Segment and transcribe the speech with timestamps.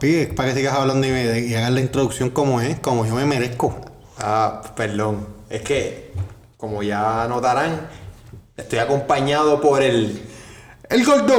[0.00, 3.04] Papi, es para que sigas hablando y, me, y hagas la introducción como es, como
[3.04, 3.76] yo me merezco.
[4.18, 5.26] Ah, perdón.
[5.50, 6.14] Es que,
[6.56, 7.86] como ya notarán,
[8.56, 10.22] estoy acompañado por el.
[10.88, 11.38] El Gordo.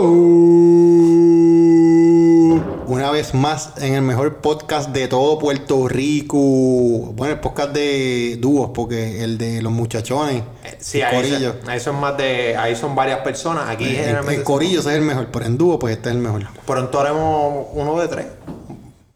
[2.86, 6.38] Una vez más en el mejor podcast de todo Puerto Rico.
[6.38, 10.44] Bueno, el podcast de dúos, porque el de los muchachones.
[10.66, 11.56] eh, Sí, el ahí, corillo.
[11.62, 12.56] son- ahí son más de.
[12.58, 13.70] Ahí son varias personas.
[13.70, 14.36] Aquí El, generalmente.
[14.36, 16.44] el corillo ese es el mejor, pero en dúo, pues este es el mejor.
[16.68, 18.26] Pronto haremos uno de tres.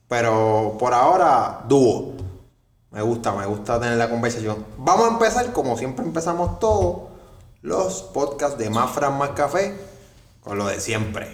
[0.07, 2.13] Pero por ahora, dúo.
[2.91, 4.65] Me gusta, me gusta tener la conversación.
[4.77, 7.09] Vamos a empezar, como siempre empezamos todos,
[7.61, 9.75] los podcasts de Más Fran Más Café,
[10.41, 11.27] con lo de siempre.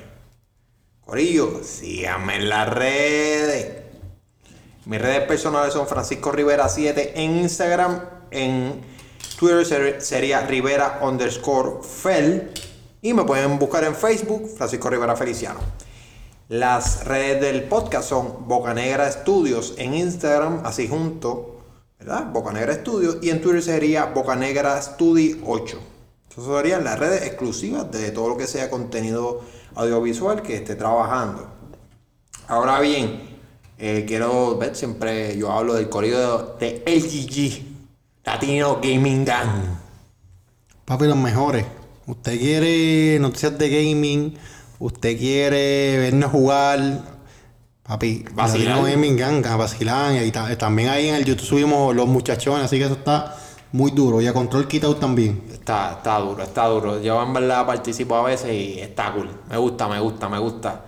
[1.05, 3.83] Corillo, síganme en las redes.
[4.85, 8.81] Mis redes personales son Francisco Rivera 7 en Instagram, en
[9.37, 12.51] Twitter ser- sería Rivera underscore Fel
[13.03, 15.59] y me pueden buscar en Facebook Francisco Rivera Feliciano.
[16.51, 21.61] Las redes del podcast son Bocanegra Studios en Instagram, así junto,
[21.97, 22.29] ¿verdad?
[22.29, 25.79] Bocanegra Studios y en Twitter sería Bocanegra Studi 8.
[26.29, 29.39] Esas serían las redes exclusivas de todo lo que sea contenido
[29.75, 31.47] audiovisual que esté trabajando.
[32.49, 33.39] Ahora bien,
[33.77, 39.77] eh, quiero ver, siempre yo hablo del corrido de LGG, Latino Gaming Gang.
[40.83, 41.65] Papi, los mejores.
[42.07, 44.37] Usted quiere noticias de gaming,
[44.81, 46.79] usted quiere vernos jugar.
[47.83, 48.77] Papi, Vacilar.
[48.77, 50.13] Latino Gaming Gang, a vacilar.
[50.23, 53.35] Y ta- también ahí en el YouTube subimos los muchachones, así que eso está
[53.71, 54.21] muy duro.
[54.21, 55.43] Y a control quitado también.
[55.51, 57.01] Está, está duro, está duro.
[57.01, 59.29] Yo en verdad participo a veces y está cool.
[59.49, 60.85] Me gusta, me gusta, me gusta.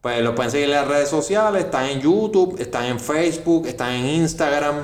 [0.00, 3.92] Pues los pueden seguir en las redes sociales, están en YouTube, están en Facebook, están
[3.94, 4.76] en Instagram.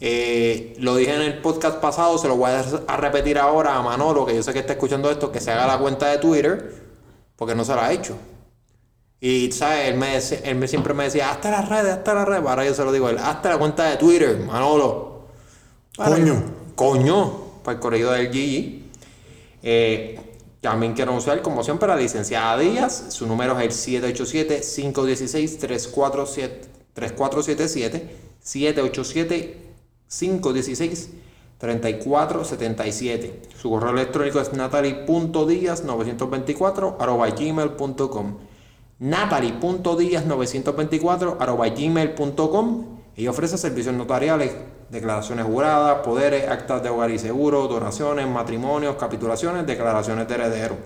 [0.00, 3.82] Eh, lo dije en el podcast pasado, se lo voy a, a repetir ahora a
[3.82, 6.87] Manolo, que yo sé que está escuchando esto, que se haga la cuenta de Twitter,
[7.38, 8.16] porque no se la ha hecho.
[9.20, 9.88] Y, ¿sabes?
[9.88, 10.16] Él, me,
[10.50, 12.44] él me siempre me decía, hasta las redes, hasta las redes.
[12.46, 15.22] Ahora yo se lo digo, a él, hasta la cuenta de Twitter, Manolo.
[15.96, 16.42] Para- Coño.
[16.74, 17.32] Coño,
[17.64, 18.84] para el corrido del Gigi.
[19.62, 20.18] Eh,
[20.60, 23.06] también quiero anunciar, como siempre, la licenciada Díaz.
[23.10, 24.02] Su número es el
[26.94, 28.02] 787-516-3477.
[28.44, 31.08] 787-516-3477.
[33.56, 38.36] Su correo electrónico es natalie.díaz924 arroba gmail.com
[39.00, 44.54] natalie.díaz924 arroba gmail.com Ella ofrece servicios notariales,
[44.88, 50.76] declaraciones juradas, poderes, actas de hogar y seguro, donaciones, matrimonios, capitulaciones, declaraciones de heredero.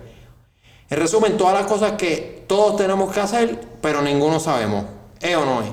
[0.89, 4.85] En resumen, todas las cosas que todos tenemos que hacer, pero ninguno sabemos.
[5.19, 5.69] ¿Es o no es?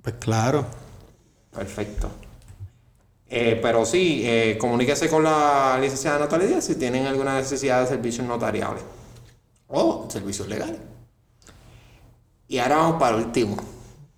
[0.00, 0.64] Pues claro.
[1.52, 2.08] Perfecto.
[3.34, 7.86] Eh, pero sí, eh, comuníquese con la licenciada Natalia Díaz si tienen alguna necesidad de
[7.86, 8.82] servicios notariales
[9.68, 10.76] o servicios legales.
[12.46, 13.56] Y ahora vamos para el último.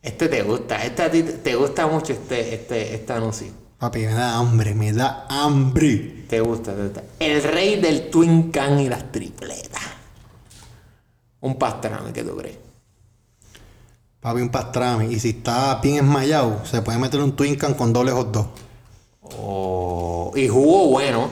[0.03, 3.47] Este te gusta, este a ti te- gusta mucho este, este, este anuncio.
[3.79, 6.25] Papi, me da hambre, me da hambre.
[6.29, 7.03] Te gusta, te gusta.
[7.21, 9.83] El rey del Twin Can y las tripletas.
[11.41, 12.59] Un pastrame, ¿qué tú crees?
[14.19, 15.15] Papi, un pastrami.
[15.15, 18.49] Y si está bien esmayado, se puede meter un Twin Can con doble hot dog.
[19.39, 21.29] Oh, y jugo bueno.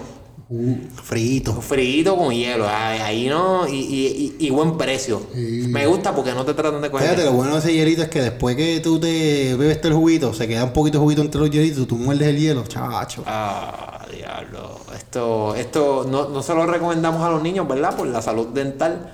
[0.55, 1.63] Uh, frito.
[1.63, 5.23] Frito con hielo, ahí, ahí no, y, y, y- buen precio.
[5.35, 7.09] Me gusta porque no te tratan de coger.
[7.09, 10.35] Fíjate, lo bueno de ese hielito es que después que tú te bebes el juguito,
[10.35, 13.23] se queda un poquito de juguito entre los hielitos, tú muerdes el hielo, chacho.
[13.27, 14.79] Ah, diablo.
[14.95, 17.97] Esto, esto no, no se lo recomendamos a los niños, ¿verdad?
[17.97, 19.11] Por la salud dental.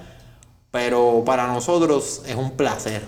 [0.72, 3.02] Pero para nosotros es un placer.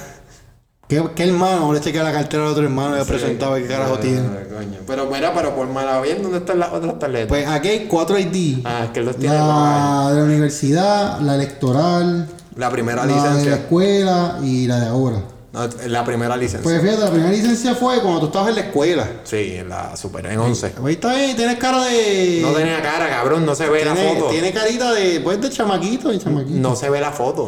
[0.92, 1.72] ¿Qué, qué hermano?
[1.72, 4.20] Le chequea la cartera al otro hermano y le presentaba qué carajo Ah, tiene.
[4.20, 4.80] coño.
[4.86, 7.28] Pero mira, pero por mala bien, ¿dónde están las otras tarjetas?
[7.30, 8.60] Pues aquí hay cuatro ID.
[8.66, 12.28] ah, es que los tiene La de la universidad, la electoral,
[12.58, 13.54] La primera la de la licencia.
[13.54, 15.22] escuela y la de ahora.
[15.54, 16.62] No, la primera licencia.
[16.62, 19.08] Pues fíjate, la primera licencia fue cuando tú estabas en la escuela.
[19.24, 20.74] sí, en la super, en 11.
[20.86, 22.40] Ahí está bien, tienes cara de.
[22.42, 24.26] No tenía cara, cabrón, no se ve la foto.
[24.28, 25.22] tiene carita de.
[25.22, 26.60] Pues de chamaquito, de chamaquito.
[26.60, 27.48] No se ve la foto.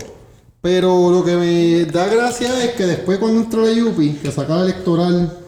[0.64, 4.56] Pero lo que me da gracia es que después cuando entró la Yupi, que saca
[4.56, 5.40] la electoral.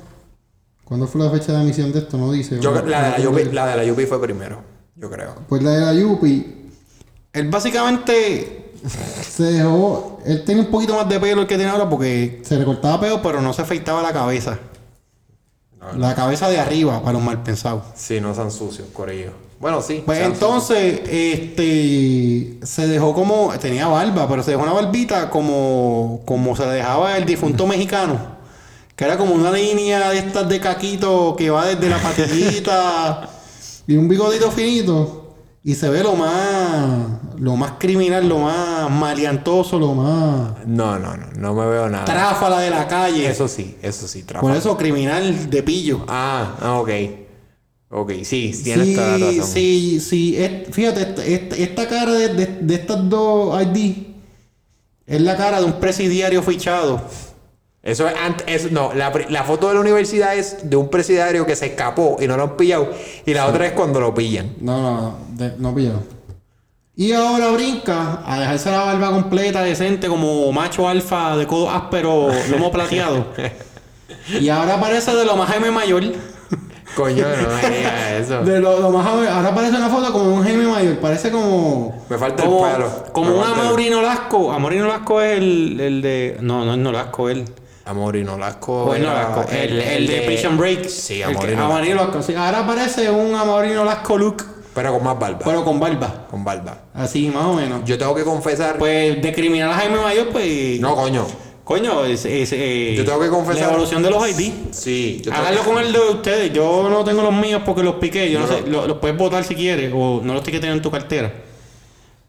[0.83, 2.17] ¿Cuándo fue la fecha de emisión de esto?
[2.17, 2.61] No dice.
[2.61, 3.53] La, de la, Yupi, dice.
[3.53, 4.61] la de la Yupi fue primero,
[4.97, 5.35] yo creo.
[5.47, 6.69] Pues la de la Yupi.
[7.31, 8.73] Él básicamente
[9.25, 10.19] se dejó.
[10.25, 12.99] Él tenía un poquito más de pelo el que tiene ahora porque se le cortaba
[12.99, 14.59] pelo, pero no se afeitaba la cabeza.
[15.97, 17.83] La cabeza de arriba, para los mal pensados.
[17.95, 19.44] Sí, no son sucios, corillo.
[19.59, 20.03] Bueno, sí.
[20.05, 26.55] Pues entonces, este, se dejó como, tenía barba, pero se dejó una barbita como, como
[26.55, 28.35] se dejaba el difunto mexicano.
[28.95, 33.29] Que era como una línea de estas de caquito que va desde la patillita
[33.87, 35.21] y un bigodito finito.
[35.63, 37.07] Y se ve lo más,
[37.39, 40.65] lo más criminal, lo más maleantoso, lo más.
[40.67, 42.05] No, no, no, no me veo nada.
[42.05, 43.27] tráfala de la calle.
[43.27, 44.41] Eso sí, eso sí, trafa.
[44.41, 46.05] Por eso, criminal de pillo.
[46.07, 46.89] Ah, ah, ok.
[47.89, 49.53] Ok, sí, tienes toda la Sí, razón.
[49.53, 50.35] sí, sí.
[50.37, 54.07] Es- fíjate, esta, esta- esta cara de, de- de estas dos ID
[55.07, 57.01] es la cara de un presidiario fichado.
[57.83, 61.45] Eso es antes, eso- no, la, la foto de la universidad es de un presidiario
[61.45, 62.89] que se escapó y no lo han pillado.
[63.25, 64.55] Y la otra es cuando lo pillan.
[64.59, 66.01] No, no, no, de- no pillado.
[66.97, 72.29] Y ahora brinca a dejarse la barba completa, decente, como macho alfa de codo áspero,
[72.49, 73.27] lomo plateado.
[74.41, 76.03] y ahora parece de lo más Jaime Mayor.
[76.95, 78.43] Coño, no me digas eso.
[78.43, 80.97] De lo, lo más ahora parece una foto como un Jaime Mayor.
[80.99, 82.05] Parece como.
[82.09, 83.03] Me falta el pelo.
[83.11, 84.51] Como Me un falta el- Amaurino Lasco.
[84.51, 86.37] Amaurino Lasco es el, el de.
[86.41, 87.45] No, no es Nolasco, él.
[87.85, 88.85] Amorino Lasco.
[88.85, 90.87] Bueno, era Lasco, el, el de Prison Break.
[90.87, 91.65] Sí, El que- Amorino.
[91.65, 92.21] Amaurino Lasco.
[92.21, 92.35] sí.
[92.35, 94.43] Ahora aparece un Amaurino Lasco look,
[94.73, 95.39] Pero con más barba.
[95.43, 96.27] pero con barba.
[96.29, 96.77] Con barba.
[96.93, 97.81] Así, más o menos.
[97.85, 98.77] Yo tengo que confesar.
[98.77, 100.79] Pues de criminal a Jaime Mayor, pues.
[100.79, 101.25] no, coño.
[101.65, 104.53] Coño, es, es, eh, Yo tengo que confesar- La evolución de los ID.
[104.71, 106.53] Sí, yo Háganlo que- con el de ustedes.
[106.53, 108.29] Yo no tengo los míos porque los piqué.
[108.31, 108.61] Yo no, sé.
[108.67, 109.91] lo- Los puedes votar si quieres.
[109.93, 111.33] O no los tienes que tener en tu cartera.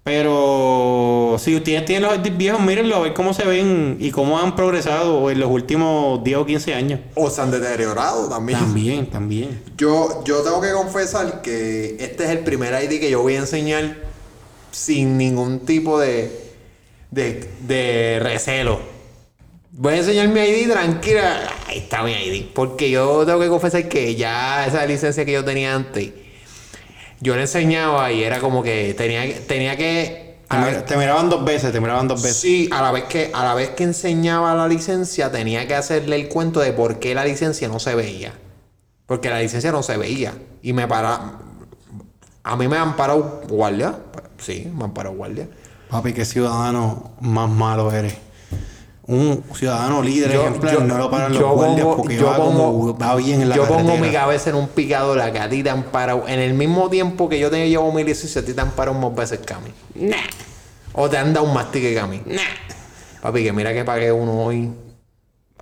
[0.03, 4.39] Pero si ustedes tienen los ID viejos, mírenlo a ver cómo se ven y cómo
[4.39, 7.01] han progresado en los últimos 10 o 15 años.
[7.17, 8.59] O se han deteriorado también.
[8.59, 9.61] También, también.
[9.77, 13.39] Yo, yo tengo que confesar que este es el primer ID que yo voy a
[13.41, 13.97] enseñar
[14.71, 16.31] sin ningún tipo de,
[17.11, 18.79] de, de recelo.
[19.79, 21.49] Voy a enseñar mi ID tranquila.
[21.67, 22.47] Ahí está mi ID.
[22.55, 26.11] Porque yo tengo que confesar que ya esa licencia que yo tenía antes,
[27.21, 30.27] yo la enseñaba y era como que tenía, que- tenía que...
[30.87, 32.39] Te miraban dos veces, te miraban dos veces.
[32.39, 36.15] Sí, a la vez que a la vez que enseñaba la licencia tenía que hacerle
[36.17, 38.33] el cuento de por qué la licencia no se veía.
[39.07, 41.33] Porque la licencia no se veía y me para
[42.45, 43.97] a mí me han parado guardia,
[44.39, 45.49] sí, me han parado guardia.
[45.91, 48.15] Papi, qué ciudadano más malo eres.
[49.09, 52.73] Un ciudadano líder ejemplar no lo paran los yo guardias pongo- porque yo va, como-
[52.73, 54.07] pongo- va bien en la Yo pongo carretera.
[54.07, 56.25] mi cabeza en un picador, a que a ti te han parado.
[56.27, 58.99] En el mismo tiempo que yo te llevo mi licencia, a ti te han parado
[58.99, 59.71] más veces que a mí.
[59.95, 60.17] Nah,
[60.95, 62.21] O te han dado un mastique que a mí.
[62.27, 62.41] nah.
[63.23, 64.71] Papi, que mira que pagué uno hoy.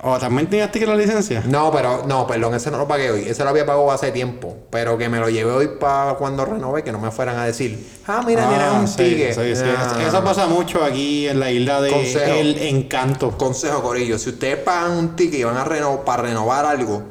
[0.07, 1.43] ¿O también tenías que la licencia?
[1.47, 3.23] No, pero, no, perdón, ese no lo pagué hoy.
[3.27, 4.55] Ese lo había pagado hace tiempo.
[4.71, 7.83] Pero que me lo llevé hoy para cuando renové, que no me fueran a decir,
[8.07, 9.35] ah, mira, tienes un sí, ticket.
[9.35, 9.63] sí, sí.
[9.67, 9.97] Ah.
[10.07, 12.35] Eso pasa mucho aquí en la isla de Consejo.
[12.35, 13.31] El Encanto.
[13.39, 17.03] Consejo, Corillo, si ustedes pagan un ticket y van a renovar para renovar algo,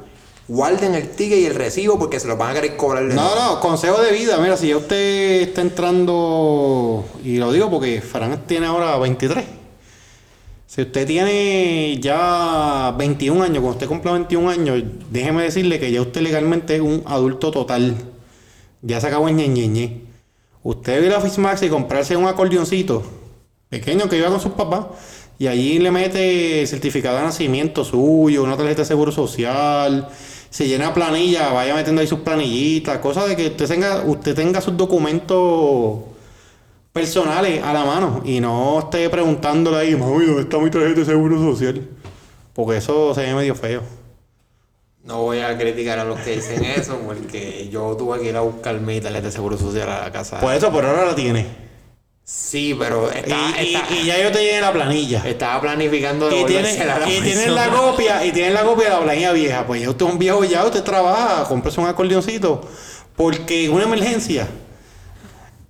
[0.47, 3.23] guarden el ticket y el recibo porque se los van a querer cobrar de No,
[3.23, 3.35] nuevo.
[3.55, 4.37] no, consejo de vida.
[4.37, 9.62] Mira, si ya usted está entrando, y lo digo porque Fran tiene ahora 23.
[10.73, 16.01] Si usted tiene ya 21 años, cuando usted cumpla 21 años, déjeme decirle que ya
[16.01, 17.95] usted legalmente es un adulto total.
[18.81, 20.01] Ya se acabó el ñeñeñe.
[20.63, 23.03] Usted ir a y comprarse un acordeoncito
[23.69, 24.87] pequeño que iba con sus papás
[25.37, 30.09] y allí le mete certificado de nacimiento suyo, una tarjeta de seguro social.
[30.49, 34.59] Se llena planilla, vaya metiendo ahí sus planillitas, cosas de que usted tenga, usted tenga
[34.59, 36.12] sus documentos
[36.93, 41.05] personales a la mano y no esté preguntándole ahí, mami, ¿dónde está mi tarjeta de
[41.05, 41.89] seguro social?
[42.53, 43.81] Porque eso se ve medio feo.
[45.03, 48.41] No voy a criticar a los que dicen eso porque yo tuve que ir a
[48.41, 50.39] buscar mi tarjeta de seguro social a la casa.
[50.39, 51.47] Por eso, por ahora la tiene.
[52.23, 55.23] sí, pero Y, está, y- está- y ya yo te llené la planilla.
[55.25, 58.89] estaba planificando Y tiene, devolvérsela a la y la copia, y tiene la copia de
[58.91, 59.65] la planilla vieja.
[59.65, 62.61] Pues ya usted es un viejo ya, usted trabaja, cómprese un acordeoncito.
[63.15, 64.47] Porque una emergencia.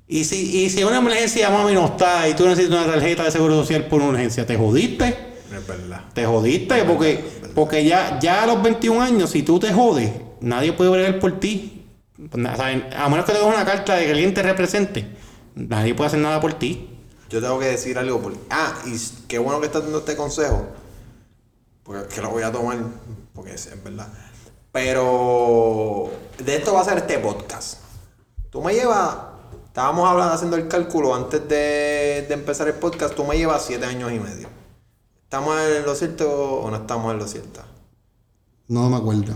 [0.08, 3.32] Y si, y si una emergencia mami no está y tú necesitas una tarjeta de
[3.32, 5.34] seguro social por una urgencia, te jodiste.
[5.56, 6.06] Es verdad.
[6.14, 10.74] te jodiste porque, porque ya, ya a los 21 años, si tú te jodes, nadie
[10.74, 11.86] puede bregar por ti.
[12.32, 12.68] O sea,
[12.98, 15.08] a menos que te una carta de que alguien te represente,
[15.56, 16.90] nadie puede hacer nada por ti.
[17.34, 18.22] Yo tengo que decir algo.
[18.22, 18.38] Porque...
[18.52, 18.96] Ah, y
[19.28, 20.68] qué bueno que estás dando este consejo.
[21.82, 22.78] Porque que lo voy a tomar.
[23.34, 24.08] Porque es, es verdad.
[24.72, 27.80] Pero de esto va a ser este podcast.
[28.52, 29.33] Tú me llevas.
[29.74, 33.16] Estábamos hablando, haciendo el cálculo antes de, de empezar el podcast.
[33.16, 34.48] Tú me llevas siete años y medio.
[35.24, 37.62] ¿Estamos en lo cierto o no estamos en lo cierto?
[38.68, 39.34] No me acuerdo.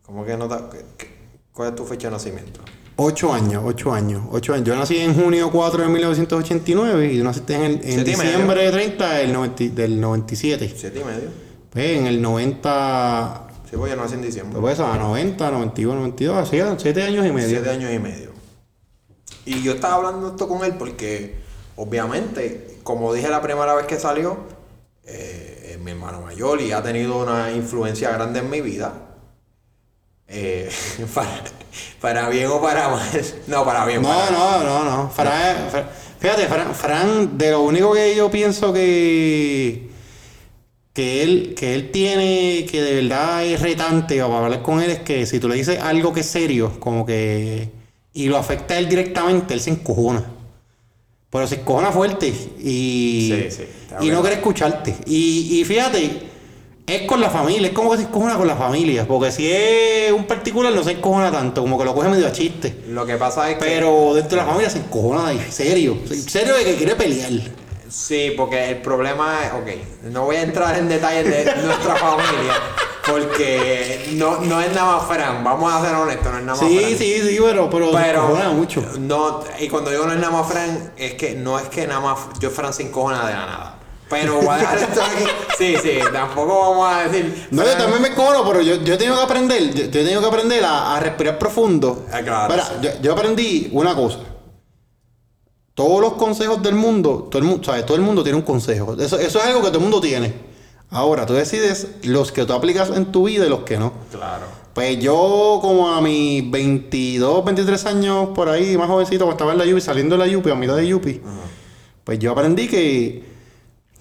[0.00, 1.10] ¿Cómo que no te-
[1.52, 2.60] ¿Cuál es tu fecha de nacimiento?
[2.96, 4.66] Ocho años, ocho años, ocho años.
[4.66, 8.70] Yo nací en junio 4 de 1989 y tú naciste en, el- en diciembre de
[8.72, 10.74] 30 del, 90 del 97.
[10.74, 11.28] Siete y medio.
[11.70, 14.58] Pues en el 90, Sí, pues yo nací en diciembre.
[14.58, 17.48] pues a 90, 91, 92, así, siete años y medio.
[17.50, 18.29] Siete años y medio.
[19.54, 21.34] Y yo estaba hablando esto con él porque,
[21.76, 24.36] obviamente, como dije la primera vez que salió,
[25.04, 28.92] eh, es mi hermano mayor y ha tenido una influencia grande en mi vida.
[30.28, 30.70] Eh,
[31.14, 31.42] para,
[32.00, 33.10] para bien o para mal.
[33.48, 34.02] No, para bien.
[34.02, 35.10] No, para- no, no, no.
[35.10, 35.86] Fran, Fran-
[36.20, 39.88] fíjate, Fran, Fran, de lo único que yo pienso que
[40.92, 45.00] que él, que él tiene, que de verdad es retante para hablar con él, es
[45.00, 47.70] que si tú le dices algo que es serio, como que,
[48.12, 50.24] y lo afecta a él directamente, él se encojona.
[51.30, 53.62] Pero se encojona fuerte y, Sí, sí,
[53.98, 54.96] te y no quiere escucharte.
[55.06, 56.30] Y, y fíjate,
[56.86, 60.10] es con la familia, es como que se encojona con la familia, porque si es
[60.10, 62.82] un particular no se encojona tanto, como que lo coge medio a chiste.
[62.88, 63.64] Lo que pasa es que.
[63.64, 65.98] Pero dentro de la familia se encojona de serio.
[66.26, 67.30] Serio de que quiere pelear.
[67.90, 72.54] Sí, porque el problema es, ok, no voy a entrar en detalles de nuestra familia,
[73.06, 76.68] porque no, no es nada más Fran, vamos a ser honestos, no es nada más
[76.68, 76.98] Sí, Fran.
[76.98, 78.84] sí, sí, pero, pero, Pero mucho.
[78.98, 82.00] No, y cuando digo no es nada más Fran, es que no es que nada
[82.00, 83.76] más yo Fran se encojona de la nada.
[84.08, 85.24] Pero voy a dejar esto aquí.
[85.56, 87.46] Sí, sí, tampoco vamos a decir.
[87.52, 90.04] No, yo también me encojono, pero yo, yo he tenido que aprender, yo, yo he
[90.04, 92.06] tenido que aprender a, a respirar profundo.
[92.12, 92.72] Ah, claro, sí.
[92.82, 94.18] yo, yo aprendí una cosa.
[95.80, 97.86] Todos los consejos del mundo, todo el mundo, ¿sabes?
[97.86, 98.92] Todo el mundo tiene un consejo.
[99.00, 100.34] Eso, eso es algo que todo el mundo tiene.
[100.90, 103.94] Ahora, tú decides los que tú aplicas en tu vida y los que no.
[104.10, 104.44] Claro.
[104.74, 109.58] Pues yo, como a mis 22, 23 años por ahí, más jovencito, cuando estaba en
[109.58, 111.22] la Yupi, saliendo de la Yupi, a mitad de Yupi,
[112.04, 113.24] pues yo aprendí que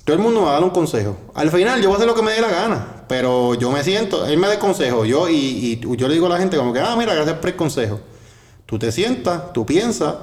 [0.04, 1.16] todo el mundo me va a dar un consejo.
[1.34, 3.86] Al final, yo voy a hacer lo que me dé la gana, pero yo me
[3.86, 6.58] siento, él me da el consejo, yo, y, y yo le digo a la gente
[6.58, 8.02] como que, ah, mira, gracias por el consejo.
[8.66, 10.16] Tú te sientas, tú piensas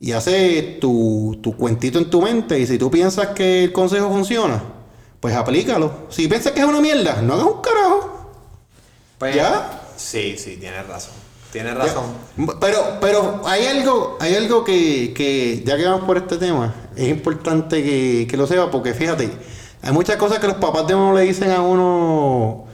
[0.00, 4.08] y haces tu, tu cuentito en tu mente, y si tú piensas que el consejo
[4.08, 4.62] funciona,
[5.20, 6.06] pues aplícalo.
[6.08, 8.30] Si piensas que es una mierda, no hagas un carajo.
[9.18, 9.82] Pues, ¿Ya?
[9.96, 11.12] Sí, sí, tienes razón.
[11.52, 12.04] Tienes razón.
[12.60, 17.08] Pero, pero hay algo, hay algo que, que, ya que vamos por este tema, es
[17.08, 19.30] importante que, que lo sepa, porque fíjate,
[19.82, 22.66] hay muchas cosas que los papás de uno le dicen a uno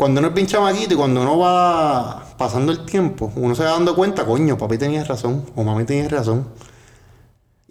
[0.00, 3.72] cuando uno es bien chamaquito y cuando uno va pasando el tiempo, uno se va
[3.72, 6.46] dando cuenta, coño, papi tenía razón, o mami tenía razón.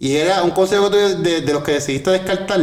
[0.00, 2.58] Y era un consejo tú de, de los que decidiste descartar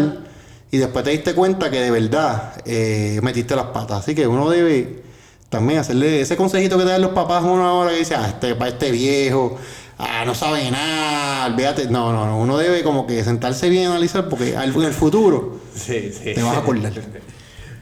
[0.72, 4.00] y después te diste cuenta que de verdad eh, metiste las patas.
[4.00, 5.04] Así que uno debe
[5.50, 8.28] también hacerle ese consejito que te dan los papás a uno ahora que dice, ah,
[8.28, 9.58] este, pa' este viejo,
[9.98, 11.86] ah, no sabe nada, olvídate.
[11.88, 15.60] No, no, no, uno debe como que sentarse bien y analizar porque en el futuro
[15.74, 16.34] Sí, sí.
[16.34, 16.92] te vas a acordar.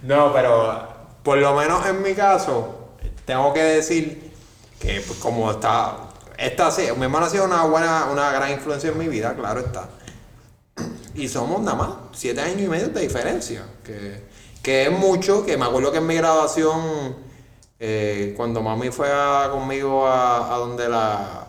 [0.03, 0.87] No, pero
[1.23, 2.89] por lo menos en mi caso,
[3.25, 4.31] tengo que decir
[4.79, 5.97] que pues, como está,
[6.37, 9.61] esta sí, mi hermano ha sido una buena, una gran influencia en mi vida, claro
[9.61, 9.87] está.
[11.13, 14.23] Y somos nada más siete años y medio de diferencia, que,
[14.61, 17.15] que es mucho, que me acuerdo que en mi graduación,
[17.79, 19.07] eh, cuando mami fue
[19.49, 21.47] conmigo a, donde la,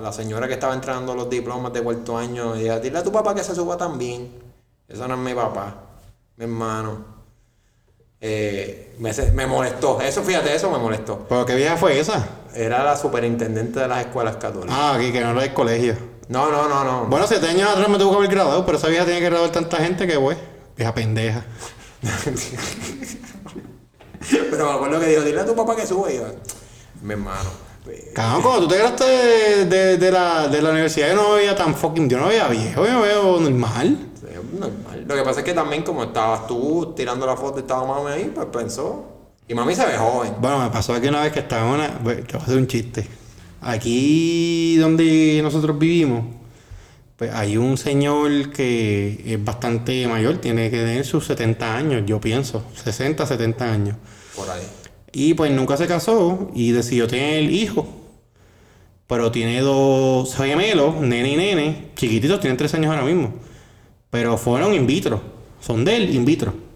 [0.00, 3.10] la, señora que estaba entregando los diplomas de cuarto año, y ella, dile a tu
[3.10, 4.32] papá que se suba también.
[4.86, 5.74] Eso no es mi papá,
[6.36, 7.18] mi hermano.
[8.20, 11.26] Eh, me, me molestó, eso fíjate, eso me molestó.
[11.28, 12.37] ¿Pero qué vieja fue esa?
[12.54, 14.74] Era la superintendente de las escuelas católicas.
[14.78, 15.96] Ah, aquí, que no era del colegio.
[16.28, 17.06] No, no, no, no.
[17.06, 19.50] Bueno, siete años atrás me tuvo que haber graduado, pero esa vieja tenía que graduar
[19.50, 20.36] tanta gente que, güey,
[20.76, 21.44] vieja pendeja.
[24.50, 26.14] Pero me acuerdo que dijo, dile a tu papá que sube.
[26.14, 26.24] Y yo,
[27.02, 27.48] mi hermano.
[27.84, 31.30] pues, Cabrón, cuando tú te graduaste de, de- de la, de la universidad, yo no
[31.30, 32.08] me veía tan fucking.
[32.08, 33.98] Yo no me veía viejo, yo me veo normal.
[34.28, 35.04] es normal.
[35.06, 38.10] Lo que pasa es que también como estabas tú tirando la foto y estaba mami
[38.12, 39.04] ahí, pues pensó.
[39.48, 40.34] Y mami se ve joven.
[40.40, 41.88] Bueno, me pasó aquí una vez que estaba una.
[41.88, 43.06] Te voy a hacer un chiste.
[43.62, 46.26] Aquí donde nosotros vivimos,
[47.16, 52.20] pues hay un señor que es bastante mayor, tiene que tener sus 70 años, yo
[52.20, 53.96] pienso, 60, 70 años.
[54.36, 54.62] Por ahí.
[55.12, 57.86] Y pues nunca se casó y decidió tener hijos.
[59.08, 63.34] Pero tiene dos gemelos, nene y nene, chiquititos, tienen tres años ahora mismo.
[64.10, 65.22] Pero fueron in vitro.
[65.60, 66.67] Son de él, in vitro.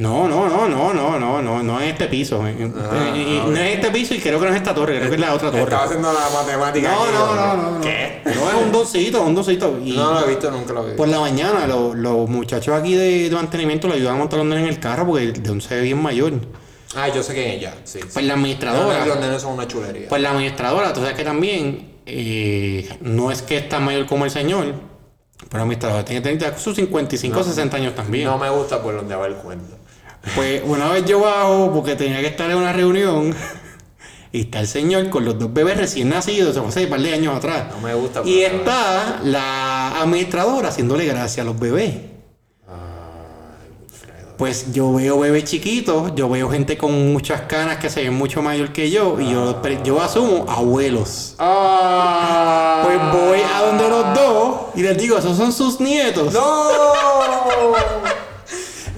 [0.00, 2.46] No, no, no, no, no, no, no, no es este piso.
[2.46, 4.96] eh, eh, Ah, eh, No es este piso y creo que no es esta torre,
[4.98, 5.62] creo que es la otra torre.
[5.64, 6.90] Estaba haciendo la matemática.
[6.92, 7.80] No, aquí, no, no, no, no.
[7.80, 8.22] ¿Qué?
[8.24, 9.78] No es un doncito, un doncito.
[9.84, 10.96] Y No lo he visto, nunca lo he visto.
[10.96, 14.52] por la mañana los, los muchachos aquí de, de mantenimiento le ayudan a montar en
[14.52, 16.32] el carro porque el don se ve bien mayor.
[16.96, 17.74] Ah, yo sé quién es ella.
[17.84, 18.00] Sí.
[18.12, 19.04] Pues la administradora.
[19.06, 20.08] los nenes son una chulería.
[20.08, 24.30] Pues la administradora, tú sabes que también eh, no es que está mayor como el
[24.30, 24.64] señor,
[25.50, 28.24] pero la administradora tiene ya sus 55 o 60 años también.
[28.24, 29.76] no me gusta por donde va el cuento.
[30.34, 33.34] Pues una vez yo bajo porque tenía que estar en una reunión
[34.32, 37.00] y está el señor con los dos bebés recién nacidos, se fue hace un par
[37.00, 37.64] de años atrás.
[37.70, 38.22] No me gusta.
[38.24, 41.94] Y está la administradora haciéndole gracia a los bebés.
[44.36, 48.40] Pues yo veo bebés chiquitos, yo veo gente con muchas canas que se ven mucho
[48.40, 51.34] mayor que yo y yo, yo asumo abuelos.
[51.38, 52.80] ¡Ah!
[52.84, 56.32] Pues voy a donde los dos y les digo, esos son sus nietos.
[56.32, 56.40] ¡No!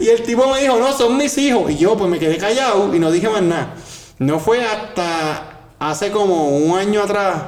[0.03, 1.71] Y el tipo me dijo, no, son mis hijos.
[1.71, 3.77] Y yo pues me quedé callado y no dije más nada.
[4.19, 7.43] No fue hasta hace como un año atrás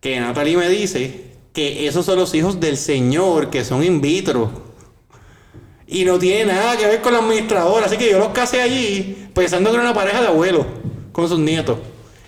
[0.00, 4.50] que Natalie me dice que esos son los hijos del señor, que son in vitro.
[5.86, 7.84] Y no tiene nada que ver con la administradora.
[7.84, 10.64] Así que yo los casé allí pensando que era una pareja de abuelos
[11.12, 11.76] con sus nietos.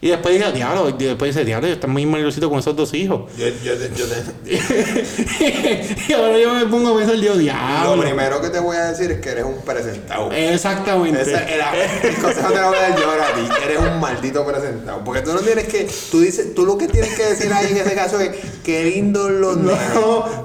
[0.07, 3.23] Y después dije, diablo, y después dice, diablo, están muy mayorcitos con esos dos hijos.
[3.37, 4.57] Yo, yo, yo te-
[6.09, 8.03] y ahora yo me pongo a pensar, Dios, Lo diablo.
[8.03, 10.31] primero que te voy a decir es que eres un presentado.
[10.33, 11.21] Exactamente.
[11.23, 13.65] Ese era el consejo te lo voy a dar yo ahora a ti.
[13.65, 15.03] Eres un maldito presentado.
[15.05, 15.89] Porque tú no tienes que.
[16.11, 18.31] Tú dices, tú lo que tienes que decir ahí en ese caso es
[18.65, 19.79] qué lindos los nenes.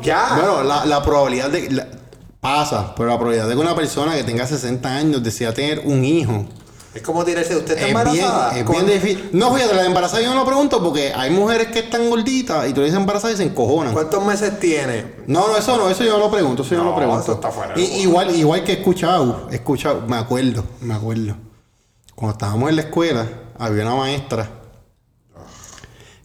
[0.02, 0.36] Ya.
[0.38, 1.69] Bueno, la, la probabilidad de.
[1.69, 1.88] la-
[2.39, 6.04] pasa, pero la probabilidad de que una persona que tenga 60 años desea tener un
[6.04, 6.47] hijo
[6.93, 7.56] Es como tirarse.
[7.56, 8.58] ¿Usted está es bien, embarazada?
[8.58, 9.30] es ¿Con- bien difícil.
[9.32, 12.67] No, fíjate, la de embarazada yo no lo pregunto porque hay mujeres que están gorditas
[12.69, 13.93] y tú le dices embarazada y se encojonan.
[13.93, 15.13] ¿Cuántos meses tiene?
[15.27, 17.21] No, no, eso no, eso yo no lo pregunto, eso yo no lo pregunto.
[17.23, 18.01] eso está fuera de Y- lugar.
[18.27, 21.36] igual, igual que he escuchado, he escuchado, me acuerdo, me acuerdo.
[22.13, 23.25] Cuando estábamos en la escuela,
[23.58, 24.49] había una maestra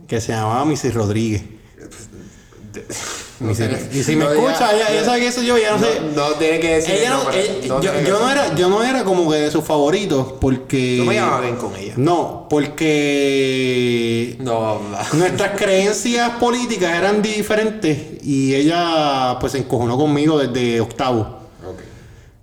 [0.08, 1.44] que se llamaba Missy Rodríguez.
[3.38, 3.54] No y
[4.02, 6.00] si me No, escucha, ya- ella, sabe que eso yo ya no, sé.
[6.14, 6.94] No, tiene que decir.
[6.94, 9.50] Ella el no- nombre, ella- no yo, no era, yo no era como que de
[9.50, 10.96] sus favoritos porque.
[11.00, 11.92] No me llevaba bien con ella.
[11.96, 14.80] No, porque No,
[15.12, 21.20] nuestras creencias políticas eran diferentes y ella pues se encojonó conmigo desde octavo.
[21.62, 21.80] Ok.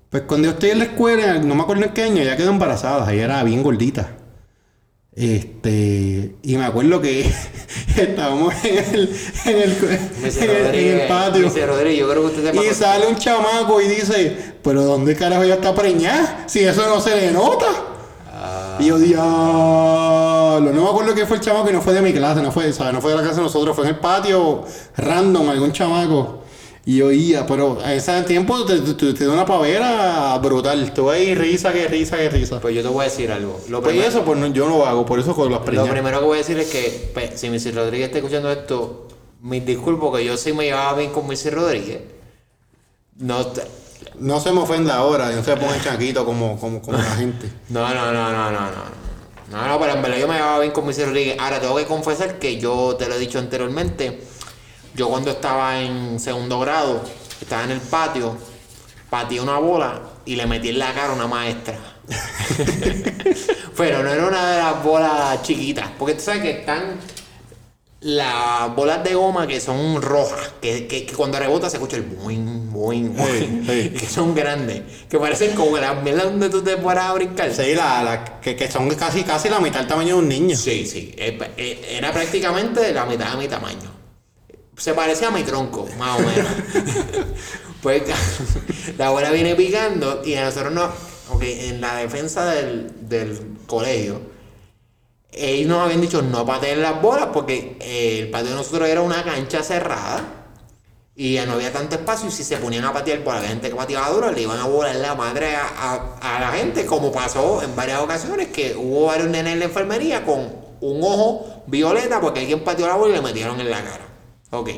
[0.10, 2.50] Pues cuando yo estoy en la escuela, no me acuerdo en qué año, ella quedó
[2.52, 4.12] embarazada, ella era bien gordita.
[5.16, 7.32] Este, y me acuerdo que
[7.98, 9.78] estábamos en el, en el,
[10.24, 11.42] Missy en el- en el Rodríguez, patio.
[11.44, 12.66] Missy Rodríguez, yo creo que usted sepa.
[12.66, 16.46] Y sale un chamaco y dice, pero ¿dónde carajo ella está preñada?
[16.48, 17.68] Si eso no se le nota.
[18.36, 18.78] Ah.
[18.80, 20.72] Y yo, diablo.
[20.74, 22.74] No me acuerdo que fue el chamaco y no fue de mi clase, no fue,
[22.74, 22.94] ¿sabes?
[22.94, 24.64] No fue de la clase de nosotros, fue en el patio
[24.98, 26.44] random, algún chamaco.
[26.86, 30.94] Y oía, pero a ese tiempo te, te, te da una pavera brutal.
[30.94, 32.60] Tú ahí risa, que risa, que risa.
[32.60, 33.58] Pues yo te voy a decir algo.
[33.70, 35.66] Lo Pues primero, eso, pues no- yo no lo hago, por eso con las lo
[35.66, 35.90] preñadas.
[35.92, 39.08] primero que voy a decir es que pues, si Missy Rodríguez está escuchando esto,
[39.42, 42.02] mis disculpas, que yo sí me llevaba bien con Missy Rodríguez.
[43.18, 43.64] No, te-
[44.20, 47.48] No se me ofenda ahora, no se ponga chaquito como, como, como la gente.
[47.70, 49.04] no, no, no, no, no, no.
[49.52, 51.38] No, no, pero en verdad yo me llevaba bien con Missy Rodríguez.
[51.40, 54.22] Ahora tengo que confesar que yo te lo he dicho anteriormente.
[54.96, 57.02] Yo cuando estaba en segundo grado,
[57.42, 58.38] estaba en el patio,
[59.10, 61.78] pateé una bola y le metí en la cara a una maestra.
[63.78, 66.98] Pero no era una de las bolas chiquitas, porque tú sabes que están
[68.02, 72.04] las bolas de goma que son rojas, que, que- que cuando rebota se escucha el
[72.04, 73.64] boing, boing, boing,
[73.98, 77.52] que son grandes, que parecen como las mierdas donde tú te paras a brincar.
[77.54, 80.56] Sí, la, la- que, que son casi, casi la mitad del tamaño de un niño.
[80.58, 81.16] Sí, sí.
[81.18, 83.93] eh, eh, Era prácticamente la mitad de mi tamaño.
[84.78, 86.52] Se parecía a mi tronco, más o menos.
[87.82, 88.04] pues
[88.98, 90.86] la abuela viene picando y a nosotros no.
[91.30, 94.22] Ok, en la defensa del, del colegio,
[95.32, 99.02] ellos nos habían dicho no pateen las bolas porque eh, el patio de nosotros era
[99.02, 100.22] una cancha cerrada
[101.16, 103.70] y ya no había tanto espacio y si se ponían a patear por la gente
[103.70, 105.66] que pateaba duro le iban a volar la madre a,
[106.22, 109.66] a- a la gente como pasó en varias ocasiones que hubo varios nenes en la
[109.66, 113.84] enfermería con un ojo violeta porque alguien pateó la bola y le metieron en la
[113.84, 114.08] cara.
[114.54, 114.70] Ok.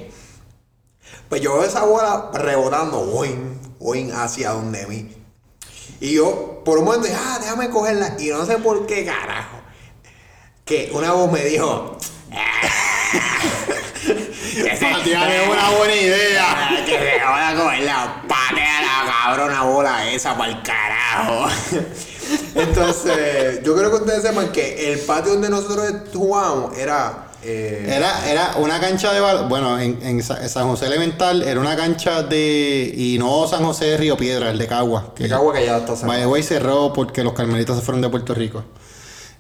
[1.28, 5.14] Pues yo veo esa bola rebotando, boing, boing, hacia donde mí.
[6.00, 8.16] Y yo, por un momento, dije, ah, déjame cogerla.
[8.18, 9.58] Y no sé por qué carajo.
[10.64, 11.98] Que una voz me dijo,
[14.80, 16.46] Patear es una buena idea.
[16.48, 21.50] Ah, que se van a comer la patea la cabrona bola esa para el carajo.
[22.56, 28.30] Entonces, yo creo que ustedes sepan que el patio donde nosotros jugábamos era eh, Era,
[28.30, 32.94] era una cancha de bueno, en, en Sa- San José Elemental era una cancha de.
[32.96, 35.14] Y no San José de Río Piedra, el de Cagua.
[35.16, 36.30] que Cagua que ya está cerrado.
[36.30, 38.64] Way, cerró porque los carmelitas se fueron de Puerto Rico.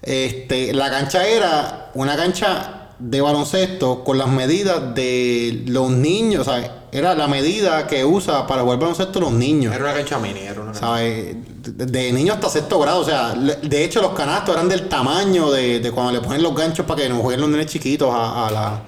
[0.01, 6.84] Este, la cancha era una cancha de baloncesto con las medidas de los niños, sea,
[6.97, 9.73] era la medida que usa para jugar baloncesto los niños.
[9.75, 10.79] Era una cancha mini, era una cancha.
[10.87, 11.35] ¿sabes?
[11.63, 15.79] De, niños hasta sexto grado, o sea, de hecho los canastos eran del tamaño de,
[15.79, 18.51] de cuando le ponen los ganchos para que no jueguen los nenes chiquitos a, a
[18.51, 18.81] la-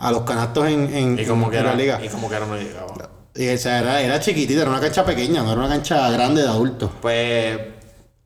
[0.00, 2.00] a los canastos en, en, Y como que en la era, liga.
[2.04, 3.10] y como que era no llegaba.
[3.34, 6.42] Y, o sea, era, era chiquitita, era una cancha pequeña, no era una cancha grande
[6.42, 6.90] de adultos.
[7.00, 7.58] Pues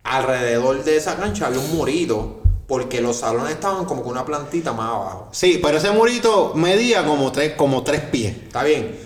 [0.04, 4.72] alrededor de esa cancha había un murito porque los salones estaban como con una plantita
[4.72, 5.28] más abajo.
[5.32, 8.36] Sí, pero ese murito medía como tres, como tres pies.
[8.44, 8.98] Está bien,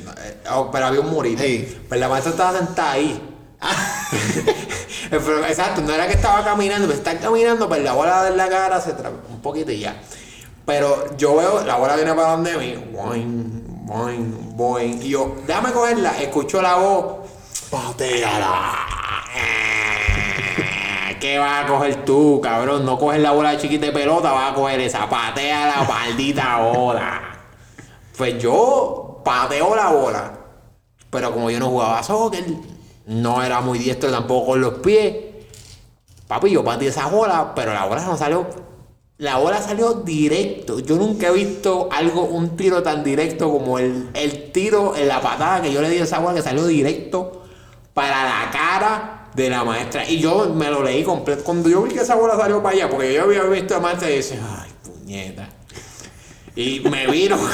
[0.73, 1.43] pero había un murito.
[1.43, 1.79] Sí.
[1.89, 3.33] Pero la maestra estaba sentada ahí.
[5.11, 8.81] Exacto, no era que estaba caminando, pero está caminando, pero la bola de la cara
[8.81, 9.97] se tra un poquito y ya.
[10.65, 15.73] Pero yo veo, la bola viene para donde mí, boing, boing, boing, y yo, déjame
[15.73, 17.29] cogerla, escucho la voz,
[17.71, 18.87] pateala.
[21.21, 22.85] ¿Qué vas a coger tú, cabrón?
[22.85, 26.59] No coges la bola de chiquita de pelota, vas a coger esa, patea la maldita
[26.59, 27.23] bola.
[28.17, 30.33] Pues yo pateo la bola.
[31.11, 32.45] Pero como yo no jugaba soccer,
[33.07, 35.17] no era muy diestro tampoco con los pies.
[36.29, 38.47] Papi, yo pateé esa bola, pero la bola no salió.
[39.19, 40.79] La bola salió directo.
[40.79, 45.21] Yo nunca he visto algo, un tiro tan directo como el, el tiro en la
[45.21, 47.45] patada que yo le di a esa bola que salió directo
[47.95, 50.09] para la cara de la maestra.
[50.09, 51.43] Y yo me lo leí completo.
[51.43, 53.83] Cuando yo vi que esa bola salió para allá, porque yo había visto a la
[53.83, 55.49] maestra y decía, ay, puñeta.
[56.55, 57.39] Y me vino.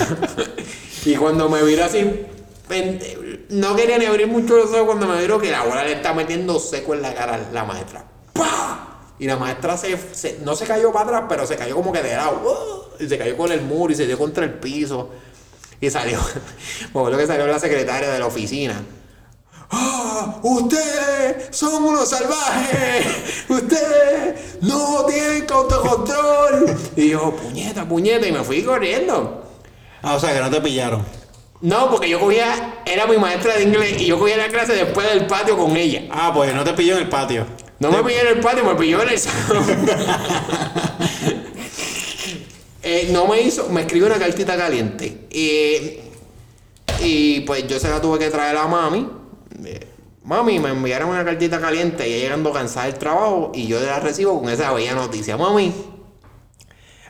[1.05, 2.27] y cuando me vino así,
[3.51, 6.15] no quería ni abrir mucho los ojos cuando me vino que la bola le está
[6.15, 8.05] metiendo seco en la cara a la maestra.
[8.33, 9.01] ¡Pah!
[9.19, 12.15] Y la maestra se, no se cayó para atrás, pero se cayó como que de
[12.15, 12.91] lado.
[12.99, 15.11] Y se cayó con el muro y se dio contra el piso.
[15.81, 16.19] Y salió,
[16.95, 18.81] me acuerdo que salió la secretaria de la oficina.
[19.71, 20.39] ¡Ah!
[20.43, 23.45] ¡Ustedes son unos salvajes!
[23.49, 26.77] ¡Ustedes no tienen autocontrol!
[26.95, 29.52] Y yo, puñeta, puñeta, y me fui corriendo.
[30.03, 31.05] Ah, o sea, que no te pillaron.
[31.61, 35.09] No, porque yo cogía, era mi maestra de inglés y yo cogía la clase después
[35.09, 36.03] del patio con ella.
[36.11, 37.47] Ah, pues no te pilló en el patio.
[37.79, 39.65] No me pilló en el patio, me pilló en el salón.
[42.85, 45.29] Eh, no me hizo, me escribió una cartita caliente.
[45.31, 46.03] Eh,
[47.01, 49.09] y pues yo se la tuve que traer a mami.
[49.65, 49.87] Eh,
[50.25, 54.01] mami, me enviaron una cartita caliente y ella llegando cansada del trabajo y yo la
[54.01, 55.37] recibo con esa bella noticia.
[55.37, 55.73] Mami,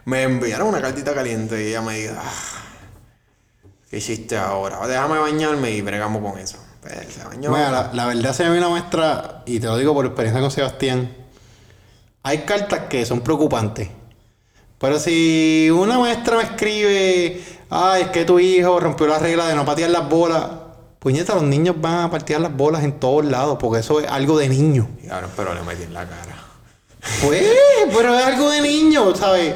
[0.04, 2.61] me enviaron una cartita caliente y ella me dijo, "Ah, ¿qué
[3.98, 4.86] hiciste ahora?
[4.86, 6.58] Déjame bañarme y bregamos con eso.
[6.80, 7.50] Pues, se bañó.
[7.50, 10.40] Mira, la, la verdad se me vino una muestra, y te lo digo por experiencia
[10.40, 11.14] con Sebastián,
[12.22, 13.88] hay cartas que son preocupantes.
[14.78, 19.54] Pero si una maestra me escribe, ay, es que tu hijo rompió la regla de
[19.54, 20.44] no patear las bolas,
[20.98, 24.38] puñeta, los niños van a patear las bolas en todos lados, porque eso es algo
[24.38, 24.88] de niño.
[25.02, 26.36] Y ahora, pero le metí en la cara.
[27.24, 27.44] Pues,
[27.92, 29.54] pero es algo de niño, ¿sabes?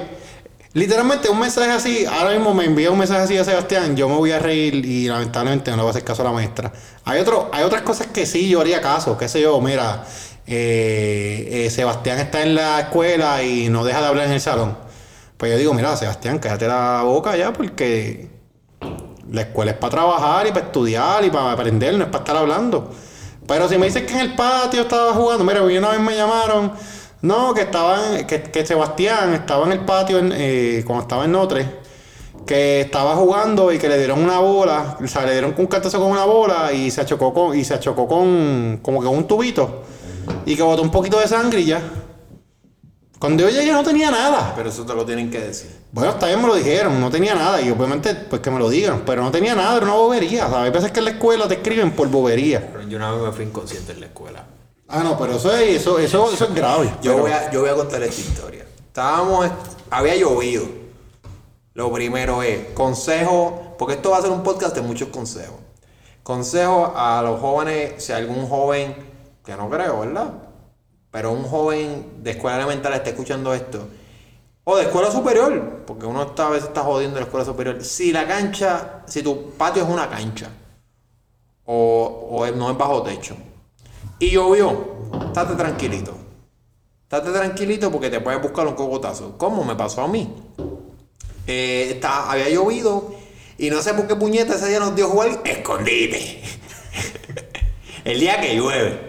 [0.77, 4.17] Literalmente un mensaje así, ahora mismo me envía un mensaje así a Sebastián, yo me
[4.17, 6.71] voy a reír y lamentablemente no le voy a hacer caso a la maestra.
[7.07, 10.05] Hay otro, hay otras cosas que sí yo haría caso, qué sé yo, mira,
[10.47, 14.77] eh, eh, Sebastián está en la escuela y no deja de hablar en el salón.
[15.39, 18.29] Pues yo digo, mira, Sebastián, cállate la boca ya porque
[19.31, 22.37] la escuela es para trabajar y para estudiar y para aprender, no es para estar
[22.37, 22.95] hablando.
[23.49, 26.73] Pero si me dices que en el patio estaba jugando, mira, una vez me llamaron,
[27.27, 31.33] no, que estaban, que, que Sebastián estaba en el patio en, eh, cuando estaba en
[31.33, 31.67] Notre,
[32.47, 35.99] que estaba jugando y que le dieron una bola, o sea, le dieron un cartazo
[35.99, 39.83] con una bola y se achocó con, y se achocó con como que un tubito
[40.45, 41.83] y que botó un poquito de sangre y ya.
[43.19, 44.53] Cuando yo llegué no tenía nada.
[44.55, 45.71] Pero eso te lo tienen que decir.
[45.91, 47.62] Bueno, está bien me lo dijeron, no tenía nada.
[47.62, 49.05] Y obviamente, pues que me lo digan.
[49.07, 50.43] Pero no tenía nada, era una bobería.
[50.43, 50.67] ¿sabes?
[50.67, 52.69] Hay veces que en la escuela te escriben por bobería.
[52.71, 54.45] Pero yo una vez me fui inconsciente en la escuela.
[54.88, 56.87] Ah, no, pero eso es, eso, eso, eso es grave.
[57.03, 58.66] Yo, Pero- voy a, yo voy a contar esta historia.
[58.87, 59.49] Estábamos,
[59.90, 60.64] había llovido.
[61.75, 65.57] Lo primero es, consejo, porque esto va a ser un podcast de muchos consejos.
[66.22, 68.94] Consejo a los jóvenes, si algún joven,
[69.44, 70.33] que no creo, ¿verdad?
[71.11, 73.87] Pero un joven de escuela elemental está escuchando esto.
[74.64, 77.85] O de escuela superior, porque uno está, a veces está jodiendo en la escuela superior.
[77.85, 80.49] Si la cancha, si tu patio es una cancha,
[81.64, 83.37] o, o no es bajo techo,
[84.19, 86.17] y llovió, estate tranquilito.
[87.03, 89.37] Estate tranquilito porque te puedes buscar un cocotazo.
[89.39, 90.35] ¿Cómo me pasó a mí?
[91.47, 93.15] Eh, había llovido
[93.59, 96.43] y no sé por qué puñeta ese día nos dio jugar escondite.
[98.05, 99.01] El día que llueve,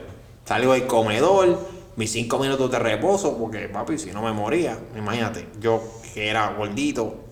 [0.46, 1.60] salgo del comedor,
[1.96, 5.82] mis cinco minutos de reposo, porque papi, si no me moría, imagínate, yo
[6.14, 7.28] que era gordito,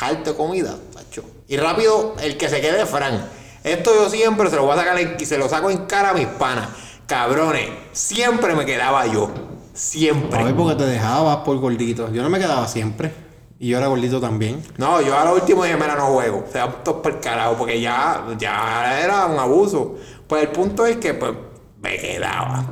[0.00, 1.24] Harto de comida, tacho.
[1.48, 3.26] Y rápido, el que se quede Fran.
[3.64, 6.14] Esto yo siempre se lo voy a sacar y se lo saco en cara a
[6.14, 6.68] mis panas.
[7.08, 9.30] Cabrones, siempre me quedaba yo.
[9.72, 10.38] Siempre.
[10.38, 12.12] A ver, porque te dejabas por gordito.
[12.12, 13.10] Yo no me quedaba siempre.
[13.58, 14.62] Y yo era gordito también.
[14.76, 16.44] No, yo a lo último dije, mira, no juego.
[16.52, 19.96] Se van todos por carajo, porque ya, ya era un abuso.
[20.26, 21.32] Pues el punto es que pues,
[21.80, 22.66] me quedaba.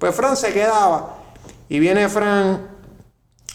[0.00, 1.18] Pues Fran se quedaba.
[1.68, 2.66] Y viene Fran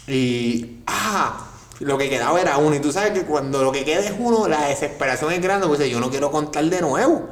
[0.07, 0.81] y.
[0.87, 1.45] ¡Ah!
[1.81, 2.73] Lo que quedaba era uno.
[2.73, 5.67] Y tú sabes que cuando lo que queda es uno, la desesperación es grande.
[5.67, 7.27] Pues yo no quiero contar de nuevo.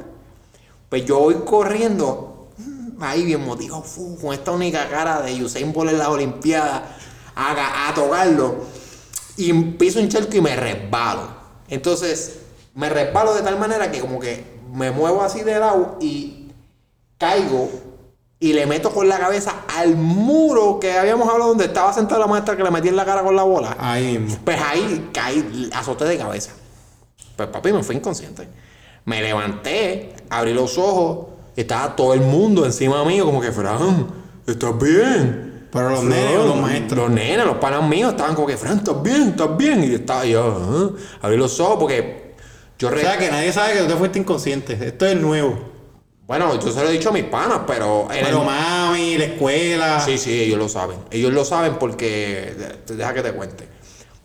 [0.90, 2.29] Pues yo voy corriendo.
[3.00, 3.82] Ahí bien motivado.
[3.82, 6.82] fu, con esta única cara de Usain Bolt en las Olimpiadas.
[7.34, 8.56] A, a tocarlo.
[9.36, 11.28] Y piso un charco y me resbalo.
[11.68, 12.40] Entonces,
[12.74, 16.48] me resbalo de tal manera que como que me muevo así de lado y
[17.18, 17.70] caigo
[18.42, 22.26] y le meto con la cabeza al muro que habíamos hablado donde estaba sentada la
[22.26, 23.76] maestra que le metí en la cara con la bola.
[23.78, 24.26] Ahí.
[24.42, 26.52] Pues ahí caí, azoté de cabeza.
[27.36, 28.48] Pues papi me fue inconsciente.
[29.04, 31.26] Me levanté, abrí los ojos,
[31.60, 34.06] estaba todo el mundo encima mío, como que, Fran,
[34.46, 35.68] ¿estás bien?
[35.72, 36.98] Pero los Fran, nenes los maestros.
[36.98, 39.28] Los nenes, los panas míos estaban como que, Fran, ¿estás bien?
[39.28, 39.84] ¿Estás bien?
[39.84, 40.90] Y estaba yo, "Ajá".
[41.22, 42.34] abrí los ojos porque
[42.78, 44.72] yo O sea que nadie sabe que tú te fuiste inconsciente.
[44.80, 45.68] Esto es nuevo.
[46.26, 48.02] Bueno, yo se lo he dicho a mis panas, pero...
[48.12, 50.00] en Pero el- mami, la escuela.
[50.00, 50.96] Sí, sí, ellos lo saben.
[51.10, 52.54] Ellos lo saben porque.
[52.86, 53.68] de- Deja que te cuente.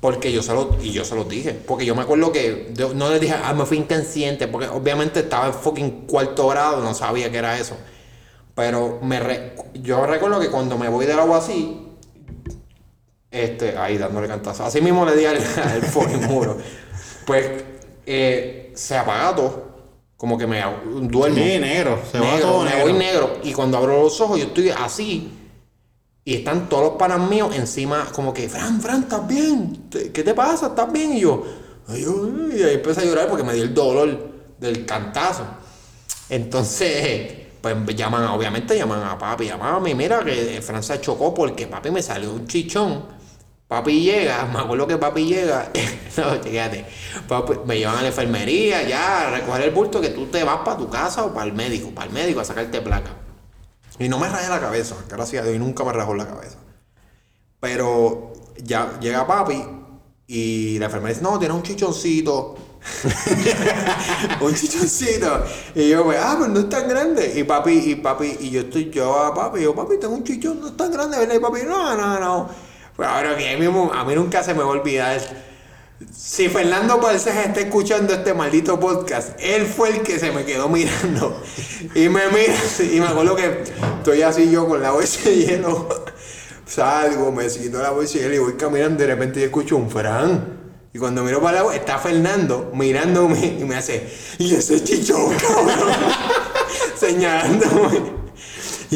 [0.02, 1.52] Porque yo se lo, y yo se los dije.
[1.54, 4.48] Porque yo me acuerdo que yo no les dije, ah, me fui inconsciente.
[4.48, 7.76] Porque obviamente estaba en fucking cuarto grado, no sabía que era eso.
[8.54, 11.82] Pero me re- yo recuerdo que cuando me voy del agua así,
[13.32, 14.64] este, ahí dándole cantazo.
[14.66, 16.58] Así mismo le di al, al fucking muro.
[17.26, 17.64] Pues
[18.06, 19.66] eh, se apaga todo.
[20.18, 20.62] Como que me
[21.02, 21.36] duermo.
[21.36, 22.00] Sí, negro.
[22.10, 22.84] Se va Negro, todo me negro.
[22.84, 23.34] voy negro.
[23.44, 25.32] Y cuando abro los ojos, yo estoy así.
[26.28, 29.90] Y están todos los panas míos encima, como que, Fran, Fran, ¿estás bien?
[29.90, 30.68] ¿Te- ¿Qué te pasa?
[30.68, 31.14] ¿Estás bien?
[31.14, 31.44] Y yo,
[31.88, 35.46] ay, ay, y ahí empecé a llorar porque me dio el dolor del cantazo.
[36.30, 41.34] Entonces, pues llaman, obviamente llaman a papi, llaman a mami, mira que Fran se chocó
[41.34, 43.06] porque papi me salió un chichón.
[43.68, 45.72] Papi llega, me acuerdo que papi llega,
[46.18, 46.86] no, fíjate,
[47.66, 50.78] me llevan a la enfermería ya a recoger el bulto que tú te vas para
[50.78, 53.12] tu casa o para el médico, para el médico a sacarte placa.
[54.00, 56.58] Y no me rayé la cabeza, gracias a Dios, y nunca me rajó la cabeza.
[57.60, 59.64] Pero ya llega papi
[60.28, 62.56] y la enfermera dice, no, tiene un chichoncito.
[64.42, 65.44] un chichoncito.
[65.74, 67.34] Y yo, pues, ah, pues no es tan grande.
[67.36, 70.24] Y papi, y papi, y yo estoy yo a papi, y yo, papi, tengo un
[70.24, 71.36] chichón, no es tan grande, ¿verdad?
[71.36, 72.50] Y papi, no, no, no.
[72.96, 75.55] Pues a mí, a mí nunca se me va a olvidar.
[76.14, 80.68] Si Fernando Balsas está escuchando este maldito podcast, él fue el que se me quedó
[80.68, 81.42] mirando.
[81.96, 82.54] Y me mira,
[82.92, 83.64] y me acuerdo que
[84.00, 85.88] estoy así yo con la bolsa de hielo.
[86.66, 88.98] Salgo, me quito la bolsa de hielo y voy caminando.
[88.98, 90.56] De repente yo escucho un Fran.
[90.94, 95.94] Y cuando miro para la está Fernando mirándome y me hace, y ese chichón, cabrón.
[96.98, 98.25] Señalándome.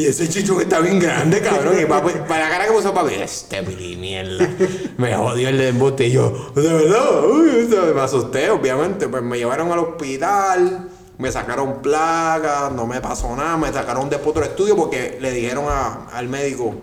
[0.00, 1.78] Y ese chichón está bien grande, cabrón.
[1.78, 4.48] Y papi, para la cara que puso papi, este mini mierda.
[4.96, 6.06] Me jodió el embuste.
[6.06, 9.08] Y yo, de verdad, uy, me asusté, obviamente.
[9.08, 14.30] Pues me llevaron al hospital, me sacaron plagas, no me pasó nada, me sacaron después
[14.30, 16.74] otro estudio porque le dijeron a- al médico,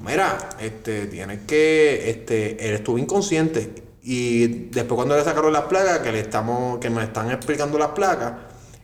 [0.00, 3.82] mira, este, tienes que, este, él estuvo inconsciente.
[4.04, 7.88] Y después cuando le sacaron las plagas, que le estamos, que me están explicando las
[7.88, 8.32] placas,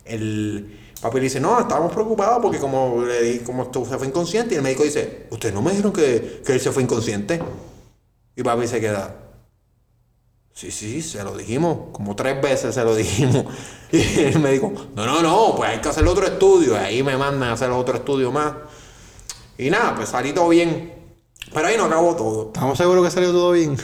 [0.03, 4.53] el papi le dice, no, estábamos preocupados porque como le di, como se fue inconsciente,
[4.53, 7.41] y el médico dice, ustedes no me dijeron que, que él se fue inconsciente.
[8.35, 9.15] Y papi se queda.
[10.53, 11.89] Sí, sí, se lo dijimos.
[11.91, 13.45] Como tres veces se lo dijimos.
[13.91, 16.73] Y el médico, no, no, no, pues hay que hacer otro estudio.
[16.73, 18.53] Y ahí me mandan a hacer otro estudio más.
[19.57, 20.93] Y nada, pues salí todo bien.
[21.53, 22.47] Pero ahí no acabó todo.
[22.47, 23.75] ¿Estamos seguros que salió todo bien?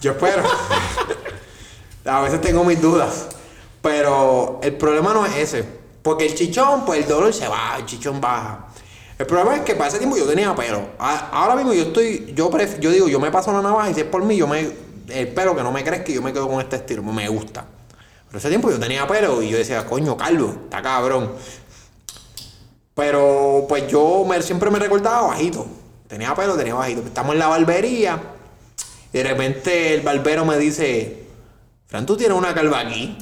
[0.00, 0.44] Yo espero.
[2.04, 3.28] A veces tengo mis dudas.
[3.82, 5.83] Pero el problema no es ese.
[6.04, 8.66] Porque el chichón, pues el dolor se va, el chichón baja.
[9.18, 10.90] El problema es que para ese tiempo yo tenía pelo.
[10.98, 14.00] Ahora mismo yo estoy, yo pref- yo digo, yo me paso la navaja y si
[14.00, 14.70] es por mí, yo me,
[15.08, 17.64] el pelo que no me crezca y yo me quedo con este estilo, me gusta.
[18.26, 21.32] Pero ese tiempo yo tenía pelo y yo decía, coño, Carlos, está cabrón.
[22.94, 25.66] Pero pues yo siempre me recordaba bajito.
[26.06, 27.00] Tenía pelo, tenía bajito.
[27.06, 28.20] Estamos en la barbería.
[29.12, 31.24] Y de repente el barbero me dice,
[31.86, 33.16] Fran, tú tienes una calva aquí.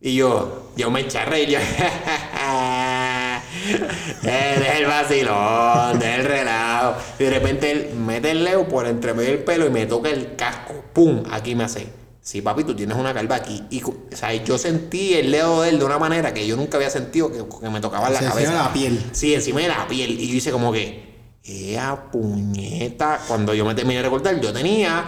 [0.00, 1.50] Y yo, yo me a reír.
[1.50, 1.58] Yo,
[4.22, 6.94] es el vacilón, del relajo.
[7.18, 10.10] Y de repente él mete el leo por entre medio del pelo y me toca
[10.10, 10.74] el casco.
[10.92, 11.22] ¡Pum!
[11.30, 11.88] Aquí me hace.
[12.20, 13.64] Sí, papi, tú tienes una calva aquí.
[13.70, 16.76] Y o sea, yo sentí el dedo de él de una manera que yo nunca
[16.76, 18.40] había sentido que, que me tocaba en la cabeza.
[18.40, 19.04] encima de la piel.
[19.12, 20.20] Sí, encima de la piel.
[20.20, 21.12] Y yo hice como que,
[21.44, 23.20] ¡ea puñeta!
[23.26, 25.04] Cuando yo me terminé de recortar, yo tenía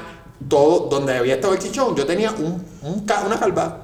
[0.48, 3.84] todo, donde había estado el chichón, yo tenía un, un una calva.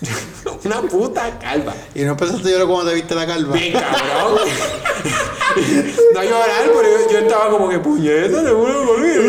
[0.64, 1.74] una puta calva.
[1.94, 3.54] Y no empezaste a llorar cuando te viste la calva.
[3.54, 4.38] Bien cabrón.
[6.14, 9.20] no llorar, pero yo, yo estaba como que puñeta, le voy a morir.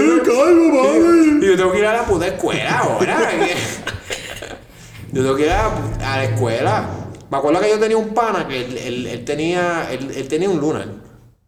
[1.41, 3.17] Y yo tengo que ir a la puta escuela ahora.
[5.11, 6.89] yo tengo que ir a, a la escuela.
[7.29, 10.49] Me acuerdo que yo tenía un pana que él, él- él tenía, él, él tenía
[10.49, 10.87] un lunar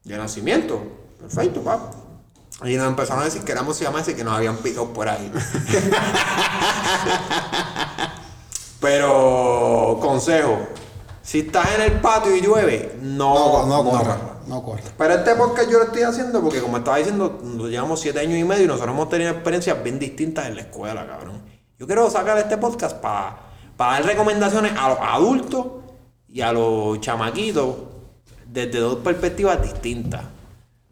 [0.03, 0.81] de nacimiento.
[1.19, 1.91] Perfecto, papá.
[2.65, 5.29] Y nos empezaron a decir que éramos siameses y que nos habían picado por ahí.
[8.83, 10.59] Pero, consejo.
[11.21, 13.99] Si estás en el patio y llueve, no, No, no corra.
[14.03, 14.19] corras.
[14.45, 14.81] No corra.
[14.97, 18.37] Pero este podcast yo lo estoy haciendo porque, como estaba diciendo, nos llevamos siete años
[18.37, 21.41] y medio y nosotros hemos tenido experiencias bien distintas en la escuela, cabrón.
[21.79, 23.37] Yo quiero sacar este podcast para
[23.77, 25.65] dar recomendaciones a los adultos
[26.27, 27.75] y a los chamaquitos
[28.45, 30.23] desde dos perspectivas distintas.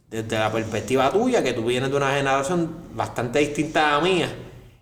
[0.10, 4.30] Desde la perspectiva tuya, que tú vienes de una generación bastante distinta a la mía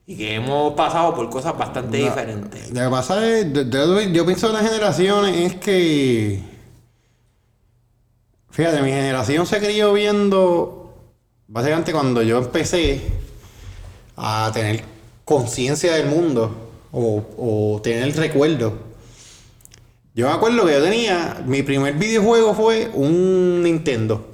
[0.09, 2.71] y que hemos pasado por cosas bastante diferentes.
[2.73, 6.41] Lo que pasa es, de- de- yo pienso en las generaciones, es que.
[8.49, 10.95] Fíjate, mi generación se crió viendo.
[11.47, 13.01] Básicamente, cuando yo empecé
[14.17, 14.83] a tener
[15.25, 16.55] conciencia del mundo
[16.91, 17.23] o,
[17.75, 18.73] o tener el recuerdo.
[20.15, 21.43] Yo me acuerdo que yo tenía.
[21.45, 24.25] Mi primer videojuego fue un Nintendo.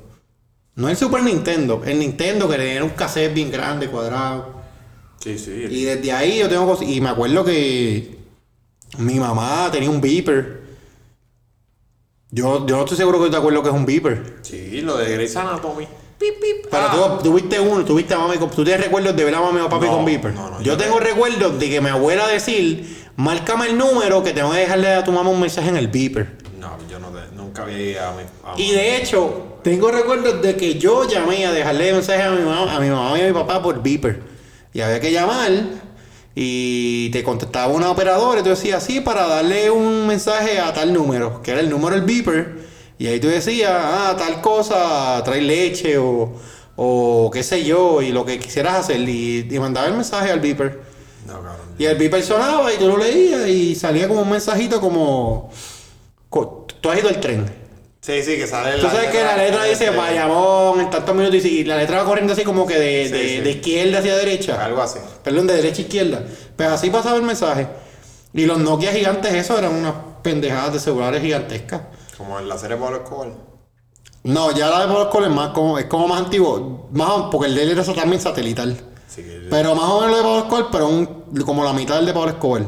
[0.75, 4.54] No el Super Nintendo, el Nintendo que tenía un cassette bien grande, cuadrado.
[5.19, 5.51] Sí, sí.
[5.69, 6.87] Y desde ahí yo tengo cosas.
[6.87, 8.17] Y me acuerdo que
[8.99, 10.61] mi mamá tenía un beeper.
[12.31, 14.35] Yo, yo no estoy seguro que te acuerdas lo que es un beeper.
[14.41, 15.85] Sí, lo de Grey's Anatomy.
[16.19, 16.67] Pip, pip.
[16.71, 17.17] Pero Ah.
[17.21, 18.49] tú tuviste uno, tuviste a mami con.
[18.49, 20.33] ¿Tú tienes recuerdos de ver a mami o papi No, con beeper?
[20.33, 24.31] no, no, yo yo tengo recuerdos de que mi abuela decir, márcame el número que
[24.31, 26.37] tengo que dejarle a tu mamá un mensaje en el beeper.
[26.59, 28.23] No, yo no te- nunca vi a mi.
[28.43, 32.43] a- Y de hecho, tengo recuerdos de que yo llamé a dejarle mensaje a mi
[32.43, 34.21] mamá, a mi mamá y a mi papá por beeper.
[34.75, 35.51] Y había que llamar
[36.35, 40.91] y te contestaba una operadora y tú decías, sí, para darle un mensaje a tal
[40.93, 42.57] número, que era el número del beeper.
[42.99, 46.33] Y ahí tú decías, ah, tal cosa, trae leche o,
[46.75, 48.99] o qué sé yo, y lo que quisieras hacer.
[48.99, 50.81] Y, y mandaba el mensaje al beeper.
[51.25, 51.39] No.
[51.79, 55.49] Y el beeper sonaba y tú lo leías y salía como un mensajito como...
[56.29, 57.64] co- Tú has ido al tren.
[58.05, 61.63] Sí, sí, que sale Tú sabes que la letra dice Bayamón en tantos minutos y
[61.63, 63.37] la letra va corriendo así como que de, Sí, de- sí.
[63.41, 64.63] de izquierda hacia derecha.
[64.63, 64.99] Algo así.
[65.23, 66.23] Perdón, de derecha a izquierda.
[66.55, 67.67] Pues así pasaba el mensaje.
[68.33, 71.81] Y los Nokia gigantes, eso eran unas pendejadas de celulares gigantescas.
[72.15, 73.29] Como en la serie Pablo Escobar.
[74.23, 76.89] No, ya la de Pablo Escobar es más como, es como más antiguo.
[76.91, 78.77] Más, o- porque el de él era también satelital.
[79.15, 79.47] Que.
[79.49, 82.13] Pero más o menos lo de Pablo Escobar, pero un- como la mitad del de
[82.13, 82.63] Pablo Escobar.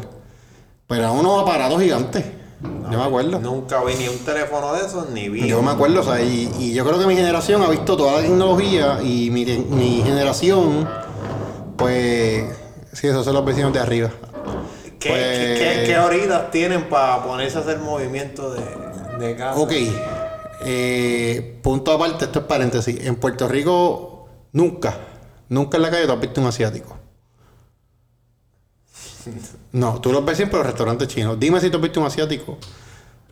[0.88, 2.24] Pero eran unos aparatos gigantes.
[2.62, 3.40] Yo me acuerdo.
[3.40, 5.48] Nunca vi ni un teléfono de esos, ni vi.
[5.48, 8.14] Yo me acuerdo, o sea, y, y yo creo que mi generación ha visto toda
[8.14, 10.88] la tecnología y mi, mi generación,
[11.78, 12.46] pues,
[12.94, 14.10] sí, esos son los vecinos de arriba.
[15.00, 18.62] ¿Qué, Pues- qué, qué- qué horitas tienen para ponerse a hacer movimiento de,
[19.20, 19.60] de casa?
[19.60, 19.74] Ok,
[20.62, 23.06] eh, punto aparte, esto es paréntesis.
[23.06, 24.98] En Puerto Rico, nunca,
[25.50, 26.98] nunca en la calle tú has visto un asiático.
[29.74, 31.40] No, tú los ves siempre en los restaurantes chinos.
[31.40, 32.58] Dime si tú has visto un asiático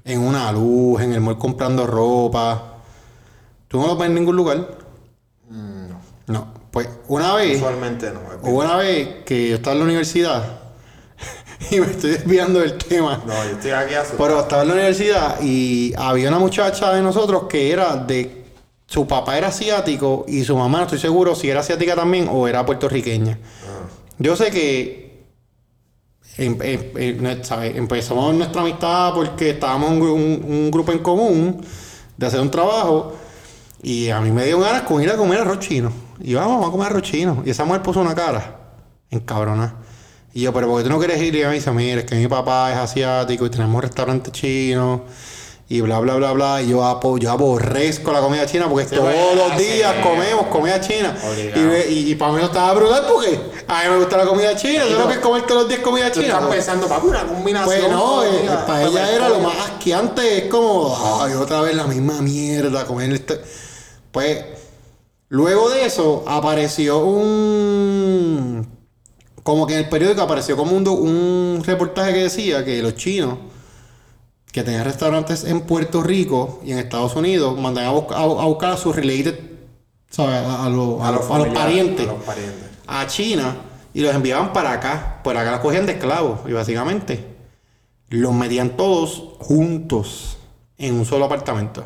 [0.04, 2.74] en una luz, en el mall comprando ropa.
[3.68, 4.78] ¿Tú no los ves en ningún lugar?
[5.50, 5.96] Mm, No.
[6.28, 8.20] No, pues una vez, Usualmente no.
[8.50, 10.44] hubo una vez que yo estaba en la universidad
[11.72, 13.22] y me estoy desviando del tema.
[13.26, 14.24] No, yo estoy aquí asustado.
[14.28, 18.44] Pero estaba en la universidad y había una muchacha de nosotros que era de.
[18.88, 22.48] Su papá era asiático y su mamá, no estoy seguro si era asiática también o
[22.48, 23.38] era puertorriqueña.
[24.20, 25.05] Yo sé que.
[26.38, 27.78] Em- em- em-.
[27.78, 31.66] Empezamos nuestra amistad porque estábamos en un, grupo en común
[32.18, 33.16] de hacer un trabajo
[33.82, 35.92] y a mí me dio ganas con ir a comer arroz chino.
[36.20, 37.44] Y vamos, vamos a comer arroz chino.
[37.46, 38.60] Y esa mujer puso una cara
[39.10, 39.76] en cabrona.
[40.34, 41.34] Y yo, pero ¿por qué tú no quieres ir?
[41.36, 45.04] Y ella me dice, mira, es que mi papá es asiático y tenemos restaurante chino.
[45.68, 46.62] Y bla, bla, bla, bla.
[46.62, 50.06] Y yo, apo- yo aborrezco la comida china porque todos pues, los días es.
[50.06, 51.18] comemos comida china.
[51.56, 54.56] Y, y, y para mí no estaba brutal porque a mí me gusta la comida
[54.56, 54.84] china.
[54.88, 56.26] Yo lo que comer todos los días comida china.
[56.28, 57.66] estás pensando, papi, una combinación.
[57.82, 61.62] Pues no, eh, para pues, ella era pues, lo más asqueante, es como, ay, otra
[61.62, 63.42] vez la misma mierda, comer este.
[64.12, 64.46] Pues,
[65.30, 68.68] luego de eso, apareció un.
[69.42, 73.38] Como que en el periódico apareció como un, un reportaje que decía que los chinos
[74.56, 78.46] que tenían restaurantes en Puerto Rico y en Estados Unidos mandaban a, buscar a, a
[78.46, 79.38] buscar a sus related,
[80.10, 80.36] ¿sabes?
[80.36, 80.98] A, a los-
[81.54, 82.70] parientes A los parientes.
[82.88, 83.56] a China
[83.94, 85.20] y los enviaban para acá.
[85.26, 87.26] Por acá los cogían de esclavos y básicamente
[88.10, 90.38] los metían todos juntos
[90.78, 91.84] en un solo apartamento.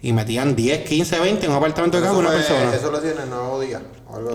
[0.00, 2.74] Y metían 10, 15, 20 en un apartamento de cada una fue- persona.
[2.74, 3.82] eso lo tiene el nuevo día.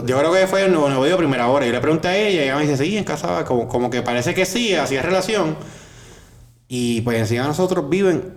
[0.06, 1.66] Yo creo que fue el nuevo, nuevo día primera hora.
[1.66, 4.04] Yo le pregunté a ella y ella me dice, sí, en casa, como, como que
[4.04, 5.58] parece que sí, hacía relación.
[6.76, 8.34] Y pues encima de nosotros viven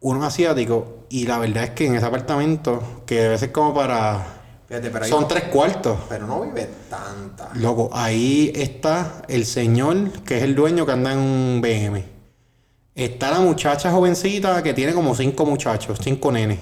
[0.00, 0.82] unos asiáticos.
[1.10, 4.24] Y la verdad es que en ese apartamento, que debe ser como para...
[4.66, 5.98] Fíjate, pero Son no- tres cuartos.
[6.08, 7.50] Pero no vive tanta.
[7.56, 12.02] Loco, ahí está el señor que es el dueño que anda en un BM.
[12.94, 16.60] Está la muchacha jovencita que tiene como cinco muchachos, cinco nenes.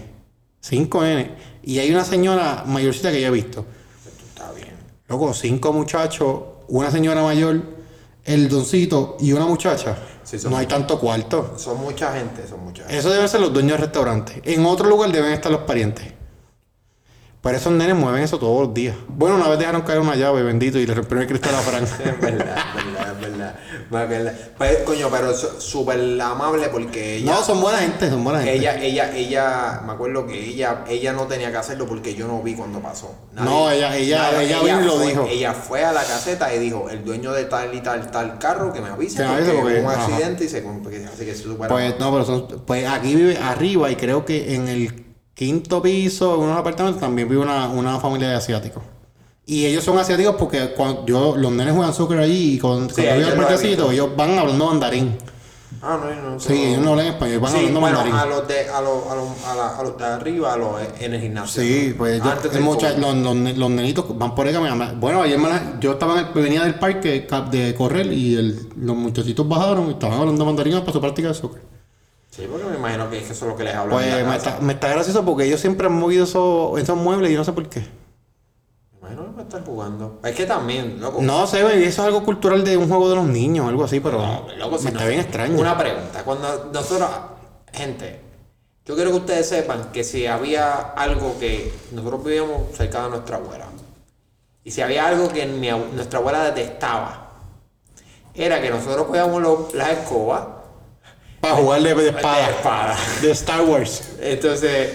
[0.60, 1.28] Cinco nenes.
[1.62, 3.64] Y hay una señora mayorcita que yo he visto.
[4.30, 4.74] Está bien.
[5.06, 7.62] Loco, cinco muchachos, una señora mayor,
[8.24, 9.96] el doncito y una muchacha.
[10.28, 11.54] Sí, son no hay tanto cuarto.
[11.56, 12.98] Son mucha gente, son mucha gente.
[12.98, 14.42] Eso deben ser los dueños del restaurante.
[14.44, 16.04] En otro lugar deben estar los parientes.
[17.40, 18.96] Pero esos nenes mueven eso todos los días.
[19.06, 21.84] Bueno, una vez dejaron caer una llave, bendito, y le rompieron el cristal a Fran.
[22.08, 23.54] Es verdad, es verdad, es verdad.
[24.08, 24.34] Verdad.
[24.58, 27.32] Pues, coño, pero súper amable porque ella.
[27.32, 28.56] no, son buena gente, son buena gente.
[28.56, 32.42] Ella, ella, ella, me acuerdo que ella, ella no tenía que hacerlo porque yo no
[32.42, 33.14] vi cuando pasó.
[33.34, 35.26] No, ella- ella- ella vino y lo dijo.
[35.30, 38.72] Ella fue a la caseta y dijo, el dueño de tal y tal, tal carro
[38.72, 40.04] que me avise porque, hubo un ajá.
[40.06, 41.34] accidente y se así que
[41.68, 45.07] Pues no, pero son, pues aquí vive arriba y creo que en el
[45.38, 48.82] quinto piso, en unos apartamentos, también vive una, una familia de asiáticos.
[49.46, 52.96] Y ellos son asiáticos porque cuando yo, los nenes juegan soccer allí y con, Sí,
[53.02, 55.16] cuando ellos al parquecito, ellos van hablando mandarín.
[55.80, 56.40] Ah, no, no.
[56.40, 58.20] Sí, ellos no hablan español, van Sí, hablando bueno, mandarín.
[58.20, 60.70] a los de, a los, a los, a la- a los de arriba, a los
[60.98, 61.62] en el gimnasio.
[61.62, 61.96] Sí, ¿no?
[61.98, 64.96] pues yo- el mucha- los, los, los nenitos van por ahí caminando.
[64.98, 68.68] Bueno, ayer me la- yo estaba en el- venía del parque de correr y el-
[68.76, 71.62] los muchachitos bajaron y estaban hablando mandarín para su práctica de soccer.
[72.38, 74.36] Sí, porque me imagino que eso es lo que les hablan Pues en la me
[74.38, 74.50] casa.
[74.50, 77.44] está, me está gracioso porque ellos siempre han movido esos, esos muebles y yo no
[77.44, 77.80] sé por qué.
[77.80, 80.20] Me imagino que me están jugando.
[80.22, 81.20] Es que también, loco.
[81.20, 83.98] No sé, baby, eso es algo cultural de un juego de los niños, algo así,
[83.98, 85.58] pero No, loco, me está bien extraño.
[85.58, 86.22] Una pregunta.
[86.24, 87.10] Cuando nosotros,
[87.72, 88.20] gente,
[88.86, 93.38] yo quiero que ustedes sepan que si había algo que nosotros vivíamos cerca de nuestra
[93.38, 93.64] abuela,
[94.62, 97.32] y si había algo que mi nuestra abuela detestaba,
[98.32, 100.57] era que nosotros cogíamos las escobas
[101.40, 102.50] Para jugar de, de de espada.
[102.50, 102.96] espada.
[103.22, 104.02] De Star Wars.
[104.20, 104.90] Entonces,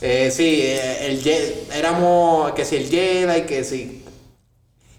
[0.00, 4.02] eh, sí, eh, el éramos que si el Jedi, que si.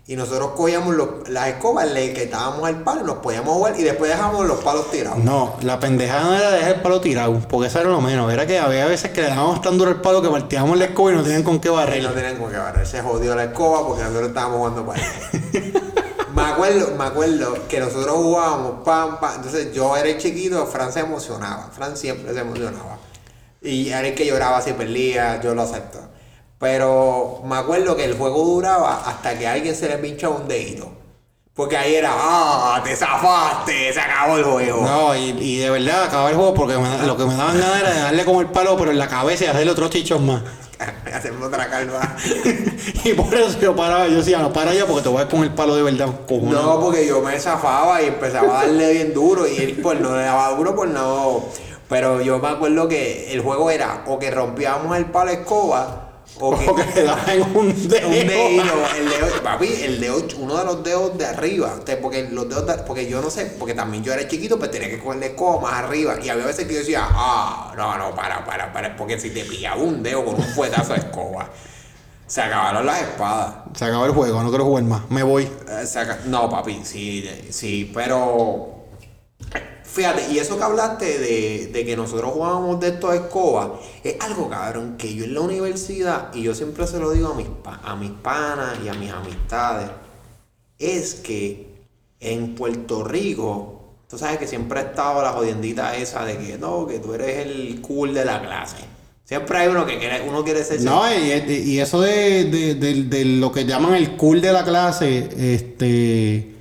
[0.10, 4.10] Y nosotros cogíamos los- las escobas, le quitábamos el palo, nos podíamos jugar y después
[4.10, 5.18] dejábamos los palos tirados.
[5.22, 8.32] No, la pendejada no era dejar el palo tirado, porque eso era lo menos.
[8.32, 11.12] Era que había veces que le dábamos tan duro el palo que partíamos la escoba
[11.12, 12.04] y no tenían con qué Y barrer.
[12.04, 15.02] no tenían como que barrer, se jodió la escoba porque nosotros estábamos jugando para
[16.38, 19.36] me acuerdo, me acuerdo que nosotros jugábamos pam, pam.
[19.38, 21.70] Entonces yo era chiquito, Fran se emocionaba.
[21.72, 23.00] Fran siempre se emocionaba.
[23.62, 26.00] Y era el que lloraba si perdía, yo lo acepto.
[26.60, 30.92] Pero me acuerdo que el juego duraba hasta que alguien se le pinchaba un dedito.
[31.56, 34.84] Porque ahí era, ah, te zafaste, se acabó el juego.
[34.84, 38.00] No, y, de verdad acababa el juego porque lo que me daban ganas era de
[38.00, 40.44] darle como el palo, pero en la cabeza y hacerle otros chichos más.
[41.14, 42.16] Hacerme otra calva.
[43.04, 45.44] y por eso yo paraba, yo decía, no, para ya porque te voy a con
[45.44, 46.08] el palo de verdad.
[46.30, 50.16] No, porque yo me zafaba y empezaba a darle bien duro y él pues no
[50.16, 51.46] le daba duro pues no.
[51.90, 56.07] Pero yo me acuerdo que el juego era o que rompíamos el palo de escoba
[56.40, 58.08] o que le daban un dedo.
[58.08, 62.68] un el dedo, papi, el dedo, uno de los dedos de arriba, porque los dedos,
[62.68, 65.26] de- porque yo no sé, porque también yo era chiquito, pues tenía que coger la
[65.28, 68.96] escoba más arriba y había veces que yo decía, ah, no, no, para, para, para,
[68.96, 71.50] porque si te pillaba un dedo con un fuetazo de escoba,
[72.28, 73.54] se acabaron las espadas.
[73.74, 75.10] Se acabó el juego, no quiero jugar más.
[75.10, 75.44] Me voy.
[75.70, 75.86] Eh,
[76.26, 78.76] No, papi, sí, sí, pero.
[79.98, 83.70] Fíjate, y eso que hablaste de, de que nosotros jugábamos de estos escobas,
[84.04, 87.34] es algo cabrón que yo en la universidad, y yo siempre se lo digo a
[87.34, 89.90] mis, a mis panas y a mis amistades,
[90.78, 91.68] es que
[92.20, 96.86] en Puerto Rico, tú sabes que siempre ha estado la jodiendita esa de que no,
[96.86, 98.78] que tú eres el cool de la clase.
[99.26, 100.80] Siempre hay uno que quiere, uno quiere ser.
[100.82, 104.64] No, y, y eso de, de- de- de lo que llaman el cool de la
[104.64, 106.54] clase, este.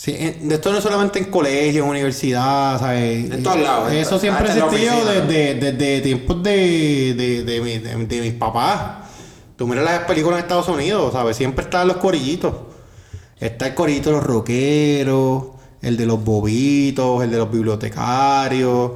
[0.00, 3.30] Sí, en- de esto no es solamente en colegios, en universidad, ¿sabes?
[3.32, 8.32] En todos lados, Eso siempre ha desde, desde tiempos de, de, de, mi- de- mis
[8.34, 9.08] papás.
[9.56, 11.36] Tú miras las películas en Estados Unidos, ¿sabes?
[11.36, 12.54] Siempre están los corillitos.
[13.40, 15.44] Está el corillito de los rockeros,
[15.82, 18.92] el de los bobitos, el de los bibliotecarios,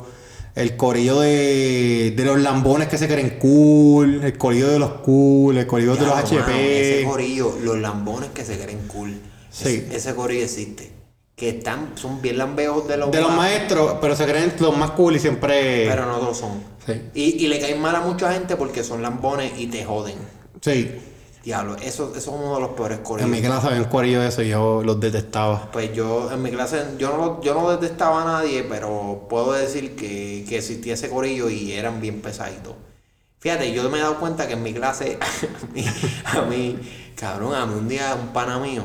[0.54, 5.56] el corillo de, de los lambones que se creen cool, el corillo de los cool,
[5.58, 7.04] el corillo de los mano, ese HP.
[7.08, 9.14] corillo, los lambones que se creen cool.
[9.50, 9.84] Sí.
[9.86, 10.91] Ese, ese corillo existe.
[11.42, 14.92] Que están, son bien lambeos de los De los maestros, pero se creen los más
[14.92, 15.88] cool y siempre.
[15.88, 16.62] Pero no lo son.
[16.86, 16.92] Sí.
[17.14, 20.14] Y, y le caen mal a mucha gente porque son lambones y te joden.
[20.60, 21.00] Sí.
[21.42, 23.26] Diablo, eso, eso es uno de los peores corillos.
[23.26, 25.68] En mi clase había un corillo de eso y yo los detestaba.
[25.72, 29.96] Pues yo en mi clase, yo no, yo no detestaba a nadie, pero puedo decir
[29.96, 32.76] que, que existía ese corillo y eran bien pesaditos.
[33.40, 35.18] Fíjate, yo me he dado cuenta que en mi clase,
[35.60, 35.84] a mí,
[36.24, 36.78] a mí,
[37.16, 38.84] cabrón, a mí un día un pana mío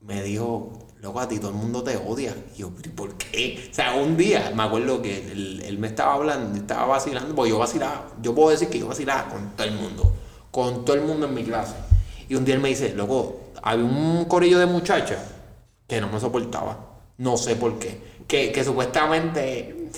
[0.00, 2.34] me dijo, loco, a ti todo el mundo te odia.
[2.54, 3.68] Y yo, ¿pero y por qué?
[3.70, 7.50] O sea, un día me acuerdo que él, él me estaba hablando, estaba vacilando, porque
[7.50, 10.12] yo vacilaba, yo puedo decir que yo vacilaba con todo el mundo,
[10.50, 11.74] con todo el mundo en mi clase.
[12.28, 15.18] Y un día él me dice, loco, había un corillo de muchachas
[15.88, 16.78] que no me soportaba.
[17.18, 18.00] No sé por qué.
[18.26, 19.90] Que, que supuestamente.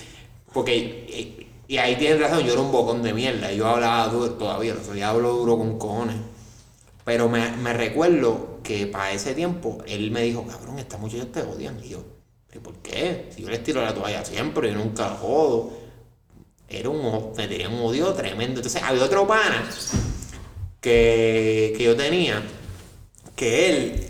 [0.53, 0.77] Porque.
[0.77, 3.53] Y, y ahí tienen razón, yo era un bocón de mierda.
[3.53, 6.17] Yo hablaba duro todavía, o sea, yo hablo duro con cojones.
[7.05, 11.79] Pero me recuerdo que para ese tiempo él me dijo, cabrón, estas muchachas te odian.
[11.85, 12.05] Y yo,
[12.49, 13.27] ¿pero por qué?
[13.35, 15.71] Si yo les tiro la toalla siempre, yo nunca jodo.
[16.69, 18.59] Era un, me tenía un odio tremendo.
[18.61, 19.69] Entonces había otro pana
[20.81, 22.43] que, que yo tenía,
[23.37, 24.07] que él,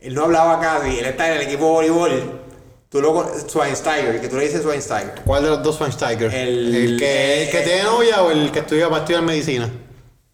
[0.00, 2.40] él no hablaba casi, él está en el equipo de voleibol.
[2.88, 5.22] Tú con- Schweinsteiger, que tú le dices Schweinsteiger.
[5.24, 6.32] ¿Cuál de los dos Schweinsteiger?
[6.32, 9.70] El- que, el que tiene novia o el que estudia para estudiar medicina?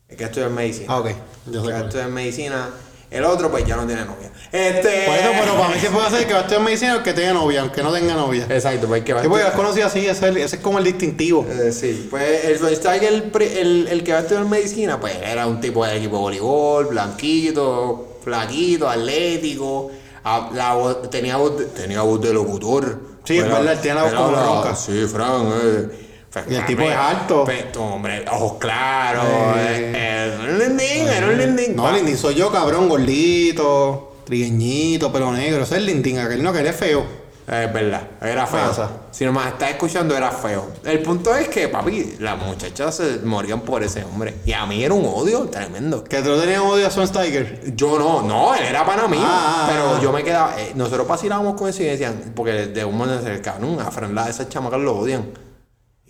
[0.09, 0.87] El que estudia medicina.
[0.89, 1.11] Ah, ok.
[1.51, 2.71] Yo El que estudia medicina.
[3.13, 4.31] El otro, pues ya no tiene novia.
[4.51, 5.05] Este.
[5.07, 7.03] Por eso, pero para mí se puede hacer que va a estudiar medicina o el
[7.03, 8.47] que tenga novia, aunque no tenga novia.
[8.51, 10.63] Exacto, pues que va a Sí, porque estudiar- conocí así, ese es, el- ese es
[10.63, 11.47] como el distintivo.
[11.49, 15.47] Eh, sí, pues el Schweinsteiger, el, el, el que va a estudiar medicina, pues era
[15.47, 19.91] un tipo del equipo de voleibol, blanquito, flaquito, atlético,
[20.25, 23.13] ah, la voz- tenía, voz de, tenía voz de locutor.
[23.25, 24.75] Sí, es verdad, tiene la voz como la- ronca.
[24.77, 26.02] Sí, Fran, eh.
[26.33, 27.45] Fran, Y el tipo eh, es alto.
[27.45, 29.25] pe- hombre, ojos claros,
[29.59, 29.77] Eh.
[29.79, 31.77] eh, eh, era un lindín, era un lindín.
[31.77, 35.63] No, Lindín soy yo, cabrón, gordito, trigueñito, pelo negro.
[35.63, 37.23] Ese es Lindín, aquel no, que él es feo.
[37.47, 38.69] Es verdad, era feo.
[38.69, 38.89] Pasa.
[39.11, 40.69] Si nomás estás escuchando, era feo.
[40.85, 44.37] El punto es que, papi, las muchachas se morían por ese hombre.
[44.47, 46.03] Y a mí era un odio tremendo.
[46.05, 47.75] Que tú tenías odio a Schweinsteiger.
[47.75, 49.21] Yo no, no, él era pana mío.
[49.23, 50.01] Ah, ah, pero ah.
[50.01, 50.55] yo me quedaba.
[50.59, 54.17] eh, nosotros vacilábamos con eso y decían, porque de un momento se cabrón, a Fran,
[54.29, 55.25] esas chamacas lo odian.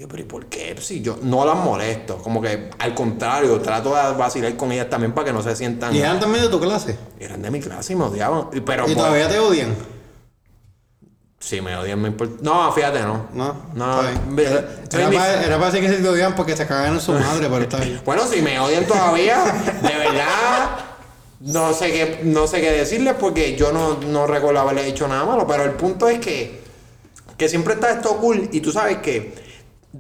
[0.03, 0.75] Yo, pero ¿y por qué?
[0.81, 2.17] Si yo no las molesto.
[2.17, 5.95] Como que al contrario, trato de vacilar con ellas también para que no se sientan.
[5.95, 6.99] Y eran también de tu clase.
[7.21, 8.49] Eran de mi clase y me odiaban.
[8.53, 9.77] Y- Pero Y pues, todavía te odian.
[11.39, 12.35] Si me odian, me importa.
[12.43, 13.27] No, fíjate, no.
[13.33, 16.67] No, No, Era, era mi- para, era para decir que se te odian porque se
[16.67, 18.01] cagan en su madre, pero está bien.
[18.05, 19.39] Bueno, si me odian todavía,
[19.83, 20.79] de verdad,
[21.43, 25.25] no sé qué, no sé qué decirles porque yo no, no recuerdo haberle dicho nada
[25.25, 26.61] malo, pero el punto es que,
[27.37, 29.52] que siempre está esto cool y tú sabes que,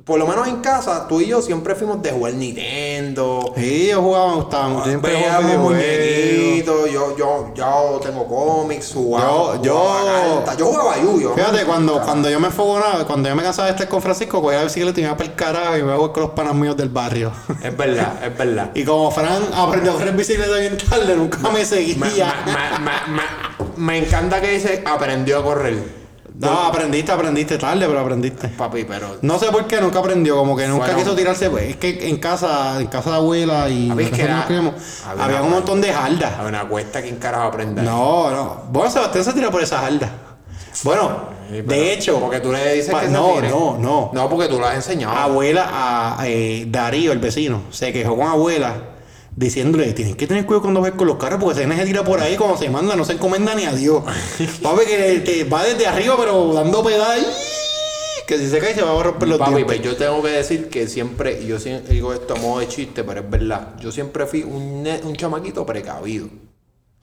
[0.07, 3.53] por lo menos en casa, tú y yo siempre fuimos de jugar Nintendo.
[3.57, 4.85] Sí, yo jugaba, me gustaba.
[4.85, 5.61] Siempre videojuegos.
[5.63, 11.35] muñequitos, yo, yo, yo tengo cómics, jugaba, Yo- yo- yo jugaba Yu-Gi-Oh!
[11.35, 14.59] Fíjate, cuando, cuando yo me enfogonaba, cuando yo me cansaba de estar con Francisco, cogía
[14.59, 16.77] la bicicleta y me iba para el carajo y me iba con los panas míos
[16.77, 17.31] del barrio.
[17.63, 18.71] Es verdad, es verdad.
[18.75, 22.35] Y como Fran aprendió a correr bicicleta bien tarde, nunca me seguía.
[23.77, 26.02] me encanta que dice aprendió a correr.
[26.39, 28.49] No, aprendiste, aprendiste tarde, pero aprendiste.
[28.49, 31.51] Papi, pero No sé por qué nunca aprendió, como que nunca quiso tirarse.
[31.51, 34.39] pues, Es que en casa, en casa de abuela y Papi, es que nosotros nos
[34.39, 34.75] era- criamos,
[35.19, 36.33] había un montón de jardas.
[36.39, 37.85] a una cuesta que en carajo aprender.
[37.85, 38.63] No, no.
[38.71, 40.11] Bueno, Sebastián se tira por esa jarda.
[40.85, 41.11] Bueno,
[41.51, 42.19] Sí, pero- de hecho.
[42.19, 43.49] Porque tú le dices pa- que se no, tire.
[43.51, 44.11] no, no.
[44.15, 45.15] No, porque tú lo has enseñado.
[45.15, 48.75] Abuela, a eh, Darío, el vecino, se quejó con abuela
[49.37, 52.21] diciéndole, tienes que tener cuidado cuando ves con los carros porque se se tira por
[52.21, 54.03] ahí cuando se manda, no se encomienda ni a Dios.
[54.63, 57.25] Papi, que te va desde arriba pero dando pedal
[58.27, 59.77] que si se cae se va a romper los Papi, dientes.
[59.77, 63.05] pues yo tengo que decir que siempre, y yo digo esto a modo de chiste,
[63.05, 63.75] pero es verdad.
[63.81, 66.29] Yo siempre fui un, un chamaquito precavido.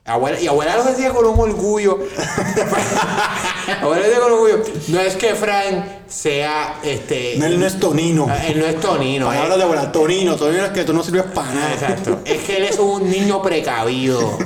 [0.06, 2.00] Abuela, y abuela lo decía con un orgullo.
[3.82, 4.64] abuela lo decía con orgullo.
[4.88, 7.36] No es que Frank sea este.
[7.38, 8.28] No, él no es tonino.
[8.48, 9.28] Él no es tonino.
[9.28, 11.74] Palabras de abuela, tonino, tonino es que tú no sirves para nada.
[11.74, 12.20] Exacto.
[12.26, 14.38] Es que él es un niño precavido.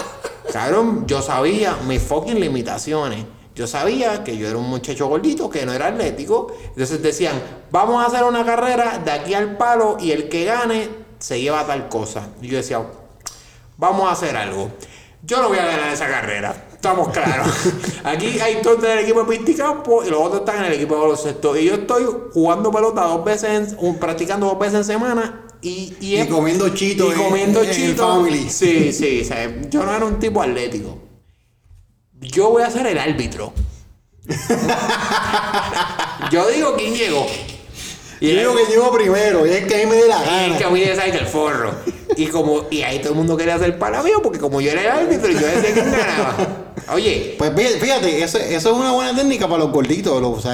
[0.52, 3.24] Cabrón, yo sabía mis fucking limitaciones.
[3.54, 6.52] Yo sabía que yo era un muchacho gordito, que no era atlético.
[6.68, 7.40] Entonces decían,
[7.70, 10.88] vamos a hacer una carrera de aquí al palo y el que gane
[11.18, 12.28] se lleva tal cosa.
[12.40, 12.82] Y yo decía,
[13.76, 14.70] vamos a hacer algo.
[15.22, 16.68] Yo no voy a ganar esa carrera.
[16.72, 17.46] Estamos claros.
[18.04, 21.00] Aquí hay dos del equipo de pisticampo y los otros están en el equipo de
[21.02, 21.56] baloncesto.
[21.56, 25.94] Y yo estoy jugando pelota dos veces, en- un- practicando dos veces en semana y,
[26.00, 28.08] y, comiendo chito y en- comiendo en el chito.
[28.08, 28.48] family.
[28.48, 29.20] Sí, sí.
[29.20, 30.98] o sea, yo no era un tipo atlético.
[32.20, 33.52] Yo voy a ser el árbitro.
[36.30, 37.26] yo digo quién llegó.
[38.20, 40.58] Y yo que llego primero, y es que a mí me dé la Y gana.
[40.58, 41.72] que a mí me el forro.
[42.16, 44.82] Y como, y ahí todo el mundo quería hacer para mío, porque como yo era
[44.82, 46.36] el árbitro, yo decía quién ganaba.
[46.92, 50.20] Oye, Pues fí- fíjate, eso, eso es una buena técnica para los gorditos.
[50.20, 50.52] lo- o sea,